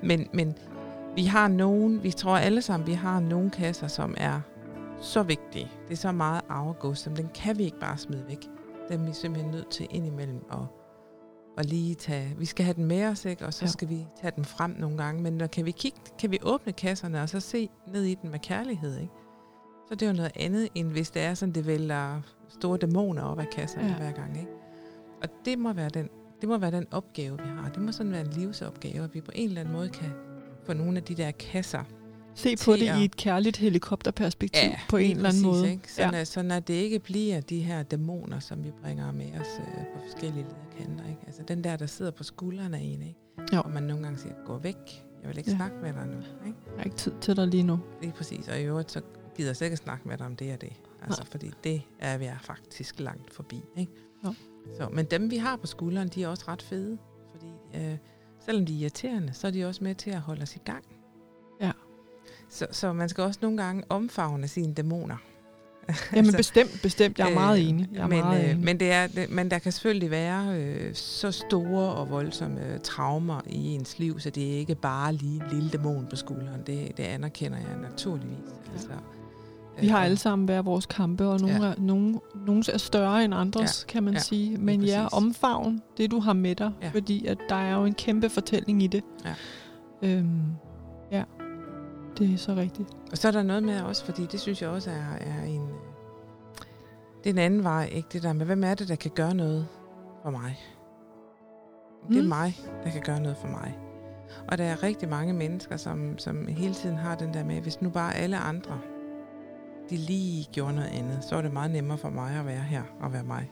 [0.03, 0.55] men, men
[1.15, 4.41] vi har nogen, vi tror alle sammen, vi har nogle kasser, som er
[5.01, 5.71] så vigtige.
[5.89, 8.39] Det er så meget arvegods, som den kan vi ikke bare smide væk.
[8.89, 10.59] Dem er vi simpelthen nødt til indimellem at,
[11.59, 12.35] at lige tage.
[12.39, 13.47] Vi skal have den med os, ikke?
[13.47, 13.69] og så Ja.
[13.71, 15.23] skal vi tage den frem nogle gange.
[15.23, 18.31] Men når kan vi kigge, kan vi åbne kasserne og så se ned i den
[18.31, 19.13] med kærlighed, ikke?
[19.89, 23.23] Så det er jo noget andet, end hvis det er sådan, det vælger store dæmoner
[23.23, 23.89] op af kasserne.
[23.89, 23.95] Ja.
[23.97, 24.37] hver gang.
[24.39, 24.51] Ikke?
[25.23, 26.09] Og det må, være den,
[26.41, 27.69] det må være den opgave, vi har.
[27.69, 30.11] Det må sådan være en livsopgave, at vi på en eller anden måde kan
[30.67, 31.85] få nogle af de der kasser.
[32.35, 35.71] Se på det at- i et kærligt helikopterperspektiv Ja, på en eller anden præcis, måde.
[35.71, 35.93] Ikke?
[35.93, 36.21] Sådan, ja.
[36.21, 39.85] at, sådan at det ikke bliver de her dæmoner, som vi bringer med os øh,
[39.95, 41.09] på forskellige lederkanter.
[41.11, 41.21] Ikke?
[41.27, 43.15] Altså den der, der sidder på skuldrene af en, ikke?
[43.55, 43.61] Jo.
[43.65, 44.77] og man nogle gange siger, gå væk,
[45.23, 45.57] jeg vil ikke ja.
[45.57, 46.17] snakke med dig nu.
[46.47, 46.59] Ikke?
[46.67, 47.81] Jeg har ikke tid til dig lige nu.
[48.01, 49.01] Lige præcis, og i øvrigt så
[49.37, 50.73] gider jeg slet ikke snakke med dig om det og det.
[51.03, 51.31] Altså, Nej.
[51.31, 53.63] fordi det er vi er faktisk langt forbi.
[53.77, 53.93] Ikke?
[54.25, 54.35] Jo.
[54.79, 56.99] Så, men dem, vi har på skulderen, de er også ret fede.
[57.33, 57.97] Fordi øh,
[58.45, 60.85] selvom de er irriterende, så er de også med til at holde os i gang.
[61.61, 61.73] Ja.
[62.49, 65.17] Så, så man skal også nogle gange omfavne sine dæmoner.
[66.17, 67.19] Jamen bestemt, bestemt.
[67.19, 67.89] Jeg er meget øh, enig.
[67.93, 68.65] Jeg er men, meget øh, enig.
[68.65, 73.41] men, det er, det, men der kan selvfølgelig være øh, så store og voldsomme traumer
[73.47, 76.61] i ens liv, så det er ikke bare lige en lille dæmon på skulderen.
[76.67, 78.39] Det, det anerkender jeg naturligvis.
[78.73, 78.91] Altså,
[79.81, 81.71] Vi har alle sammen hver vores kampe, og nogle, Ja.
[81.71, 83.93] er, nogle, nogle er større end andres, ja.
[83.93, 84.57] kan man Ja, sige.
[84.57, 86.89] Men ja, omfavn det, du har med dig, Ja.
[86.89, 89.05] fordi at der er jo en kæmpe fortælling i det.
[89.25, 89.35] Ja.
[90.03, 90.41] Øhm,
[91.13, 91.25] ja,
[92.19, 92.89] det er så rigtigt.
[93.11, 95.63] Og så er der noget med også, fordi det synes jeg også er, er en...
[97.25, 98.09] Det er en anden vej, ikke?
[98.13, 99.67] Det der med, hvem er det, der kan gøre noget
[100.23, 100.59] for mig?
[102.09, 102.29] Det er Mm.
[102.29, 103.79] mig, der kan gøre noget for mig.
[104.49, 107.83] Og der er rigtig mange mennesker, som, som hele tiden har den der med, hvis
[107.83, 108.79] nu bare alle andre,
[109.93, 112.83] de lige gjorde noget andet, så er det meget nemmere for mig at være her
[113.01, 113.51] og være mig.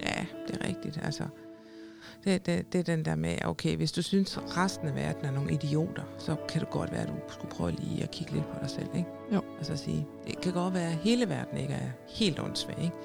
[0.00, 0.98] Ja, det er rigtigt.
[1.02, 1.24] Altså,
[2.24, 5.24] det, det, det er den der med, okay, hvis du synes, at resten af verden
[5.24, 8.32] er nogle idioter, så kan det godt være, at du skulle prøve lige at kigge
[8.32, 9.08] lidt på dig selv, ikke?
[9.32, 9.42] Jo.
[9.58, 12.96] Og så sige, det kan godt være, at hele verden ikke er helt åndssvag, ikke?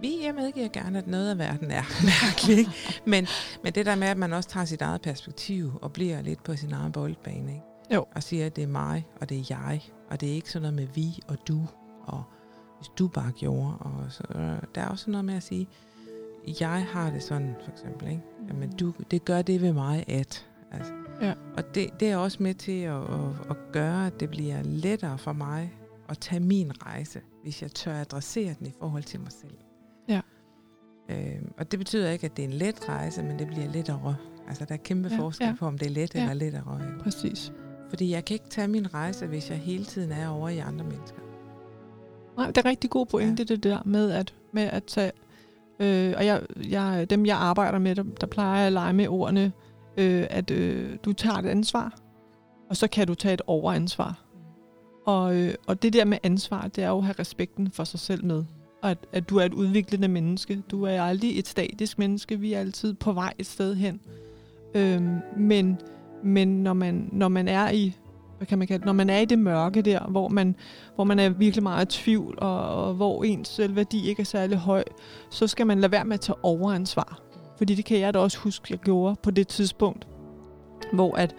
[0.00, 2.70] Vi, jeg medgiver gerne, at noget af verden er mærkelig, ikke?
[3.04, 3.26] Men,
[3.64, 6.56] men det der med, at man også tager sit eget perspektiv og bliver lidt på
[6.56, 7.64] sin egen boldbane, ikke?
[7.94, 8.04] Jo.
[8.14, 10.62] Og siger, at det er mig, og det er jeg, og det er ikke sådan
[10.62, 11.60] noget med vi og du,
[12.02, 12.22] og
[12.78, 15.68] hvis du bare gjorde, og så, øh, der er også noget med at sige,
[16.60, 18.22] jeg har det sådan, for eksempel, ikke?
[18.48, 20.46] Jamen, du, det gør det ved mig, at...
[20.72, 20.92] Altså,
[21.22, 21.34] Ja.
[21.56, 25.18] Og det, det er også med til at, at, at gøre, at det bliver lettere
[25.18, 25.72] for mig
[26.08, 29.54] at tage min rejse, hvis jeg tør adressere den i forhold til mig selv.
[30.08, 30.20] Ja.
[31.08, 34.16] Øh, og det betyder ikke, at det er en let rejse, men det bliver lettere.
[34.48, 35.54] Altså, der er kæmpe Ja, forskel ja.
[35.58, 36.20] på, om det er let Ja.
[36.20, 36.80] eller lettere.
[36.86, 36.98] Ikke?
[36.98, 37.52] Præcis.
[37.90, 40.84] Fordi jeg kan ikke tage min rejse, hvis jeg hele tiden er over i andre
[40.84, 41.18] mennesker.
[42.36, 43.54] Nej, det er rigtig god pointe, ja.
[43.54, 45.12] det der med at, med at tage...
[45.80, 49.08] Øh, og jeg, jeg, dem, jeg arbejder med, der, der plejer jeg at lege med
[49.08, 49.52] ordene,
[49.96, 51.98] øh, at øh, du tager et ansvar,
[52.68, 54.24] og så kan du tage et overansvar.
[55.06, 58.00] Og, øh, og det der med ansvar, det er jo at have respekten for sig
[58.00, 58.44] selv med.
[58.82, 60.62] Og at, at du er et udviklende menneske.
[60.70, 62.40] Du er aldrig et statisk menneske.
[62.40, 64.00] Vi er altid på vej et sted hen.
[64.74, 65.78] Øhm, men
[66.24, 67.96] men når, man, når man er i
[68.40, 68.86] hvad kan man kalde, det?
[68.86, 70.56] når man er i det mørke der, hvor man,
[70.94, 74.58] hvor man er virkelig meget i tvivl, og, og hvor ens selvværdi ikke er særlig
[74.58, 74.84] høj,
[75.30, 77.20] så skal man lade være med at tage overansvar.
[77.58, 80.08] Fordi det kan jeg da også huske, jeg gjorde på det tidspunkt,
[80.92, 81.34] hvor at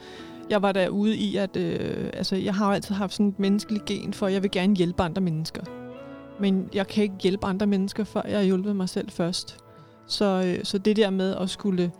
[0.49, 4.13] jeg var derude i, at øh, altså, jeg har altid haft sådan et menneskeligt gen
[4.13, 5.61] for, at jeg vil gerne hjælpe andre mennesker.
[6.39, 9.57] Men jeg kan ikke hjælpe andre mennesker, før jeg har hjulpet mig selv først.
[10.07, 11.91] Så, øh, så det der med at skulle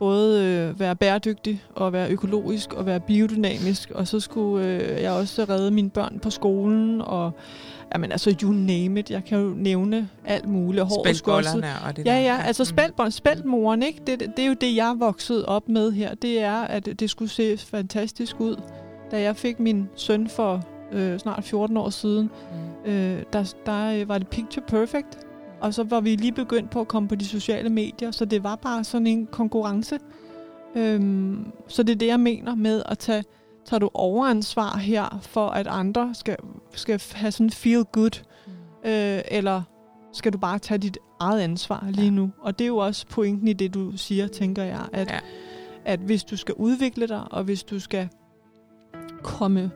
[0.00, 5.12] både øh, være bæredygtig og være økologisk og være biodynamisk, og så skulle øh, jeg
[5.12, 7.30] også redde mine børn på skolen, og
[7.94, 10.84] jamen altså you name it, jeg kan jo nævne alt muligt.
[11.04, 12.18] Spældbollerne og det Ja, der.
[12.20, 12.66] ja, altså Mm.
[12.66, 14.00] spældbånd, spældmoren, ikke?
[14.06, 16.14] Det, det, er jo det, jeg vokset op med her.
[16.14, 18.56] Det er, at det skulle se fantastisk ud.
[19.10, 20.60] Da jeg fik min søn for
[20.92, 22.30] øh, snart 14 år siden,
[22.86, 22.90] Mm.
[22.92, 25.18] øh, der, der øh, var det picture perfect.
[25.60, 28.42] Og så var vi lige begyndt på at komme på de sociale medier, så det
[28.44, 29.98] var bare sådan en konkurrence.
[30.74, 33.24] Øhm, så det er det, jeg mener med at tage,
[33.64, 36.36] tager du overansvar her, for at andre skal,
[36.74, 38.20] skal have sådan feel good,
[38.84, 39.62] øh, eller
[40.12, 42.10] skal du bare tage dit eget ansvar lige Ja.
[42.10, 42.30] nu?
[42.40, 45.18] Og det er jo også pointen i det, du siger, tænker jeg, at, Ja.
[45.84, 48.08] at hvis du skal udvikle dig, og hvis du skal
[49.22, 49.70] komme,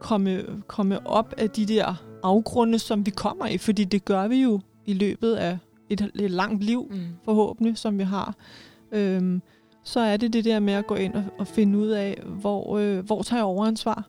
[0.00, 4.42] komme, komme op af de der afgrunde, som vi kommer i, fordi det gør vi
[4.42, 5.58] jo i løbet af
[5.90, 6.98] et, et langt liv, Mm.
[7.24, 8.34] forhåbentlig, som vi har,
[8.92, 9.42] øhm,
[9.82, 12.78] så er det det der med at gå ind og, og finde ud af, hvor,
[12.78, 14.08] øh, hvor tager jeg overansvar,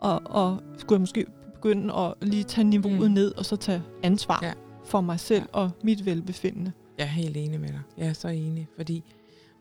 [0.00, 3.14] og, og skulle jeg måske begynde at lige tage niveauet Mm.
[3.14, 4.52] ned, og så tage ansvar Ja.
[4.84, 5.58] for mig selv ja.
[5.60, 6.72] og mit velbefindende.
[6.98, 7.80] Jeg er helt enig med dig.
[7.98, 9.04] Jeg er så enig, fordi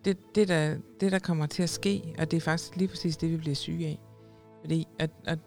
[0.05, 3.18] det, det, der, det, der kommer til at ske, og det er faktisk lige præcis
[3.18, 3.99] det, vi bliver syge af.
[4.62, 5.39] Fordi at, at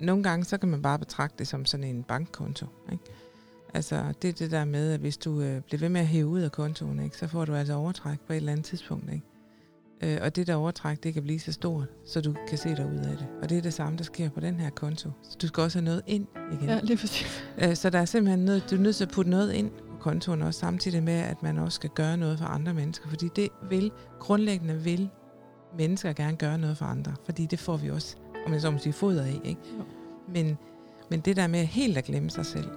[0.00, 2.66] nogle gange, så kan man bare betragte det som sådan en bankkonto.
[2.92, 3.04] Ikke?
[3.74, 6.26] Altså, det er det der med, at hvis du øh, bliver ved med at hæve
[6.26, 9.12] ud af kontoen, ikke, så får du altså overtræk på et eller andet tidspunkt.
[9.12, 9.26] Ikke?
[10.02, 12.86] Øh, og det der overtræk, det kan blive så stort, så du kan se dig
[12.86, 13.26] ud af det.
[13.42, 15.10] Og det er det samme, der sker på den her konto.
[15.22, 16.68] Så du skal også have noget ind igen.
[16.68, 17.44] Ja, lige præcis.
[17.58, 19.96] Øh, Så der er simpelthen nødt, du er nødt til at putte noget ind på
[20.00, 23.08] kontoen også, samtidig med, at man også skal gøre noget for andre mennesker.
[23.08, 25.08] Fordi det vil, grundlæggende vil
[25.78, 27.14] mennesker gerne gøre noget for andre.
[27.24, 28.16] Fordi det får vi også,
[28.46, 29.40] om jeg så må sige, foder af.
[29.44, 29.60] Ikke?
[29.78, 29.84] Jo.
[30.34, 30.58] Men,
[31.10, 32.68] men det der med helt at glemme sig selv,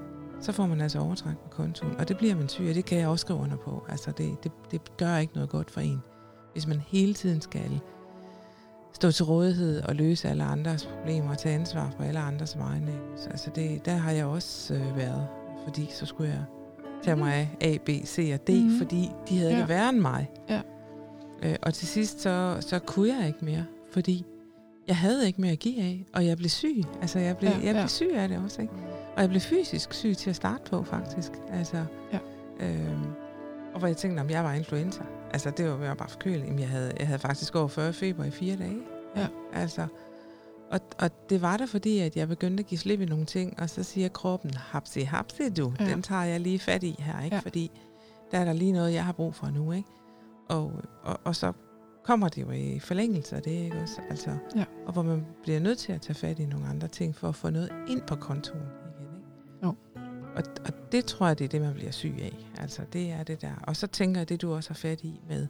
[0.43, 1.95] så får man altså overtræk på kontoen.
[1.99, 3.83] Og det bliver man syg, og det kan jeg også skrive under på.
[3.89, 6.01] Altså det, det, det gør ikke noget godt for en,
[6.53, 7.79] hvis man hele tiden skal
[8.93, 12.91] stå til rådighed og løse alle andres problemer og tage ansvar for alle andres vegne.
[13.31, 15.27] Altså det, der har jeg også øh, været,
[15.63, 16.43] fordi så skulle jeg
[17.03, 18.59] tage mig af A, B, C og D, Mhm.
[18.61, 18.77] mm-hmm.
[18.77, 19.59] fordi de havde Ja.
[19.59, 20.31] det værre end mig.
[20.49, 20.61] Ja.
[21.43, 24.25] Øh, og til sidst, så, så kunne jeg ikke mere, fordi
[24.87, 26.83] jeg havde ikke mere at give af, og jeg blev syg.
[27.01, 27.87] Altså jeg blev, Ja, ja, jeg blev ja.
[27.87, 28.73] syg af det også, ikke?
[29.15, 31.31] Og jeg blev fysisk syg til at starte på, faktisk.
[31.51, 32.19] Altså, Ja.
[32.59, 33.03] øhm,
[33.73, 35.03] og hvor jeg tænkte, om jeg var influenza.
[35.31, 36.45] Altså, det var, jeg var bare forkølet.
[36.45, 38.77] Jamen, jeg havde, jeg havde faktisk over 40 feber i fire dage.
[39.15, 39.27] Ja.
[39.53, 39.87] Altså,
[40.71, 43.59] og, og det var der, fordi at jeg begyndte at give slip i nogle ting,
[43.59, 45.85] og så siger kroppen, hapsi, hapsi du, Ja.
[45.85, 47.35] den tager jeg lige fat i her, ikke?
[47.35, 47.41] Ja.
[47.41, 47.71] Fordi
[48.31, 49.89] der er der lige noget, jeg har brug for nu, ikke?
[50.49, 50.71] Og,
[51.03, 51.51] og, og så
[52.03, 54.01] kommer det jo i forlængelse af det, ikke også?
[54.09, 54.63] Altså, Ja.
[54.85, 57.35] Og hvor man bliver nødt til at tage fat i nogle andre ting, for at
[57.35, 58.61] få noget ind på kontoen.
[60.35, 62.33] Og, og det tror jeg, det er det, man bliver syg af.
[62.57, 63.51] Altså, det er det der.
[63.63, 65.47] Og så tænker jeg, det du også har fat i med,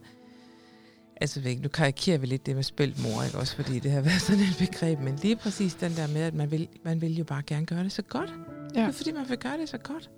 [1.20, 4.40] Altså, nu karikerer vi lidt det med spæltmor, ikke også, fordi det har været sådan
[4.42, 7.42] et begreb, men lige præcis den der med, at man vil, man vil jo bare
[7.46, 8.30] gerne gøre det så godt.
[8.74, 8.80] Ja.
[8.80, 10.10] Det er fordi, man vil gøre det så godt.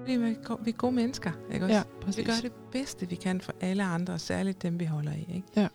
[0.00, 1.74] Fordi vi er, go- vi er gode mennesker, ikke også?
[1.76, 2.26] Ja, Vi præcis.
[2.26, 5.48] gør det bedste, vi kan for alle andre, og særligt dem, vi holder af, ikke?
[5.56, 5.68] Ja.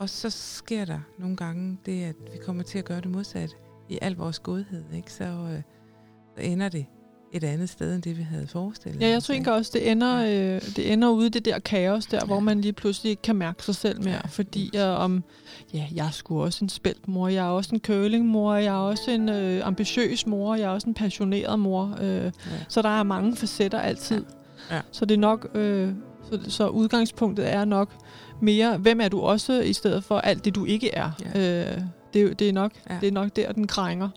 [0.00, 3.54] Og så sker der nogle gange det, at vi kommer til at gøre det modsatte
[3.88, 5.12] i al vores godhed, ikke?
[5.12, 5.62] Så, øh,
[6.36, 6.86] så ender det
[7.36, 9.36] et andet sted, end det, vi havde forestillet Ja, jeg os, ikke?
[9.38, 12.26] tænker også, det ender, øh, det ender ude i det der kaos der, ja.
[12.26, 14.14] hvor man lige pludselig ikke kan mærke sig selv mere.
[14.14, 15.24] Ja, fordi jeg, om,
[15.74, 18.78] ja, jeg er sgu også en spældt mor, jeg er også en curlingmor, jeg er
[18.78, 21.96] også en øh, ambitiøs mor, jeg er også en passioneret mor.
[22.00, 22.30] Øh, Ja.
[22.68, 24.24] Så der er mange facetter altid.
[24.70, 24.74] Ja.
[24.76, 24.80] Ja.
[24.92, 25.88] Så det er nok, øh,
[26.30, 27.90] så, så udgangspunktet er nok
[28.40, 31.10] mere, hvem er du også, i stedet for alt det, du ikke er.
[31.34, 31.70] Ja.
[31.74, 31.80] Øh,
[32.14, 32.96] det, er det, er nok, Ja.
[33.00, 34.08] det er nok der, den krænger.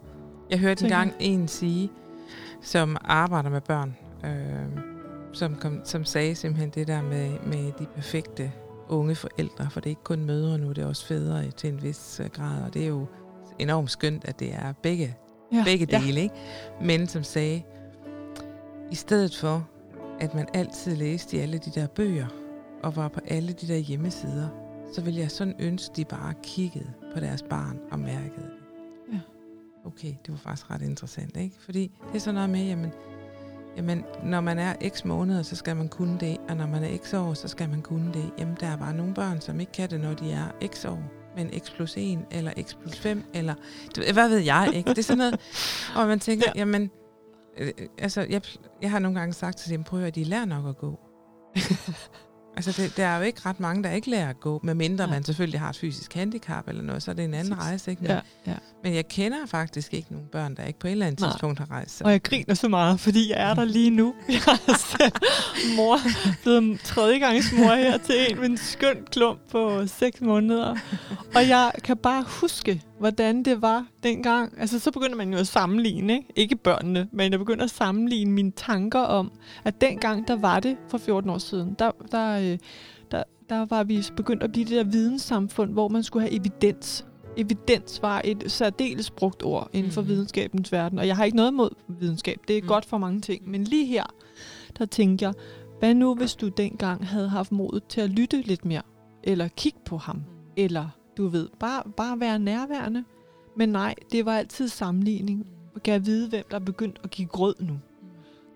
[0.49, 1.89] Jeg hørte engang en sige,
[2.61, 3.95] som arbejder med børn,
[4.25, 4.81] øh,
[5.33, 8.51] som, kom, som sagde simpelthen det der med, med de perfekte
[8.89, 11.83] unge forældre, for det er ikke kun mødre nu, det er også fædre til en
[11.83, 13.05] vis øh, grad, og det er jo
[13.59, 15.15] enormt skønt, at det er begge,
[15.53, 15.63] Ja.
[15.65, 15.99] begge ja.
[15.99, 16.35] dele, ikke?
[16.81, 17.61] Men som sagde,
[18.91, 19.67] i stedet for,
[20.19, 22.27] at man altid læste i alle de der bøger,
[22.83, 24.47] og var på alle de der hjemmesider,
[24.95, 28.49] så ville jeg sådan ønske, de bare kiggede på deres barn og mærkede.
[28.49, 28.58] Ja.
[29.85, 31.55] Okay, det var faktisk ret interessant, ikke?
[31.59, 32.91] Fordi det er sådan noget med, jamen,
[33.77, 36.97] jamen, når man er x måneder, så skal man kunne det, og når man er
[36.97, 38.31] x år, så skal man kunne det.
[38.37, 41.03] Jamen, der er bare nogle børn, som ikke kan det, når de er x år,
[41.35, 43.55] men x plus 1, eller x plus 5, eller
[44.13, 44.89] hvad ved jeg, ikke?
[44.89, 45.39] Det er sådan noget,
[45.97, 46.51] og man tænker, Ja.
[46.55, 46.59] ja.
[46.59, 46.91] jamen,
[47.57, 48.41] øh, altså, jeg,
[48.81, 50.99] jeg har nogle gange sagt til dem, prøv at de lærer nok at gå.
[52.67, 55.15] altså, det, der er jo ikke ret mange, der ikke lærer at gå, medmindre Nej.
[55.15, 57.69] man selvfølgelig har et fysisk handicap eller noget, så er det en anden Præcis.
[57.69, 58.01] rejse, ikke?
[58.01, 58.53] Men, Ja, ja.
[58.83, 61.29] men jeg kender faktisk ikke nogen børn, der ikke på et eller andet Nej.
[61.29, 62.05] tidspunkt har rejst sig.
[62.05, 64.13] Og jeg griner så meget, fordi jeg er der lige nu.
[64.29, 64.35] Jeg
[64.99, 65.97] er mor,
[66.43, 70.75] blevet tredjegangsmor her til en med en skøn klump på 6 måneder.
[71.35, 74.53] Og jeg kan bare huske, hvordan det var dengang.
[74.59, 76.27] Altså, så begynder man jo at sammenligne, ikke?
[76.35, 79.31] Ikke børnene, men jeg begynder at sammenligne mine tanker om,
[79.63, 82.57] at dengang, der var det for 14 år siden, der, der, øh,
[83.11, 87.05] der, der var vi begyndt at blive det der videnssamfund, hvor man skulle have evidens.
[87.37, 90.09] Evidens var et særdeles brugt ord inden for Mhm.
[90.09, 92.37] videnskabens verden, og jeg har ikke noget imod videnskab.
[92.47, 92.67] Det er Mm.
[92.67, 93.49] godt for mange ting.
[93.49, 94.03] Men lige her,
[94.77, 95.33] der tænker jeg,
[95.79, 98.81] hvad nu hvis du dengang havde haft modet til at lytte lidt mere?
[99.23, 100.23] Eller kigge på ham?
[100.57, 100.87] Eller
[101.19, 103.03] du ved, bare, bare være nærværende?
[103.55, 105.47] Men nej, det var altid sammenligning.
[105.83, 107.79] Kan jeg vide, hvem der er begyndt at give grød nu?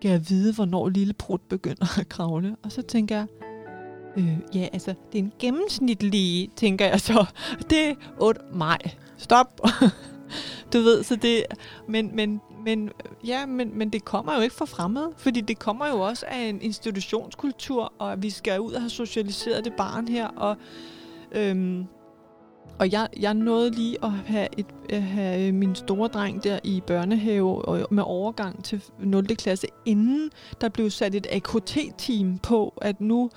[0.02, 2.56] Kan jeg vide, hvornår lille prut begynder at kravle?
[2.64, 3.28] Og så tænker jeg,
[4.18, 7.26] øh, ja, altså, det er en gennemsnitlig, tænker jeg så.
[7.70, 8.78] Det er 8 maj.
[9.18, 9.62] Stop.
[10.74, 11.44] du ved, så det...
[11.88, 12.90] Men, men, men,
[13.26, 16.40] ja, men, men det kommer jo ikke fra fremmede, fordi det kommer jo også af
[16.40, 20.58] en institutionskultur, og vi skal ud og have socialiseret det barn her, og...
[21.32, 21.88] Øhm,
[22.80, 26.60] og jeg, jeg nåede lige at have, et, at have øh, min store dreng der
[26.64, 29.28] i børnehave og med overgang til 0.
[29.28, 30.30] klasse, inden
[30.62, 33.30] der blev sat et AKT-team på, at nu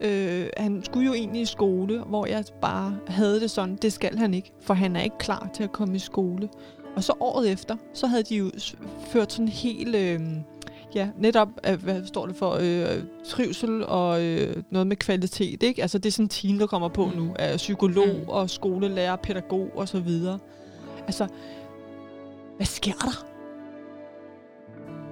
[0.00, 4.18] øh, han skulle jo egentlig i skole, hvor jeg bare havde det sådan, det skal
[4.18, 6.48] han ikke, for han er ikke klar til at komme i skole.
[6.96, 8.50] Og så året efter, så havde de jo
[9.06, 10.20] ført sådan helt, øh,
[10.94, 15.82] ja, netop, øh, hvad står det for, øh, trivsel og øh, noget med kvalitet, ikke?
[15.82, 17.16] Altså det er sådan en team, der kommer på Mm.
[17.16, 18.28] nu, af psykolog Mm.
[18.28, 20.38] og skolelærer, pædagog og så videre.
[21.06, 21.28] Altså,
[22.56, 23.24] hvad sker der?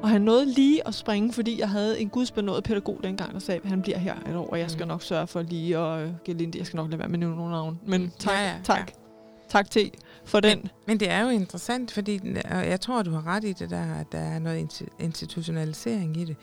[0.03, 3.61] Og han nåede lige at springe, fordi jeg havde en gudsbenået pædagog dengang, der sagde,
[3.65, 4.89] at han bliver her et år, og jeg skal Mm.
[4.89, 6.59] nok sørge for lige at øh, give Linde.
[6.59, 7.81] Jeg skal nok lade være med at nævne nogen navn.
[7.87, 8.93] Men tak, Ja, ja, tak,
[9.49, 9.91] tak til
[10.29, 10.59] for den.
[10.59, 13.71] Men, men det er jo interessant, fordi og jeg tror, du har ret i det
[13.71, 16.37] der, at der er noget insti- institutionalisering i det.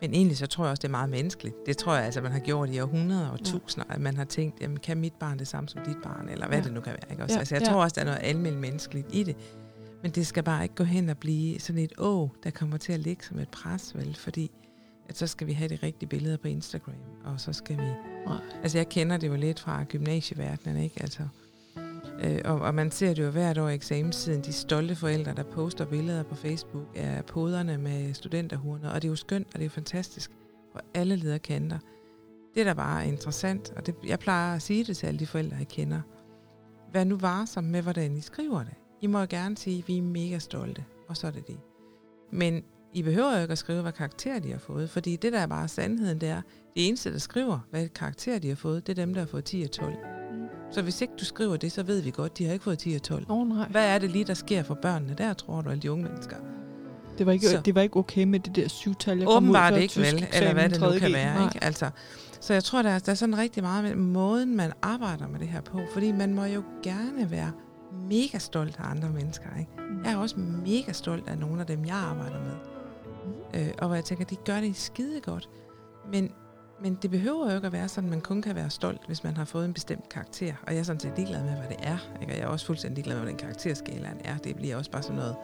[0.00, 1.56] Men egentlig så tror jeg også, det er meget menneskeligt.
[1.66, 3.44] Det tror jeg, altså, man har gjort i århundreder og Ja.
[3.44, 6.48] tusinder, at man har tænkt, jamen, kan mit barn det samme som dit barn, eller
[6.48, 6.64] hvad Ja.
[6.64, 7.10] det nu kan være.
[7.10, 7.22] Ikke?
[7.22, 7.68] Også, Ja, altså, jeg ja.
[7.68, 9.36] tror også, der er noget almindeligt menneskeligt i det.
[10.02, 12.92] Men det skal bare ikke gå hen og blive sådan et å, der kommer til
[12.92, 14.14] at ligge som et pres, vel?
[14.14, 14.50] Fordi
[15.08, 16.94] at så skal vi have de rigtige billeder på Instagram,
[17.24, 17.82] og så skal vi...
[18.26, 18.36] Nej.
[18.62, 21.02] Altså, jeg kender det jo lidt fra gymnasieverdenen, ikke?
[21.02, 21.22] Altså,
[22.24, 25.42] Øh, og, og man ser det jo hvert år i eksamenstiden, de stolte forældre, der
[25.42, 29.66] poster billeder på Facebook af poderne med studenterhurner, og det er jo skønt, og det
[29.66, 30.30] er fantastisk
[30.72, 31.78] på alle lederkanter.
[32.54, 35.26] Det, der bare er interessant, og det, jeg plejer at sige det til alle de
[35.26, 36.00] forældre, jeg kender,
[36.92, 38.74] vær nu varsom med, hvordan I skriver det.
[39.00, 41.60] I må gerne sige, at vi er mega stolte, og så er det det.
[42.32, 45.38] Men I behøver jo ikke at skrive, hvad karakter de har fået, fordi det, der
[45.38, 46.42] er bare sandheden, det er,
[46.76, 49.44] det eneste, der skriver, hvad karakter de har fået, det er dem, der har fået
[49.44, 50.21] 10 og 12.
[50.72, 52.94] Så hvis ikke du skriver det, så ved vi godt, de har ikke fået 10
[52.94, 53.24] og 12.
[53.30, 55.82] Åh oh, nej, Hvad er det lige, der sker for børnene der, tror du, alle
[55.82, 56.36] de unge mennesker?
[57.18, 59.36] det var, ikke, Så- det var ikke okay med det der syvtal, jeg kom ud
[59.36, 61.34] Åbenbart ikke vel, eksamen eller hvad det nu kan være.
[61.34, 61.44] Nej.
[61.44, 61.64] Ikke?
[61.64, 61.90] Altså,
[62.40, 65.40] Så jeg tror, der er, der er sådan rigtig meget med måden, man arbejder med
[65.40, 65.80] det her på.
[65.92, 67.52] Fordi man må jo gerne være
[68.08, 69.46] mega stolt af andre mennesker.
[69.58, 69.70] Ikke?
[70.04, 72.54] Jeg er også mega stolt af nogle af dem, jeg arbejder med.
[73.60, 75.48] Øh, og hvor jeg tænker, de gør det skide godt.
[76.12, 76.30] Men,
[76.82, 79.24] men det behøver jo ikke at være sådan, at man kun kan være stolt, hvis
[79.24, 80.54] man har fået en bestemt karakter.
[80.66, 81.98] Og jeg er sådan set ligeglad med, hvad det er.
[82.20, 82.32] Ikke?
[82.32, 84.36] Og jeg er også fuldstændig ligeglad med, hvad den karakterskalaen er.
[84.38, 85.36] Det bliver også bare sådan noget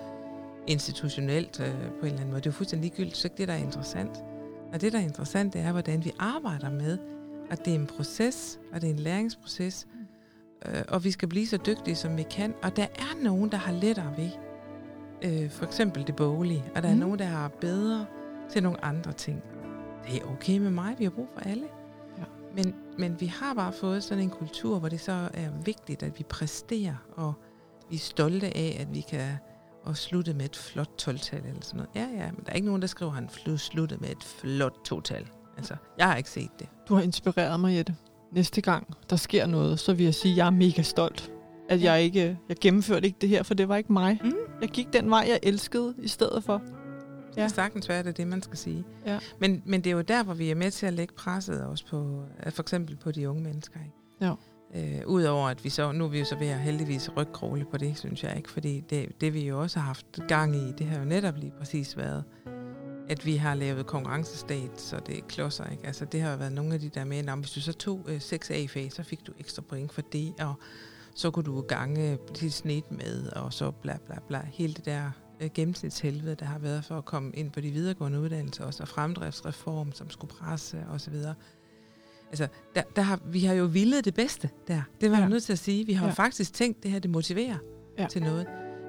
[0.67, 2.41] institutionelt øh, på en eller anden måde.
[2.41, 4.25] Det er jo fuldstændig ligegyldigt, så ikke det, der er interessant.
[4.73, 6.99] Og det, der er interessant, det er, hvordan vi arbejder med,
[7.51, 9.87] at det er en proces, og det er en læringsproces,
[10.67, 12.55] øh, og vi skal blive så dygtige, som vi kan.
[12.63, 14.31] Og der er nogen, der har lettere ved,
[15.23, 16.95] øh, for eksempel det boglige, og der mm.
[16.95, 18.07] er nogen, der har bedre
[18.51, 19.43] til nogle andre ting.
[20.11, 21.67] Det er okay med mig, vi har brug for alle.
[22.19, 22.25] Ja.
[22.55, 26.19] Men, men vi har bare fået sådan en kultur, hvor det så er vigtigt, at
[26.19, 27.33] vi præsterer, og
[27.91, 29.37] vi er stolte af, at vi kan
[29.85, 31.91] og slutte med et flot 12-tal eller sådan noget.
[31.95, 34.75] Ja, ja, men der er ikke nogen, der skriver, at han sluttede med et flot
[34.85, 35.27] total.
[35.57, 36.69] Altså, jeg har ikke set det.
[36.89, 37.95] Du har inspireret mig, Jette.
[38.33, 41.33] Næste gang, der sker noget, så vil jeg sige, at jeg er mega stolt.
[41.69, 44.21] At jeg ikke, jeg gennemførte ikke det her, for det var ikke mig.
[44.25, 44.33] Mm.
[44.61, 46.63] Jeg gik den vej, jeg elskede i stedet for.
[47.39, 48.85] Det kan sagtens være, det er det, man skal sige.
[49.07, 49.19] Ja.
[49.41, 51.87] Men, men det er jo der, hvor vi er med til at lægge presset også
[51.87, 53.81] på, øh, for eksempel på de unge mennesker.
[53.81, 53.95] Ikke?
[54.21, 54.35] Ja.
[54.75, 57.77] Øh, Udover at vi så, nu er vi jo så ved at heldigvis rykkrogle på
[57.77, 60.87] det, synes jeg ikke, fordi det, det vi jo også har haft gang i, det
[60.87, 62.25] har jo netop lige præcis været,
[63.09, 65.87] at vi har lavet konkurrencestat, så det er klodser, ikke?
[65.87, 68.21] Altså det har været nogle af de der med, om hvis du så tog øh,
[68.21, 70.55] 6 A-fag, så fik du ekstra point for det, og
[71.15, 74.47] så kunne du gange dit snit med, og så bla bla bla.
[74.53, 75.11] Hele det der
[75.41, 78.89] øh, gennemsnitshelvede, der har været for at komme ind på de videregående uddannelser også, og
[78.89, 81.15] fremdriftsreform, som skulle presse osv.
[82.31, 84.83] Altså, der, der har, vi har jo villet det bedste der.
[85.01, 85.21] Det var Ja.
[85.23, 85.87] jeg nødt til at sige.
[85.87, 86.09] Vi har Ja.
[86.09, 86.15] ja.
[86.15, 87.57] faktisk tænkt, det her det motiverer
[87.99, 88.07] Ja.
[88.11, 88.47] til noget.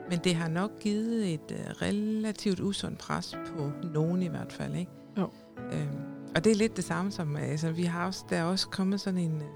[0.09, 4.75] Men det har nok givet et uh, relativt usundt pres på nogen i hvert fald.
[4.75, 4.91] Ikke?
[5.17, 5.29] Jo.
[5.71, 5.89] Øhm,
[6.35, 9.01] og det er lidt det samme som, altså, vi har også, der er også kommet
[9.01, 9.47] sådan en, øh,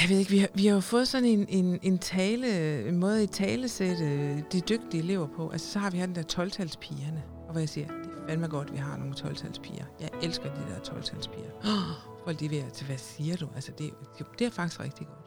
[0.00, 2.48] jeg ved ikke, vi har, vi har jo fået sådan en, en, en tale,
[2.88, 5.50] en måde at talesætte de dygtige elever på.
[5.50, 8.46] Altså så har vi her den der 12-talspigerne, og hvor jeg siger, det er fandme
[8.48, 9.84] godt, vi har nogle 12-talspiger.
[10.00, 11.50] Jeg elsker de der 12-talspiger.
[11.64, 11.94] Oh,
[12.24, 13.46] folk de er ved at, hvad siger du?
[13.54, 15.26] Altså det, det, det er faktisk rigtig godt.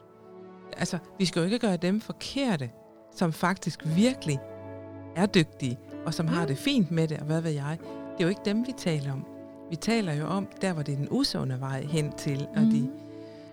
[0.76, 2.70] Altså, vi skal jo ikke gøre dem forkerte,
[3.16, 4.38] som faktisk virkelig
[5.16, 6.46] er dygtige, og som har Mm.
[6.46, 7.78] det fint med det, og hvad ved jeg.
[8.12, 9.26] Det er jo ikke dem, vi taler om.
[9.70, 12.70] Vi taler jo om, der hvor det er den usunde vej hen til, og Mm.
[12.70, 12.90] de,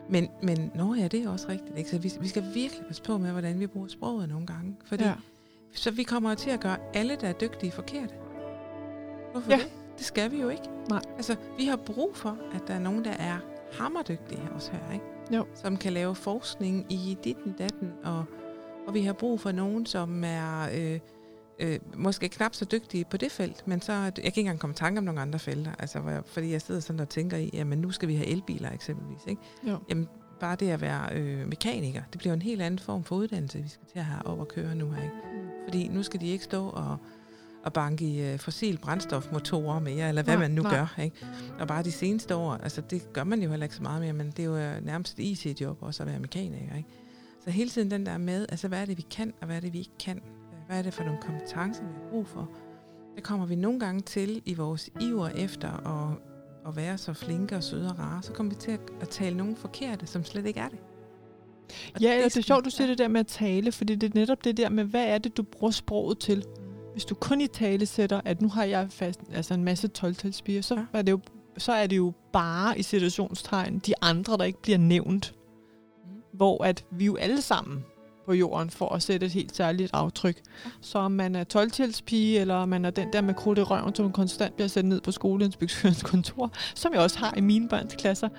[0.09, 1.77] men, men nå ja, det er også rigtigt.
[1.77, 1.89] Ikke?
[1.89, 4.75] Så vi, vi skal virkelig passe på med, hvordan vi bruger sproget nogle gange.
[4.85, 5.13] Fordi Ja.
[5.73, 8.13] så vi kommer til at gøre alle, der er dygtige, forkerte.
[9.31, 9.57] Hvorfor Ja.
[9.57, 9.67] det?
[9.97, 10.63] Det skal vi jo ikke.
[10.89, 11.01] Nej.
[11.15, 13.37] Altså, vi har brug for, at der er nogen, der er
[13.73, 15.05] hammerdygtige også her, ikke?
[15.37, 15.45] Jo.
[15.55, 18.25] Som kan lave forskning i ditten datten, og,
[18.87, 20.99] og vi har brug for nogen, som er øh,
[21.59, 24.73] øh, måske knap så dygtige på det felt, men så, jeg kan ikke engang komme
[24.73, 27.37] i tanke om nogle andre felter, altså, hvor jeg, fordi jeg sidder sådan og tænker
[27.37, 29.41] i, jamen nu skal vi have elbiler eksempelvis, ikke?
[29.67, 29.77] Jo.
[29.89, 30.07] Jamen,
[30.39, 33.69] bare det at være øh, mekaniker, det bliver en helt anden form for uddannelse, vi
[33.69, 35.15] skal til at have op og køre nu her, ikke?
[35.67, 36.97] Fordi nu skal de ikke stå og,
[37.63, 40.75] og banke i øh, fossil brændstofmotorer mere, eller hvad Nej, man nu nej.
[40.75, 41.25] gør, ikke?
[41.59, 44.13] Og bare de seneste år, altså det gør man jo heller ikke så meget mere,
[44.13, 46.89] men det er jo øh, nærmest et IT-job også at være mekaniker, ikke?
[47.43, 49.59] Så hele tiden den der med, altså hvad er det, vi kan, og hvad er
[49.59, 50.21] det, vi ikke kan?
[50.67, 52.49] Hvad er det for nogle kompetencer, vi har brug for?
[53.15, 56.17] Det kommer vi nogle gange til i vores iver efter at,
[56.67, 59.37] at være så flinke og søde og rare, så kommer vi til at, at tale
[59.37, 60.79] nogen forkerte, som slet ikke er det.
[61.95, 64.09] Og Ja, og det er sjovt, du siger det der med at tale, fordi det
[64.15, 66.45] er netop det der med, hvad er det, du bruger sproget til?
[66.91, 70.15] Hvis du kun i tale sætter, at nu har jeg fast, altså en masse 12
[70.15, 70.99] så, Ja.
[70.99, 71.19] er det jo,
[71.57, 75.35] så er det jo bare i situationstegn de andre, der ikke bliver nævnt.
[76.05, 76.09] Mm.
[76.31, 77.85] Hvor at vi jo alle sammen
[78.27, 80.41] på jorden for at sætte et helt særligt aftryk.
[80.81, 81.71] Så om man er 12
[82.11, 85.01] eller om man er den der med krudt i røven, som konstant bliver sendt ned
[85.01, 88.29] på skoleinspektørens kontor, som jeg også har i mine børns klasser,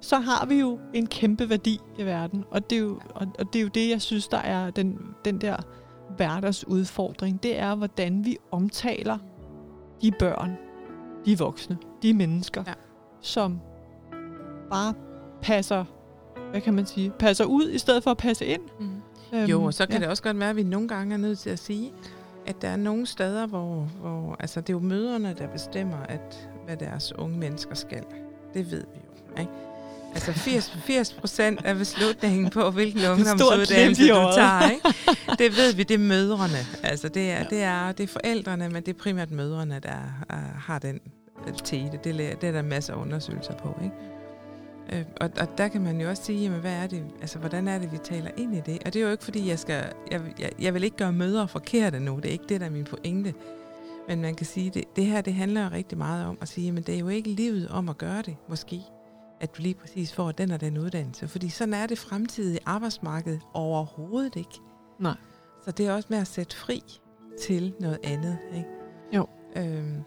[0.00, 2.44] så har vi jo en kæmpe værdi i verden.
[2.50, 4.98] Og det er jo, og, og det, er jo det, jeg synes, der er den,
[5.24, 5.56] den der
[6.16, 7.42] hverdagsudfordring.
[7.42, 9.18] Det er, hvordan vi omtaler
[10.02, 10.56] de børn,
[11.26, 12.72] de voksne, de mennesker, Ja.
[13.20, 13.60] som
[14.70, 14.94] bare
[15.42, 15.84] passer,
[16.50, 18.62] hvad kan man sige, passer ud i stedet for at passe ind.
[18.80, 18.90] Mm.
[19.34, 19.96] Øhm, Jo, og så kan ja.
[19.96, 20.00] ja.
[20.00, 21.92] det også godt være, at vi nogle gange er nødt til at sige,
[22.46, 26.48] at der er nogle steder, hvor, hvor altså det er jo møderne, der bestemmer, at,
[26.66, 28.02] hvad deres unge mennesker skal.
[28.54, 29.00] Det ved vi
[29.36, 29.40] jo.
[29.40, 29.52] Ikke?
[30.14, 34.88] Altså 80, 80 procent af beslutningen på, hvilken ungdomsuddannelse du tager, ikke?
[35.44, 36.58] det ved vi, det er mødrene.
[36.82, 39.98] Altså det er, det er, det er forældrene, men det er primært mødrene, der
[40.32, 41.00] uh, har den
[41.46, 41.98] øh, tete.
[42.04, 43.78] Det, er- det er der masser af undersøgelser på.
[43.84, 43.94] Ikke?
[44.92, 47.68] Øh, og, og der kan man jo også sige, jamen, hvad er det, altså, hvordan
[47.68, 48.78] er det, vi taler ind i det?
[48.86, 51.48] Og det er jo ikke, fordi jeg skal, jeg, jeg, jeg vil ikke gøre mødre
[51.48, 53.34] forkerte nu, det er ikke det, der er min pointe.
[54.08, 56.72] Men man kan sige, det, det her det handler jo rigtig meget om at sige,
[56.72, 58.80] men det er jo ikke livet om at gøre det, måske,
[59.40, 61.28] at du lige præcis får den og den uddannelse.
[61.28, 64.60] Fordi sådan er det fremtidige arbejdsmarked overhovedet ikke.
[64.98, 65.16] Nej.
[65.64, 66.82] Så det er også med at sætte fri
[67.42, 68.38] til noget andet.
[68.56, 68.68] Ikke?
[69.12, 69.26] Jo.
[69.56, 70.02] Øhm,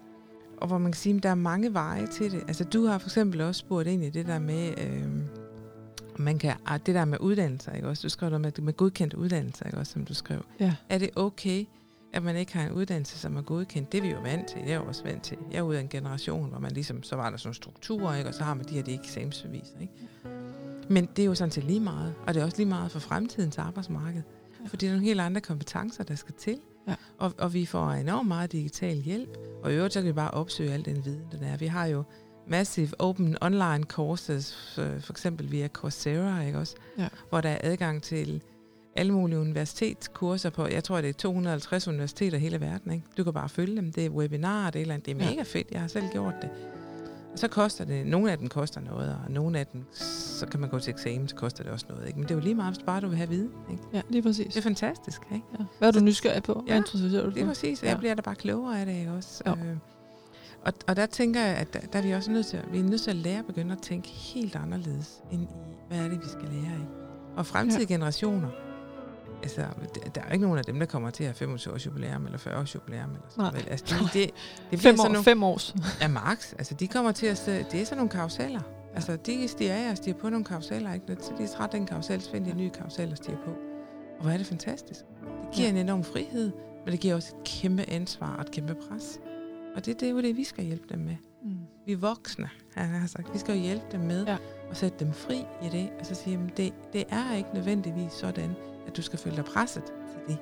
[0.56, 2.42] og hvor man kan sige, at der er mange veje til det.
[2.48, 5.22] Altså du har for eksempel også spurgt ind i det der med, øhm,
[6.18, 8.02] man kan, ah, det der med uddannelser, ikke også?
[8.02, 10.44] Du skrev noget med, med godkendte uddannelser, ikke også, som du skrev.
[10.60, 10.74] Ja.
[10.88, 11.64] Er det okay,
[12.12, 13.92] at man ikke har en uddannelse, som er godkendt?
[13.92, 14.60] Det er vi jo vant til.
[14.60, 15.36] Jeg er jo også vant til.
[15.50, 18.28] Jeg er ude af en generation, hvor man ligesom, så var der sådan strukturer, ikke?
[18.28, 19.80] og så har man de her de eksamensbeviser.
[19.80, 19.92] Ikke?
[20.88, 22.98] Men det er jo sådan set lige meget, og det er også lige meget for
[22.98, 24.22] fremtidens arbejdsmarked.
[24.60, 24.68] Ja.
[24.68, 26.58] Fordi der er nogle helt andre kompetencer, der skal til.
[26.88, 26.94] Ja.
[27.18, 29.36] Og, og vi får enormt meget digital hjælp,
[29.66, 31.56] og i øvrigt så kan vi bare opsøge al den viden, der er.
[31.56, 32.04] Vi har jo
[32.46, 36.74] massive open online courses, for, eksempel via Coursera, ikke også?
[36.98, 37.08] Ja.
[37.28, 38.42] hvor der er adgang til
[38.96, 42.92] alle mulige universitetskurser på, jeg tror, det er 250 universiteter i hele verden.
[42.92, 43.04] Ikke?
[43.16, 43.92] Du kan bare følge dem.
[43.92, 45.06] Det er webinarer, det er, eller andet.
[45.06, 45.70] det er mega fedt.
[45.70, 46.50] Jeg har selv gjort det.
[47.36, 50.68] Så koster det, nogle af dem koster noget, og nogle af dem, så kan man
[50.70, 52.06] gå til eksamen, så koster det også noget.
[52.06, 52.18] Ikke?
[52.18, 53.50] Men det er jo lige meget, hvis bare du vil have viden.
[53.70, 53.82] Ikke?
[53.92, 54.46] Ja, lige præcis.
[54.46, 55.44] Det er fantastisk, ikke?
[55.58, 55.64] Ja.
[55.78, 56.52] Hvad er du Så- nysgerrig på?
[56.52, 58.86] Hvad Ja, interesserer du dig Det er præcis, og jeg bliver da bare klogere af
[58.86, 59.42] det, ikke også?
[59.46, 59.76] Øh,
[60.64, 62.78] og, og der tænker jeg, at der, der er vi også nødt til, at- vi
[62.78, 65.46] er nødt til at lære at begynde at tænke helt anderledes ind i,
[65.88, 66.86] hvad er det, vi skal lære af.
[67.36, 67.94] Og fremtidige ja.
[67.94, 68.48] generationer,
[69.42, 69.60] altså,
[70.14, 72.38] der- er ikke nogen af dem, der kommer til at have 25 års jubilæum, eller
[72.38, 73.64] 40 års jubilæum, eller sådan Nej.
[73.70, 74.30] Altså, det, det,
[74.70, 75.74] det Fem, sådan år, nogle, fem års.
[76.00, 76.52] Ja, max.
[76.52, 78.60] Altså, de kommer til at det er sådan nogle karuseller.
[78.94, 81.16] Altså, de stiger af og stiger på nogle karuseller, ikke?
[81.20, 83.38] Så de er træt af en karusel, så finder de en ny karusel og stiger
[83.44, 83.50] på.
[84.16, 85.00] Og hvor er det fantastisk.
[85.00, 85.72] Det giver Ja.
[85.72, 86.52] en enorm frihed,
[86.84, 89.20] men det giver også et kæmpe ansvar og et kæmpe pres.
[89.76, 91.16] Og det, det er jo det, vi skal hjælpe dem med.
[91.44, 91.50] Mm.
[91.86, 93.32] Vi er voksne, han har sagt.
[93.34, 94.36] Vi skal jo hjælpe dem med Ja.
[94.70, 95.88] og sætte dem fri i det.
[96.00, 98.50] Og så sige, at det, det er ikke nødvendigvis sådan,
[98.86, 100.38] at du skal føle dig presset til det.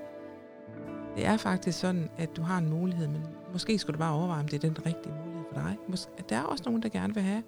[1.17, 3.23] Det er faktisk sådan, at du har en mulighed, men
[3.53, 5.77] måske skulle du bare overveje, om det er den rigtige mulighed for dig.
[5.89, 7.43] Måske, der er også nogen, der gerne vil have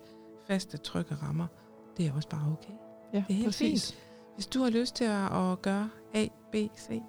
[0.47, 1.47] faste, trygge rammer.
[1.97, 2.73] Det er også bare okay.
[3.13, 3.99] Ja, Det er helt præcis.
[4.35, 7.03] Hvis du har lyst til at, at gøre A, B, C,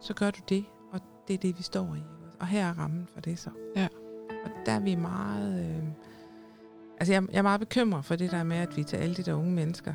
[0.00, 2.02] så gør du det, og det er det, vi står i.
[2.40, 3.50] Og her er rammen for det så.
[3.76, 3.88] Ja.
[4.44, 5.64] Og der er vi meget...
[5.64, 5.88] Øh,
[6.98, 9.22] altså, jeg, jeg er meget bekymret for det der med, at vi til alle de
[9.22, 9.94] der unge mennesker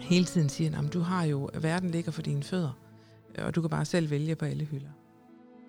[0.00, 2.78] hele tiden siger, at du har jo, verden ligger for dine fødder,
[3.38, 4.88] og du kan bare selv vælge på alle hylder.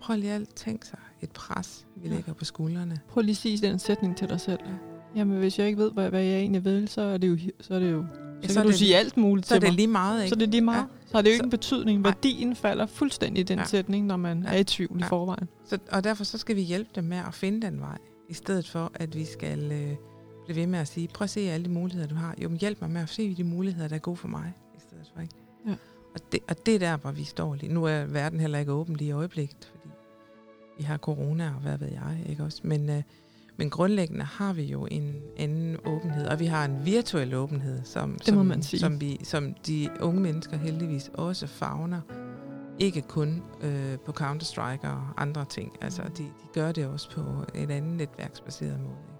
[0.01, 2.15] Prøv lige at tænke sig et pres, vi Ja.
[2.15, 2.99] lægger på skuldrene.
[3.09, 4.59] Prøv lige at sige den sætning til dig selv.
[4.65, 4.71] Ja.
[5.15, 7.73] Jamen, hvis jeg ikke ved, hvad, hvad jeg egentlig vil, så er det jo, så
[7.73, 8.05] er det jo
[8.41, 9.75] så, så kan er du det- sige alt muligt Så til det mig.
[9.75, 10.35] lige meget, Så ikke?
[10.35, 10.77] det er lige meget.
[10.77, 10.81] Ja.
[10.81, 11.07] Ja.
[11.07, 12.01] Så har det jo ikke Så- en betydning.
[12.01, 12.09] Nej.
[12.11, 13.61] Værdien falder fuldstændig i den Ja.
[13.61, 13.67] ja.
[13.67, 14.49] sætning, når man Ja.
[14.49, 14.55] ja.
[14.55, 15.05] er i tvivl Ja.
[15.05, 15.47] i forvejen.
[15.65, 17.97] Så, og derfor så skal vi hjælpe dem med at finde den vej,
[18.29, 19.95] i stedet for, at vi skal øh,
[20.47, 22.35] blive ved med at sige, prøv at se alle de muligheder, du har.
[22.43, 24.79] Jo, men hjælp mig med at se de muligheder, der er gode for mig, i
[24.79, 25.35] stedet for, ikke?
[25.67, 25.75] Ja.
[26.13, 27.73] Og, det, og det er der, hvor vi står lige.
[27.73, 29.89] Nu er verden heller ikke åben lige i øjeblikket, fordi
[30.77, 32.61] vi har corona, og hvad ved jeg, ikke også?
[32.63, 33.03] Men, øh,
[33.57, 38.17] men grundlæggende har vi jo en anden åbenhed, og vi har en virtuel åbenhed, som,
[38.21, 38.79] som, må man sige.
[38.79, 42.01] som, vi, som de unge mennesker heldigvis også fagner.
[42.79, 45.71] Ikke kun øh, på Counter-Strike og andre ting.
[45.81, 47.21] Altså, de, de gør det også på
[47.55, 49.16] en anden netværksbaseret måde.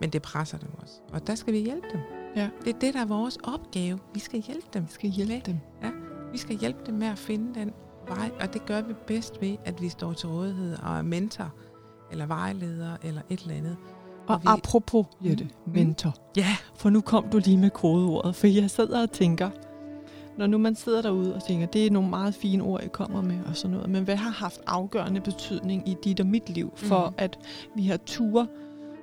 [0.00, 0.94] Men det presser dem også.
[1.12, 2.00] Og der skal vi hjælpe dem.
[2.36, 2.48] Ja.
[2.64, 3.98] Det er det, der er vores opgave.
[4.14, 4.82] Vi skal hjælpe dem.
[4.82, 5.40] Vi skal hjælpe med.
[5.46, 5.92] dem.
[6.32, 7.72] Vi skal hjælpe dem med at finde den
[8.08, 11.52] vej, og det gør vi bedst ved, at vi står til rådighed og er mentor,
[12.12, 13.76] eller vejleder, eller et eller andet.
[14.26, 15.72] Og vi- apropos, Jette, Mm.
[15.72, 16.14] mentor.
[16.36, 19.50] Ja, For nu kom du lige med kodeordet, for jeg sidder og tænker,
[20.38, 23.22] når nu man sidder derude og tænker, det er nogle meget fine ord, I kommer
[23.22, 26.72] med og sådan noget, men hvad har haft afgørende betydning i dit og mit liv,
[26.76, 27.14] for Mhm.
[27.18, 27.38] at
[27.76, 28.48] vi har tur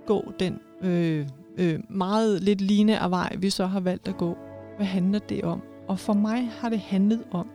[0.06, 1.28] gå den øh,
[1.58, 4.38] øh, meget lidt lineære vej, vi så har valgt at gå?
[4.78, 5.62] Hvad handler det om?
[5.88, 7.50] Og for mig har det handlet om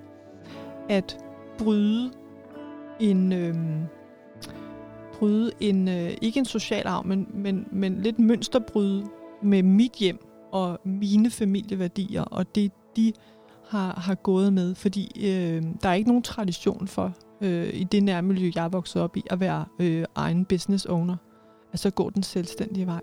[0.89, 1.19] at
[1.59, 2.11] bryde
[3.01, 3.33] en...
[3.33, 3.55] Øh,
[5.19, 9.05] bryde en, øh, ikke en social arv, men, men, men lidt mønsterbryde
[9.43, 13.13] med mit hjem og mine familieværdier, og det de
[13.69, 14.75] har, har gået med.
[14.75, 19.03] Fordi øh, der er ikke nogen tradition for, øh, i det nærmiljø, jeg er vokset
[19.03, 21.17] op i, at være øh, egen business owner.
[21.73, 23.01] Altså gå den selvstændige vej.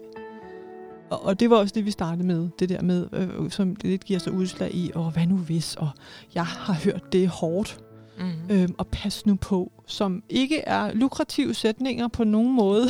[1.09, 2.49] Og, og det var også det, vi startede med.
[2.59, 5.75] Det der med, øh, som det lidt giver sig udslag i, og hvad nu hvis,
[5.75, 5.89] og
[6.35, 7.79] jeg har hørt, det er hårdt
[8.19, 8.31] mm.
[8.49, 12.85] øhm, og pas nu på, som ikke er lukrative sætninger på nogen måde.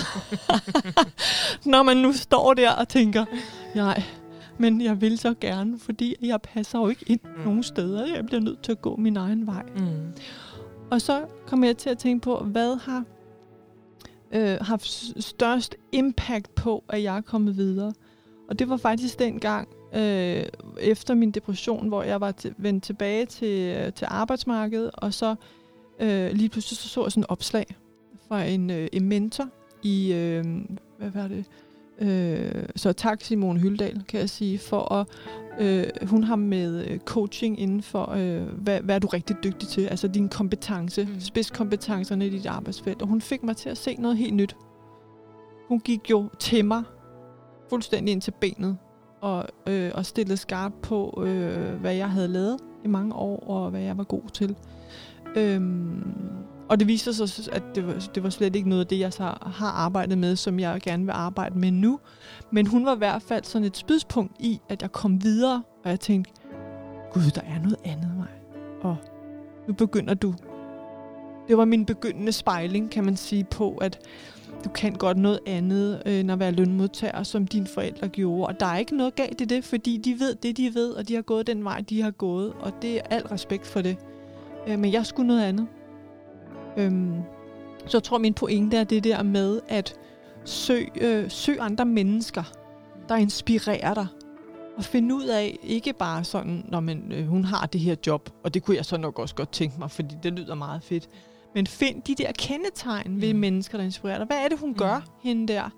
[1.65, 3.25] Når man nu står der og tænker,
[3.75, 4.03] nej,
[4.57, 7.43] men jeg vil så gerne, fordi jeg passer jo ikke ind Mm.
[7.45, 8.15] nogen steder.
[8.15, 9.63] Jeg bliver nødt til at gå min egen vej.
[9.77, 10.13] Mm.
[10.91, 13.03] Og så kommer jeg til at tænke på, hvad har
[14.35, 14.87] øh, haft
[15.23, 17.93] størst impact på, at jeg er kommet videre.
[18.49, 20.43] Og det var faktisk dengang, øh,
[20.79, 25.35] efter min depression, hvor jeg var til, vendt tilbage til, øh, til arbejdsmarkedet, og så
[25.99, 27.75] øh, lige pludselig så, så jeg sådan et opslag
[28.27, 29.47] fra en, øh, en mentor
[29.83, 30.45] i, øh,
[30.97, 31.45] hvad var det,
[31.99, 35.07] øh, så tak Simone Hyldal, kan jeg sige, for at,
[35.59, 39.67] øh, hun har med øh, coaching inden for, øh, hvad, hvad er du rigtig dygtig
[39.67, 41.19] til, altså din kompetence, Mm.
[41.19, 44.55] spidskompetencerne i dit arbejdsfelt, og hun fik mig til at se noget helt nyt.
[45.67, 46.83] Hun gik jo til mig,
[47.69, 48.77] fuldstændig ind til benet,
[49.21, 53.69] og, øh, og stillede skarp på, øh, hvad jeg havde lavet i mange år, og
[53.69, 54.55] hvad jeg var god til.
[55.35, 56.03] Øhm,
[56.69, 59.13] og det viser sig, at det var, det var slet ikke noget af det, jeg
[59.13, 61.99] så har arbejdet med, som jeg gerne vil arbejde med nu.
[62.51, 65.89] Men hun var i hvert fald sådan et spidspunkt i, at jeg kom videre, og
[65.89, 66.31] jeg tænkte,
[67.13, 68.27] gud, der er noget andet mig.
[68.81, 68.97] Og
[69.67, 70.33] nu begynder du.
[71.47, 73.99] Det var min begyndende spejling, kan man sige, på, at
[74.65, 78.47] du kan godt noget andet, øh, end at være lønmodtager, som dine forældre gjorde.
[78.47, 81.07] Og der er ikke noget galt i det, fordi de ved det, de ved, og
[81.07, 82.53] de har gået den vej, de har gået.
[82.53, 83.97] Og det er al respekt for det.
[84.67, 85.67] Øh, men jeg skulle noget andet.
[86.77, 87.21] Øhm,
[87.87, 89.95] så jeg tror, min pointe er det der med at
[90.45, 92.43] søg, øh, søg andre mennesker,
[93.09, 94.07] der inspirerer dig.
[94.77, 98.29] Og finde ud af, ikke bare sådan, når man, øh, hun har det her job,
[98.43, 101.09] og det kunne jeg så nok også godt tænke mig, fordi det lyder meget fedt.
[101.55, 103.39] Men find de der kendetegn ved Mm.
[103.39, 104.27] mennesker, der inspirerer dig.
[104.27, 104.75] Hvad er det, hun Mm.
[104.75, 105.69] gør, hende der?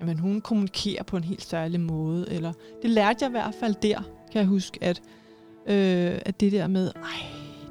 [0.00, 2.30] Jamen, hun kommunikerer på en helt særlig måde.
[2.30, 2.52] Eller,
[2.82, 3.98] det lærte jeg i hvert fald der,
[4.32, 5.02] kan jeg huske, at,
[5.66, 7.26] øh, at det der med, ej,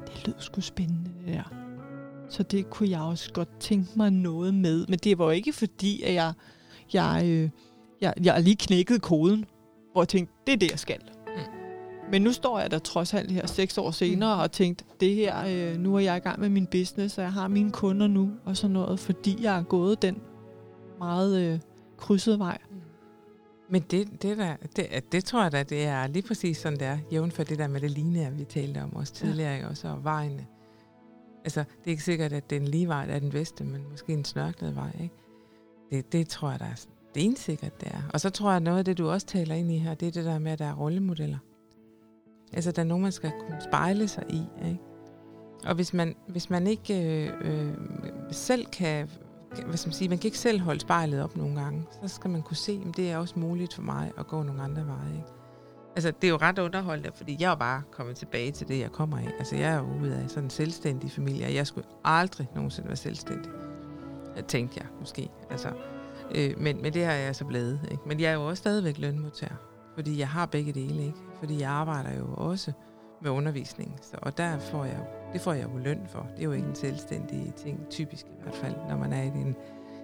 [0.06, 1.61] det lød sgu spændende, det der.
[2.32, 4.86] Så det kunne jeg også godt tænke mig noget med.
[4.88, 6.32] Men det var ikke fordi, at jeg,
[6.92, 7.50] jeg, øh,
[8.00, 9.44] jeg, jeg lige knækkede koden,
[9.92, 11.00] hvor jeg tænkte, det er det, jeg skal.
[11.26, 11.42] Mm.
[12.10, 15.44] Men nu står jeg der trods alt her seks år senere og tænkt, det her,
[15.46, 18.30] øh, nu er jeg i gang med min business, og jeg har mine kunder nu
[18.44, 20.20] og sådan noget, fordi jeg er gået den
[20.98, 21.60] meget øh,
[21.96, 22.58] krydsede vej.
[23.70, 26.86] Men det, det, der, det, det tror jeg da, det er lige præcis sådan, det
[26.86, 26.98] er.
[27.12, 29.68] Jævn for det der med det lignende, vi talte om også tidligere, ja.
[29.68, 30.46] også og vejene.
[31.44, 34.24] Altså, det er ikke sikkert, at den lige vej er den bedste, men måske en
[34.24, 35.14] snørklet vej, ikke?
[35.90, 36.74] Det, det tror jeg, der er
[37.10, 38.02] stensikkert, det er.
[38.14, 40.08] Og så tror jeg, at noget af det, du også taler ind i her, det
[40.08, 41.38] er det der med, at der er rollemodeller.
[42.52, 44.80] Altså, der er nogen, man skal kunne spejle sig i, ikke?
[45.66, 47.74] Og hvis man, hvis man ikke øh, øh,
[48.30, 49.08] selv kan,
[49.56, 52.08] kan- hvad skal man sige, man kan ikke selv holde spejlet op nogle gange, så
[52.08, 54.86] skal man kunne se, at det er også muligt for mig at gå nogle andre
[54.86, 55.14] veje.
[55.14, 55.28] Ikke?
[55.96, 58.78] Altså, det er jo ret underholdende, fordi jeg er jo bare kommet tilbage til det,
[58.78, 59.28] jeg kommer af.
[59.38, 62.88] Altså, jeg er jo ude af sådan en selvstændig familie, og jeg skulle aldrig nogensinde
[62.88, 63.50] være selvstændig.
[64.36, 65.30] Jeg tænkte jeg, måske.
[65.50, 65.68] Altså,
[66.34, 67.80] øh, men, men det har jeg så blevet.
[67.90, 68.02] Ikke?
[68.06, 69.54] Men jeg er jo også stadigvæk lønmodtager,
[69.94, 71.18] fordi jeg har begge dele, ikke?
[71.38, 72.72] Fordi jeg arbejder jo også
[73.22, 76.26] med undervisning, så, og der får jeg, det får jeg jo løn for.
[76.30, 79.30] Det er jo ikke en selvstændig ting, typisk i hvert fald, når man er i
[79.30, 79.56] den,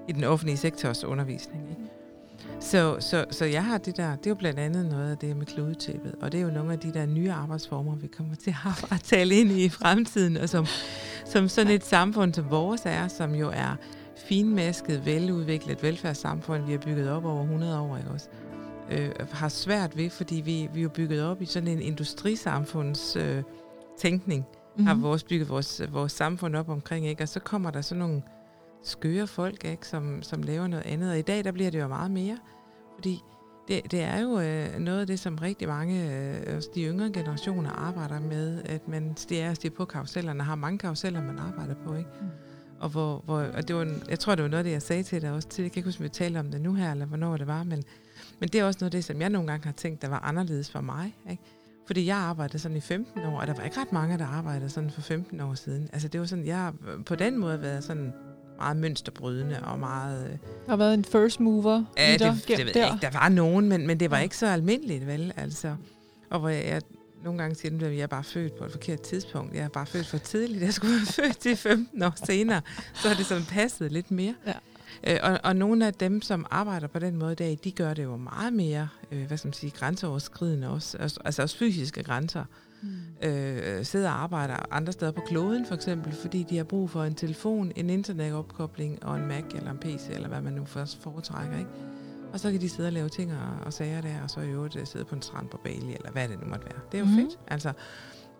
[0.08, 1.70] i den offentlige sektors undervisning.
[1.70, 1.82] Ikke?
[2.60, 5.36] Så, så, så jeg har det der, det er jo blandt andet noget af det
[5.36, 8.54] med klodetæppet, og det er jo nogle af de der nye arbejdsformer, vi kommer til
[8.66, 10.66] at at tale ind i i fremtiden, og som,
[11.24, 13.76] som sådan et samfund som vores er, som jo er
[14.16, 18.28] finmasket, veludviklet velfærdssamfund, vi har bygget op over 100 år, ikke også?
[18.90, 23.16] Øh, har svært ved, fordi vi, vi er jo bygget op i sådan en industrisamfunds
[23.16, 23.42] øh,
[23.98, 24.86] tænkning, mm-hmm.
[24.86, 27.22] har vores bygget vores, vores samfund op omkring, ikke?
[27.22, 28.22] Og så kommer der sådan nogle
[28.82, 29.86] skøre folk, ikke?
[29.86, 31.10] Som, som laver noget andet.
[31.10, 32.38] Og i dag, der bliver det jo meget mere,
[32.94, 33.22] fordi
[33.68, 37.10] det, det er jo øh, noget af det, som rigtig mange øh, også de yngre
[37.12, 41.94] generationer arbejder med, at man stiger og på karusellerne, har mange karuseller, man arbejder på,
[41.94, 42.10] ikke?
[42.20, 42.26] Mm.
[42.80, 44.82] Og, hvor, hvor, og det var en, jeg tror, det var noget af det, jeg
[44.82, 45.62] sagde til dig også til.
[45.62, 47.62] Jeg kan ikke huske, om vi talte om det nu her, eller hvornår det var,
[47.62, 47.84] men,
[48.40, 50.18] men det er også noget af det, som jeg nogle gange har tænkt, der var
[50.18, 51.16] anderledes for mig.
[51.30, 51.42] Ikke?
[51.86, 54.70] Fordi jeg arbejdede sådan i 15 år, og der var ikke ret mange, der arbejdede
[54.70, 55.88] sådan for 15 år siden.
[55.92, 56.72] Altså det var sådan, jeg
[57.06, 58.12] på den måde været sådan
[58.58, 60.24] meget mønsterbrydende og meget...
[60.24, 62.94] øh, Der har været en first mover Ja, det, det gemt ved der.
[62.94, 63.06] ikke.
[63.06, 65.32] Der var nogen, men, men det var ikke så almindeligt, vel?
[65.36, 65.76] Altså,
[66.30, 66.82] og hvor jeg, jeg
[67.24, 69.54] nogle gange siger, at jeg er bare født på et forkert tidspunkt.
[69.54, 70.62] Jeg er bare født for tidligt.
[70.62, 72.60] Jeg skulle være født til 15 år senere.
[72.94, 74.34] Så har det sådan passet lidt mere.
[74.46, 74.52] Ja.
[75.04, 77.94] Øh, og, og nogle af dem, som arbejder på den måde i dag, de gør
[77.94, 80.98] det jo meget mere, øh, hvad skal man sige, grænseoverskridende også.
[80.98, 82.44] Altså, altså også fysiske grænser.
[82.82, 83.28] Mm.
[83.28, 87.04] Øh, sidder og arbejder andre steder på kloden for eksempel, fordi de har brug for
[87.04, 91.02] en telefon, en internetopkobling og en Mac eller en PC, eller hvad man nu først
[91.02, 91.70] foretrækker, ikke?
[92.32, 94.50] Og så kan de sidde og lave ting og, og sager der, og så i
[94.50, 96.80] øvrigt øh, sidde på en strand på Bali, eller hvad det nu måtte være.
[96.92, 97.14] Det er jo mm.
[97.14, 97.38] fedt.
[97.46, 97.68] Altså,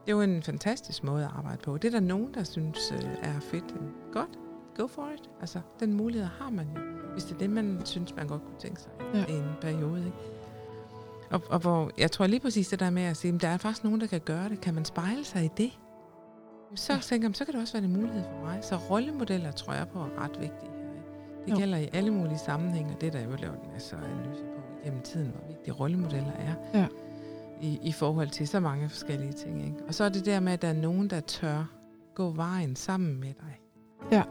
[0.07, 1.79] det er jo en fantastisk måde at arbejde på.
[1.79, 3.75] Det er der nogen, der synes øh, er fedt.
[4.13, 4.39] Godt,
[4.77, 5.31] go for it.
[5.41, 6.81] Altså, den mulighed har man jo,
[7.13, 9.25] hvis det er det, man synes, man godt kunne tænke sig ja.
[9.27, 10.07] i en periode.
[10.07, 10.38] Ikke?
[11.31, 13.57] Og, og hvor, jeg tror lige præcis det der med at sige, at der er
[13.57, 14.61] faktisk nogen, der kan gøre det.
[14.61, 15.79] Kan man spejle sig i det?
[16.75, 16.99] Så Ja.
[16.99, 18.59] tænker jeg, så kan det også være en mulighed for mig.
[18.63, 20.79] Så rollemodeller tror jeg på er ret vigtige her.
[21.47, 21.57] Det Jo.
[21.59, 24.61] gælder i alle mulige sammenhænge, og det er der jo lavet en masse analyser på
[24.85, 26.79] gennem tiden, hvor vigtige rollemodeller er.
[26.79, 26.87] Ja.
[27.61, 29.63] I, I forhold til så mange forskellige ting.
[29.65, 29.77] Ikke?
[29.89, 31.65] Og så er det der med, at der er nogen, der tør
[32.15, 33.61] gå vejen sammen med dig.
[34.13, 34.23] Ja.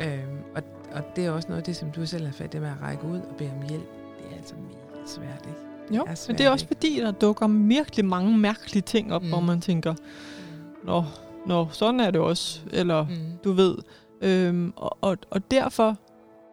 [0.00, 0.62] Øhm, og
[0.92, 2.80] og det er også noget af det, som du selv har fat det med at
[2.82, 3.88] række ud og bede om hjælp.
[4.18, 5.60] Det er altså mega svært, ikke?
[5.90, 9.28] Jo, er men det er også fordi, der dukker virkelig mange mærkelige ting op, mm.
[9.28, 9.94] hvor man tænker,
[10.84, 11.04] nå,
[11.46, 12.60] nå, sådan er det også.
[12.72, 13.38] Eller, mm.
[13.44, 13.76] Du ved.
[14.22, 15.96] Øhm, og, og, og derfor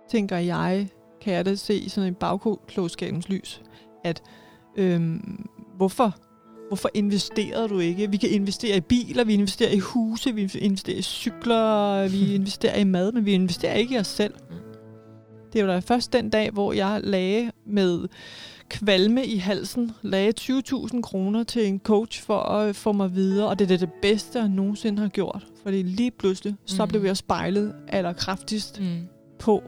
[0.10, 0.88] tænker jeg,
[1.22, 3.62] kan jeg da se i sådan en bagklogskabens lys,
[4.04, 4.24] at
[4.76, 5.46] øhm,
[5.78, 6.16] hvorfor,
[6.68, 8.12] hvorfor investerede du ikke?
[8.12, 12.78] Vi kan investere i biler, vi investerer i huse, vi investerer i cykler, vi investerer
[12.78, 14.34] i mad, men vi investerer ikke i os selv.
[14.50, 14.56] Mm.
[15.54, 18.08] Det var da først den dag, hvor jeg lagde med
[18.70, 23.60] kvalme i halsen, lagde 20.000 kroner til en coach for at få mig videre, og
[23.60, 25.48] det er det bedste, jeg nogensinde har gjort.
[25.64, 26.90] Fordi lige pludselig, så Mm.
[26.90, 29.08] blev jeg spejlet allerkraftigst Mm.
[29.40, 29.64] på,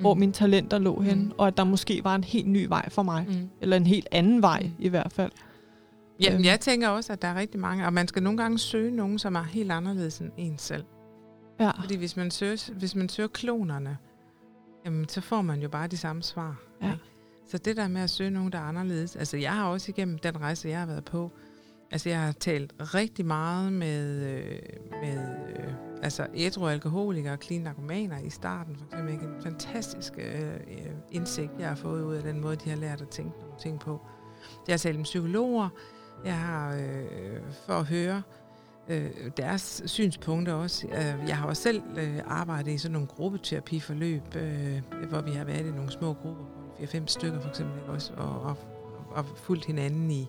[0.00, 1.32] hvor mine talenter lå hen, Mm.
[1.38, 3.26] og at der måske var en helt ny vej for mig.
[3.28, 3.48] Mm.
[3.60, 4.70] Eller en helt anden vej Mm.
[4.84, 5.32] i hvert fald.
[6.20, 6.44] Jamen, Øhm.
[6.44, 9.18] jeg tænker også, at der er rigtig mange, og man skal nogle gange søge nogen,
[9.18, 10.84] som er helt anderledes end en selv.
[11.60, 11.70] Ja.
[11.80, 13.96] Fordi hvis man søger, hvis man søger klonerne,
[14.84, 16.56] jamen, så får man jo bare de samme svar.
[16.82, 16.86] Ja.
[16.86, 16.98] ikke?
[17.46, 20.18] Så det der med at søge nogen, der er anderledes, altså jeg har også igennem
[20.18, 21.32] den rejse, jeg har været på,
[21.90, 24.58] altså jeg har talt rigtig meget med, øh,
[25.02, 25.18] med
[25.48, 25.72] øh,
[26.02, 29.24] altså ædru alkoholikere og clean narkomaner i starten, for eksempel ikke?
[29.24, 30.52] en fantastisk øh,
[31.10, 33.80] indsigt, jeg har fået ud af den måde, de har lært at tænke nogle ting
[33.80, 34.00] på.
[34.66, 35.68] Jeg har talt med psykologer,
[36.24, 38.22] jeg har øh, for at høre
[38.88, 40.86] øh, deres synspunkter også.
[40.86, 45.44] Øh, jeg har også selv øh, arbejdet i sådan nogle gruppeterapiforløb, øh, hvor vi har
[45.44, 47.92] været i nogle små grupper, 4-5 stykker for eksempel, ikke?
[47.92, 48.56] Også, og, og,
[49.10, 50.26] og fulgt hinanden i,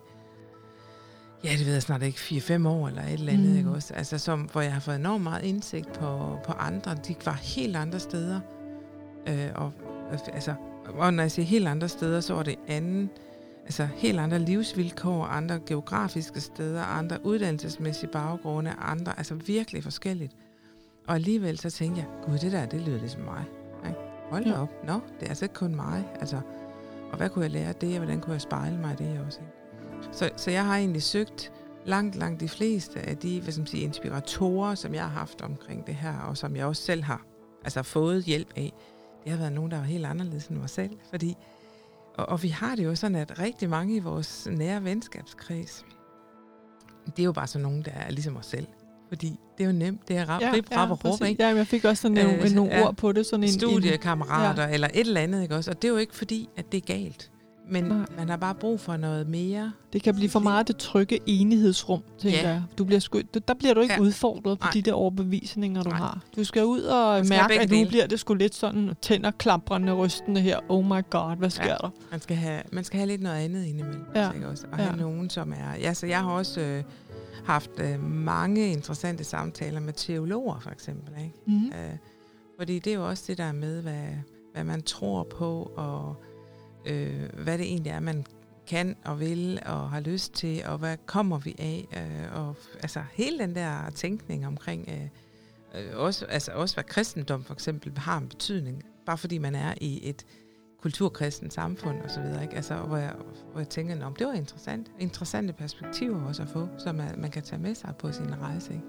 [1.43, 3.57] ja, det ved jeg snart ikke, 4-5 år eller et eller andet, Mm.
[3.57, 3.93] ikke også?
[3.93, 6.95] Altså, som, hvor jeg har fået enormt meget indsigt på, på andre.
[7.07, 8.39] De var helt andre steder.
[9.27, 9.71] Øh, og,
[10.33, 10.53] altså,
[10.85, 13.09] og når jeg siger helt andre steder, så var det anden,
[13.63, 20.33] altså helt andre livsvilkår, andre geografiske steder, andre uddannelsesmæssige baggrunde, andre, altså virkelig forskelligt.
[21.07, 23.43] Og alligevel så tænkte jeg, gud, det der, det lyder ligesom mig.
[24.29, 24.61] Hold da Ja.
[24.61, 24.69] op.
[24.83, 26.07] Nå, det er altså ikke kun mig.
[26.19, 26.41] Altså,
[27.11, 29.19] og hvad kunne jeg lære af det, og hvordan kunne jeg spejle mig i det
[29.25, 29.39] også?
[29.41, 30.07] Ikke?
[30.17, 31.51] Så, så jeg har egentlig søgt
[31.85, 35.41] langt, langt de fleste af de hvad skal man sige, inspiratorer, som jeg har haft
[35.41, 37.25] omkring det her, og som jeg også selv har
[37.63, 38.73] altså, fået hjælp af.
[39.23, 41.37] Det har været nogen, der var helt anderledes end mig selv, fordi
[42.17, 45.85] og, og vi har det jo sådan, at rigtig mange i vores nære venskabskreds,
[47.05, 48.67] det er jo bare sådan nogen, der er ligesom os selv.
[49.07, 51.29] Fordi det er jo nemt, det er rap, ja, rip, rap og råb, præcis.
[51.29, 51.43] ikke?
[51.43, 52.83] Ja, men jeg fik også sådan nogle, Øh, nogle ja.
[52.87, 53.25] ord på det.
[53.25, 54.73] Sådan en, en, Studiekammerater ja.
[54.73, 55.71] eller et eller andet, ikke også?
[55.71, 57.31] Og det er jo ikke fordi, at det er galt.
[57.69, 58.05] Men Nej.
[58.17, 59.71] Man har bare brug for noget mere.
[59.93, 62.49] det kan blive for meget det trygge enighedsrum, tænker Ja.
[62.49, 62.63] jeg.
[62.77, 63.99] Du bliver sgu, der bliver du ikke Ja.
[63.99, 64.71] udfordret på Nej.
[64.71, 65.97] de der overbevisninger, du Nej.
[65.97, 66.19] har.
[66.35, 67.87] Du skal ud og Man mærke, at nu dele.
[67.89, 70.59] bliver det sgu lidt sådan tænder klaprende, rystende her.
[70.69, 71.69] Oh my god, hvad sker Ja.
[71.81, 71.89] der?
[72.11, 74.05] Man skal have, man skal have lidt noget andet indimellem.
[74.15, 74.31] Ja.
[74.31, 74.63] Ikke også?
[74.71, 74.83] Og Ja.
[74.83, 75.79] have nogen, som er...
[75.81, 76.83] Ja, så jeg har også øh,
[77.45, 81.13] haft øh, mange interessante samtaler med teologer, for eksempel.
[81.23, 81.35] Ikke?
[81.47, 81.67] Mm.
[81.67, 81.97] Øh,
[82.57, 84.07] fordi det er jo også det der med, hvad,
[84.53, 86.15] hvad man tror på, og
[86.85, 88.25] øh, hvad det egentlig er, man
[88.67, 93.03] kan og vil og har lyst til, og hvad kommer vi af, øh, og altså
[93.13, 98.17] hele den der tænkning omkring, øh, øh, også, altså også hvad kristendom for eksempel har
[98.17, 100.25] en betydning, bare fordi man er i et
[100.85, 102.55] kulturkristen samfund og så videre, ikke?
[102.55, 103.13] Altså, hvor jeg,
[103.51, 107.31] hvor jeg tænker, om det var interessant, interessante perspektiver også at få, som man, man
[107.31, 108.85] kan tage med sig på sin rejse, ikke?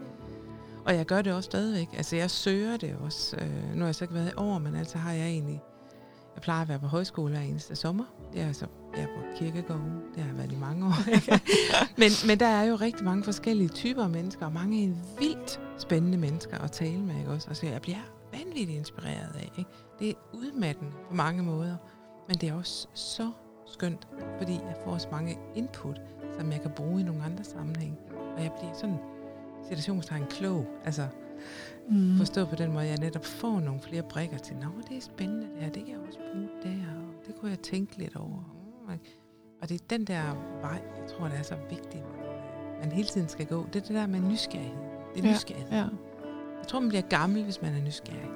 [0.84, 1.88] Og jeg gør det også stadigvæk.
[1.96, 3.36] Altså, jeg søger det også.
[3.36, 5.62] Øh, nu har jeg så ikke været i år, men altså har jeg egentlig...
[6.34, 8.04] Jeg plejer at være på højskole hver eneste sommer.
[8.32, 8.66] Det er altså,
[8.96, 9.92] jeg er på kirkegården.
[10.14, 11.08] Det har jeg været i mange år.
[11.14, 11.40] Ikke?
[11.98, 16.18] men, men der er jo rigtig mange forskellige typer af mennesker, og mange vildt spændende
[16.18, 17.18] mennesker at tale med.
[17.18, 17.48] Ikke også?
[17.48, 19.52] Altså, jeg bliver vanvittigt inspireret af.
[19.58, 19.70] Ikke?
[19.98, 21.76] Det er udmattende på mange måder,
[22.28, 23.30] men det er også så
[23.66, 24.08] skønt,
[24.38, 26.00] fordi jeg får så mange input,
[26.38, 27.98] som jeg kan bruge i nogle andre sammenhæng.
[28.36, 28.98] Og jeg bliver sådan
[29.62, 30.66] situationstegn klog.
[30.84, 31.06] Altså,
[31.88, 32.16] Mm.
[32.18, 35.46] forstå på den måde, jeg netop får nogle flere brikker til, nå, det er spændende
[35.46, 38.54] det her, det kan jeg også bruge der, og det kunne jeg tænke lidt over.
[38.88, 38.98] Mm?
[39.62, 40.22] Og det er den der
[40.60, 42.04] vej, jeg tror, det er så vigtigt,
[42.82, 43.66] man hele tiden skal gå.
[43.72, 44.76] Det er det der med nysgerrighed.
[45.14, 45.70] Det er Ja, nysgerrighed.
[45.72, 45.84] Ja.
[46.58, 48.30] Jeg tror, man bliver gammel, hvis man er nysgerrig.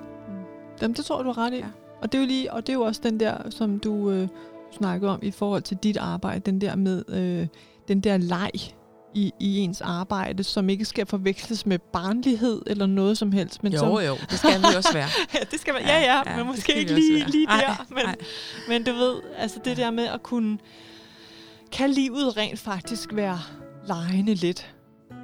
[0.82, 1.56] Jamen, det tror jeg, du har ret i.
[1.56, 1.64] Ja.
[1.64, 1.70] Ja.
[2.02, 4.28] Og det er jo lige, og det er jo også den der, som du øh,
[4.72, 7.46] snakkede om i forhold til dit arbejde, den der med øh,
[7.88, 8.50] den der leg
[9.14, 13.62] i, i ens arbejde, som ikke skal forveksles med barnlighed eller noget som helst.
[13.62, 15.08] Men jo, som, jo, det skal vi også være.
[15.34, 17.86] ja, det skal være, ja, ja, Ja, men det måske ikke lige, lige Ej, der.
[17.88, 18.16] Men, ej.
[18.68, 20.58] men du ved, altså det der med at kunne,
[21.72, 23.40] kan livet rent faktisk være
[23.86, 24.74] lejende lidt?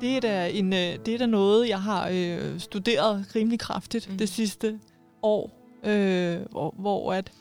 [0.00, 4.06] Det er da, en, øh, det er da noget, jeg har øh, studeret rimelig kraftigt
[4.06, 4.12] mm.
[4.12, 4.18] Mhm.
[4.18, 4.78] det sidste
[5.26, 5.50] år,
[5.84, 7.32] øh, hvor, hvor, at,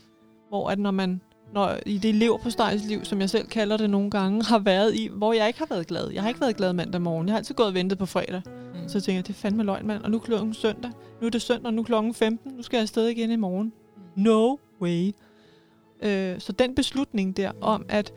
[0.50, 1.22] hvor at når man
[1.54, 2.50] når i det lever på
[2.88, 5.68] liv, som jeg selv kalder det nogle gange, har været i, hvor jeg ikke har
[5.70, 6.10] været glad.
[6.12, 7.28] Jeg har ikke været glad mandag morgen.
[7.28, 8.42] Jeg har altid gået og ventet på fredag.
[8.46, 8.90] Mm.
[8.90, 10.04] Så tænker jeg, det er fandme løgn, mand.
[10.04, 10.92] Og nu er klokken søndag.
[11.22, 12.52] Nu er det søndag, nu er klokken 15.
[12.52, 13.74] Nu skal jeg afsted igen i morgen.
[13.96, 14.24] Mm.
[14.24, 15.12] No way.
[16.02, 18.14] Øh, så den beslutning der om, at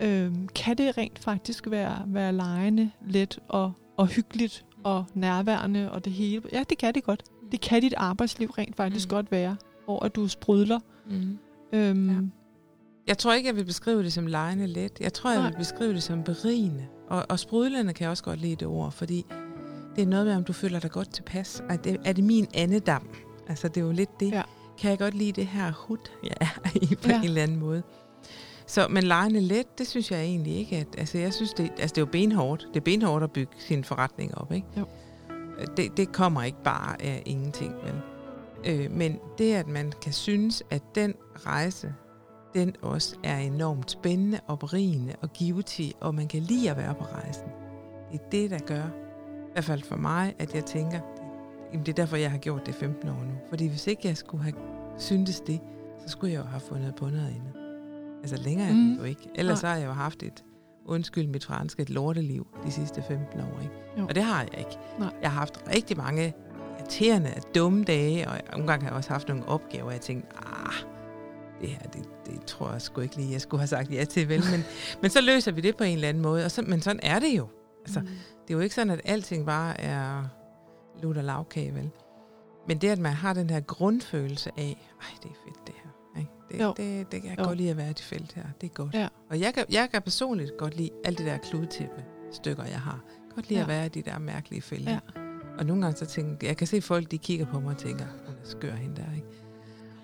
[0.00, 6.04] øh, kan det rent faktisk være, være lejende, let og, og hyggeligt og nærværende og
[6.04, 6.42] det hele.
[6.52, 7.24] Ja, det kan det godt.
[7.52, 9.10] Det kan dit arbejdsliv rent faktisk mm.
[9.10, 10.80] godt være, hvor at du sprudler.
[11.10, 11.38] Mm.
[11.72, 12.16] Øhm, ja.
[13.06, 15.00] Jeg tror ikke, jeg vil beskrive det som lejende let.
[15.00, 15.50] Jeg tror, jeg Nej.
[15.50, 16.86] vil beskrive det som berigende.
[17.08, 19.26] Og, og sprudlende kan jeg også godt lide det ord, fordi
[19.96, 21.62] det er noget med, om du føler dig godt tilpas.
[21.68, 23.08] Er det, er det min andedam?
[23.48, 24.30] Altså, det er jo lidt det.
[24.32, 24.42] Ja.
[24.78, 27.18] Kan jeg godt lide det her hud, jeg er i på ja.
[27.18, 27.82] en eller anden måde.
[28.66, 30.76] Så, men lejende let, det synes jeg egentlig ikke.
[30.76, 32.68] At, altså, jeg synes, det, altså, det er jo benhårdt.
[32.74, 34.66] Det er benhårdt at bygge sin forretning op, ikke?
[34.76, 34.86] Jo.
[35.76, 38.00] Det, det kommer ikke bare af ingenting, vel?
[38.66, 41.14] Øh, men det, at man kan synes, at den
[41.46, 41.94] rejse,
[42.54, 46.94] den også er enormt spændende og berigende og givetig, og man kan lide at være
[46.94, 47.48] på rejsen.
[48.12, 48.84] Det er det, der gør,
[49.48, 51.00] i hvert fald for mig, at jeg tænker,
[51.72, 53.32] det, det er derfor, jeg har gjort det 15 år nu.
[53.48, 54.54] Fordi hvis ikke jeg skulle have
[54.98, 55.60] syntes det,
[55.98, 57.52] så skulle jeg jo have fundet på noget andet.
[58.22, 58.90] Altså længere mm.
[58.90, 59.28] er det jo ikke.
[59.34, 59.72] Ellers Nej.
[59.72, 60.44] har jeg jo haft et,
[60.86, 63.60] undskyld mit franske, et lorteliv de sidste 15 år.
[63.62, 63.74] Ikke?
[63.98, 64.06] Jo.
[64.08, 64.78] Og det har jeg ikke.
[64.98, 65.12] Nej.
[65.22, 66.34] Jeg har haft rigtig mange
[66.78, 70.28] irriterende, dumme dage, og nogle gange har jeg også haft nogle opgaver, og jeg tænkte,
[70.36, 70.74] ah,
[71.60, 74.28] det her, det, det tror jeg sgu ikke lige, jeg skulle have sagt ja til,
[74.28, 74.42] vel?
[74.50, 74.64] Men,
[75.02, 77.18] men så løser vi det på en eller anden måde, og så, men sådan er
[77.18, 77.48] det jo.
[77.84, 78.06] Altså, mm.
[78.42, 80.24] Det er jo ikke sådan, at alting bare er
[81.02, 81.90] lutter lavkage, vel?
[82.68, 85.83] Men det, at man har den her grundfølelse af, ej, det er fedt det her.
[86.54, 86.64] Ikke?
[86.64, 86.98] Det, jo.
[86.98, 87.44] det, det kan jeg jo.
[87.44, 88.44] godt lide at være i det felt her.
[88.60, 88.94] Det er godt.
[88.94, 89.08] Ja.
[89.30, 93.00] Og jeg kan, jeg kan personligt godt lide alle de der kludetippe stykker, jeg har.
[93.34, 93.64] Godt lide ja.
[93.64, 94.92] at være i de der mærkelige felter.
[94.92, 94.98] Ja.
[95.58, 98.04] Og nogle gange så tænker jeg, kan se folk, de kigger på mig og tænker,
[98.26, 99.26] hun er skør hende der, ikke?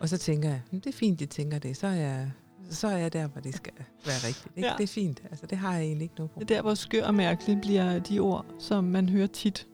[0.00, 1.76] Og så tænker jeg, det er fint, de tænker det.
[1.76, 2.30] Så er jeg,
[2.70, 3.72] så er jeg der, hvor det skal
[4.06, 4.56] være rigtigt.
[4.56, 4.68] Ikke?
[4.68, 4.74] Ja.
[4.76, 5.22] Det er fint.
[5.30, 6.40] Altså, det har jeg egentlig ikke noget på.
[6.40, 9.66] Det er der, hvor skør og mærkelig bliver de ord, som man hører tit.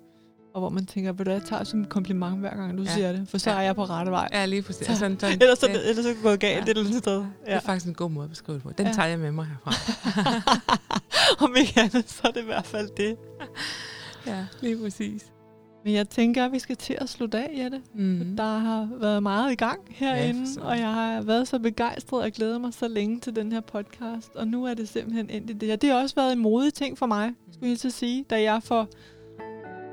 [0.56, 2.94] Og hvor man tænker, vil du jeg tager som et kompliment hver gang, du ja.
[2.94, 3.56] siger det, for så ja.
[3.56, 4.28] er jeg på rette vej.
[4.32, 4.88] Ja, lige præcis.
[4.88, 6.62] Altså, sådan, sådan, ellers, så, det, ellers så er det galt ja.
[6.62, 7.18] et eller andet sted.
[7.18, 7.26] Ja.
[7.46, 8.72] Det er faktisk en god måde at beskrive det på.
[8.78, 8.92] Den ja.
[8.92, 9.72] tager jeg med mig herfra.
[11.44, 13.16] Om ikke andet, så er det i hvert fald det.
[14.26, 15.22] Ja, lige præcis.
[15.84, 17.80] Men jeg tænker, at vi skal til at slutte af, Jette.
[17.94, 18.36] Mm.
[18.36, 22.30] Der har været meget i gang herinde, ja, og jeg har været så begejstret og
[22.30, 24.30] glædet mig så længe til den her podcast.
[24.34, 25.76] Og nu er det simpelthen endt i det her.
[25.76, 28.42] Det har også været en modig ting for mig, skulle jeg til at sige, da
[28.42, 28.88] jeg for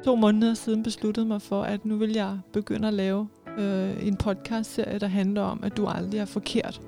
[0.05, 3.27] to måneder siden besluttede mig for, at nu vil jeg begynde at lave
[3.57, 6.81] øh, en podcastserie, der handler om, at du aldrig er forkert.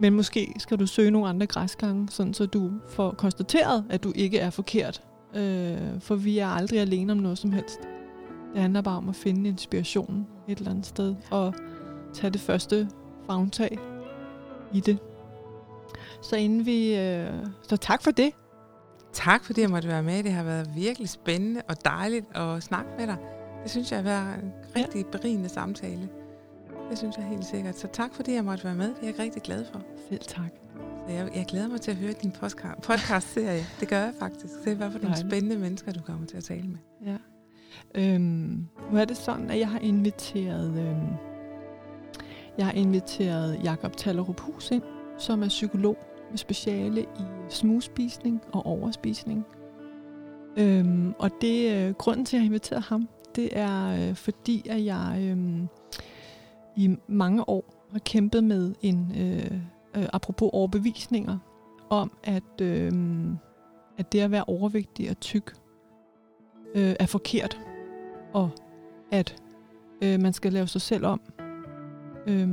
[0.00, 4.12] Men måske skal du søge nogle andre græsgange, sådan så du får konstateret, at du
[4.14, 5.02] ikke er forkert.
[5.36, 7.80] Øh, for vi er aldrig alene om noget som helst.
[8.52, 11.54] Det handler bare om at finde inspiration et eller andet sted, og
[12.12, 12.88] tage det første
[13.26, 13.78] fagtag
[14.74, 14.98] i det.
[16.22, 16.96] Så inden vi...
[16.96, 17.32] Øh,
[17.68, 18.32] så tak for det.
[19.12, 20.22] Tak fordi jeg måtte være med.
[20.22, 23.16] Det har været virkelig spændende og dejligt at snakke med dig.
[23.62, 25.10] Det synes jeg har været en rigtig ja.
[25.18, 26.08] berigende samtale.
[26.90, 27.78] Det synes jeg helt sikkert.
[27.78, 28.88] Så tak fordi jeg måtte være med.
[28.88, 29.82] Det er jeg rigtig glad for.
[30.08, 30.50] Selv tak.
[30.98, 32.32] Så jeg, jeg glæder mig til at høre din
[32.82, 33.66] podcast-serie.
[33.80, 34.54] Det gør jeg faktisk.
[34.64, 36.78] Se, hvad for nogle spændende mennesker, du kommer til at tale med.
[37.06, 37.16] Ja.
[37.94, 40.78] Øhm, nu er det sådan, at jeg har inviteret...
[40.78, 41.08] Øhm,
[42.58, 44.82] jeg har inviteret Jakob Tallerup Hus ind,
[45.18, 45.96] som er psykolog
[46.30, 49.46] med speciale i smugspisning og overspisning.
[50.56, 54.68] Øhm, og det øh, grunden til, at jeg har inviteret ham, det er øh, fordi,
[54.68, 55.66] at jeg øh,
[56.76, 59.58] i mange år har kæmpet med en, øh,
[59.96, 61.38] øh, apropos overbevisninger,
[61.90, 62.92] om at, øh,
[63.98, 65.52] at det at være overvægtig og tyk
[66.74, 67.60] øh, er forkert,
[68.32, 68.50] og
[69.12, 69.42] at
[70.02, 71.20] øh, man skal lave sig selv om.
[72.26, 72.48] Øh,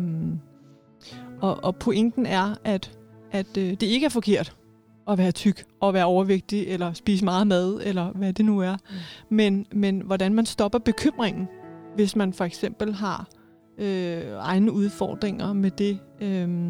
[1.41, 2.97] og, og pointen er, at,
[3.31, 4.55] at øh, det ikke er forkert
[5.07, 8.73] at være tyk, og være overvægtig, eller spise meget mad, eller hvad det nu er.
[8.73, 8.95] Mm.
[9.35, 11.47] Men, men hvordan man stopper bekymringen,
[11.95, 13.27] hvis man for eksempel har
[13.77, 15.99] øh, egne udfordringer med det.
[16.21, 16.69] Øh,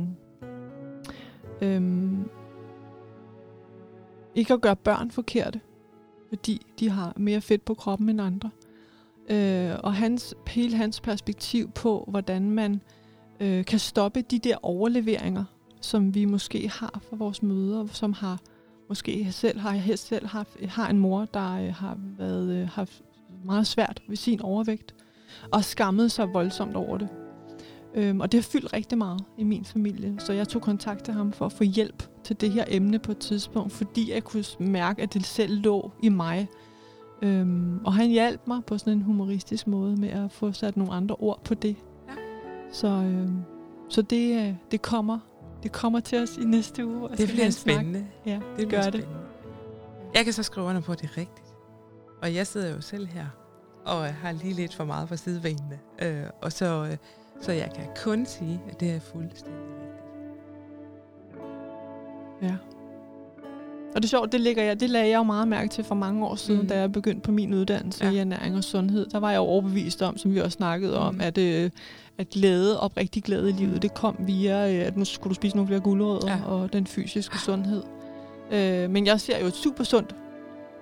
[1.62, 1.82] øh,
[4.36, 5.60] ikke at gøre børn forkerte,
[6.30, 8.50] fordi de har mere fedt på kroppen end andre.
[9.30, 12.82] Øh, og hans, hele hans perspektiv på, hvordan man
[13.40, 15.44] øh, kan stoppe de der overleveringer,
[15.88, 18.40] som vi måske har for vores møder, som har
[18.90, 23.02] måske selv har jeg selv haft, har en mor, der øh, har været øh, haft
[23.46, 24.96] meget svært ved sin overvægt,
[25.52, 27.10] og skammet sig voldsomt over det.
[27.96, 31.14] Øhm, og det har fyldt rigtig meget i min familie, så jeg tog kontakt til
[31.14, 34.44] ham for at få hjælp til det her emne på et tidspunkt, fordi jeg kunne
[34.60, 36.48] mærke, at det selv lå i mig.
[37.22, 40.94] Øhm, og han hjalp mig på sådan en humoristisk måde med at få sat nogle
[40.94, 41.76] andre ord på det.
[42.08, 42.14] Ja.
[42.72, 43.42] Så, øhm,
[43.90, 45.20] så det, øh, det kommer
[45.68, 47.10] det kommer til os i næste uge.
[47.18, 48.08] Det bliver spændende.
[48.26, 49.08] Ja, det gør det.
[50.14, 51.56] Jeg kan så skrive under på, at det er rigtigt.
[52.22, 53.26] Og jeg sidder jo selv her,
[53.86, 55.80] og har lige lidt for meget på sidebenene.
[56.02, 56.98] Øh, og så, øh,
[57.42, 59.98] så jeg kan kun sige, at det er fuldstændig rigtigt.
[62.42, 62.56] Ja.
[63.98, 65.96] Og det er sjovt, det, ligger jeg, det lagde jeg jo meget mærke til for
[65.96, 66.64] mange år siden, Mm.
[66.64, 66.70] mm.
[66.70, 68.12] da jeg begyndte på min uddannelse Ja.
[68.12, 69.06] i ernæring og sundhed.
[69.12, 71.22] Der var jeg jo overbevist om, som vi også snakkede om, Mm.
[71.22, 71.70] at, øh,
[72.18, 75.56] at glæde, oprigtig glæde i livet, det kom via, øh, at nu skulle du spise
[75.56, 76.38] nogle flere gulerødder ja.
[76.46, 77.84] og den fysiske sundhed.
[78.52, 80.16] Øh, men jeg ser jo et super sundt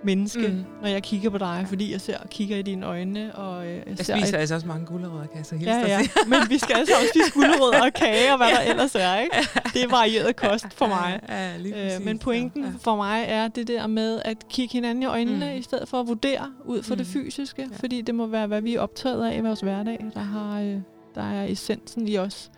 [0.06, 0.64] menneske, Mm.
[0.82, 3.84] når jeg kigger på dig, fordi jeg ser kigger i dine øjne, og øh, jeg,
[3.88, 6.40] Jeg ser spiser et, altså også mange gulerødder, kan jeg så hilse Ja, ja, men
[6.50, 9.36] vi skal altså også spise gulerødder og kage og hvad der ellers er, ikke?
[9.74, 11.20] Det er varieret kost for mig.
[11.30, 12.70] Ja, ja, lige Øh, men pointen Ja.
[12.70, 12.74] ja.
[12.80, 15.58] for mig er det der med at kigge hinanden i øjnene, Mm.
[15.60, 16.98] i stedet for at vurdere ud fra mm.
[16.98, 17.62] det fysiske.
[17.62, 17.68] Ja.
[17.72, 17.78] Ja.
[17.78, 20.78] Fordi det må være, hvad vi er optaget af i vores hverdag, der, har, øh,
[21.16, 22.52] der er essensen i os.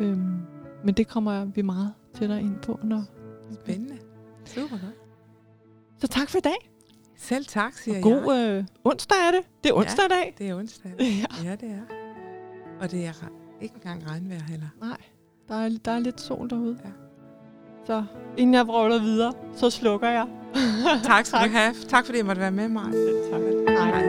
[0.00, 0.36] Øhm,
[0.84, 2.80] men det kommer vi meget tættere ind på.
[2.84, 3.04] Når
[3.64, 3.94] Spændende.
[4.44, 5.05] Super godt.
[6.00, 6.70] Så tak for i dag.
[7.16, 8.50] Selv tak, siger Og god jeg.
[8.58, 9.40] øh, onsdag er det.
[9.64, 10.34] Det er onsdag i dag.
[10.38, 10.92] Det er onsdag.
[11.00, 11.48] Ja.
[11.50, 11.80] Ja, det er.
[12.80, 13.12] Og det er
[13.62, 14.66] ikke engang regnvejr heller.
[14.80, 14.96] Nej,
[15.48, 16.78] der er, der er lidt sol derude.
[16.84, 16.90] Ja.
[17.86, 18.04] Så
[18.36, 20.26] inden jeg vrøvler videre, så slukker jeg.
[21.04, 21.74] Tak skal du have.
[21.88, 22.92] Tak fordi jeg måtte være med mig.
[22.92, 23.40] Selv tak.
[23.68, 24.02] Hej.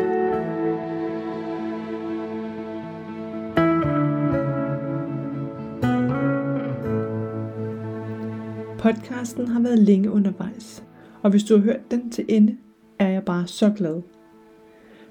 [8.79, 10.83] Podcasten har været længe undervejs,
[11.21, 12.57] og hvis du har hørt den til ende,
[12.99, 14.01] er jeg bare så glad.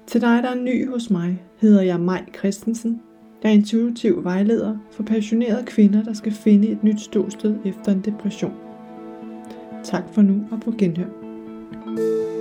[0.07, 3.01] Til dig, der er ny hos mig, hedder jeg Maj Christensen.
[3.43, 8.01] Jeg er intuitiv vejleder for passionerede kvinder, der skal finde et nyt ståsted efter en
[8.01, 8.53] depression.
[9.83, 12.36] Tak for nu og på genhør.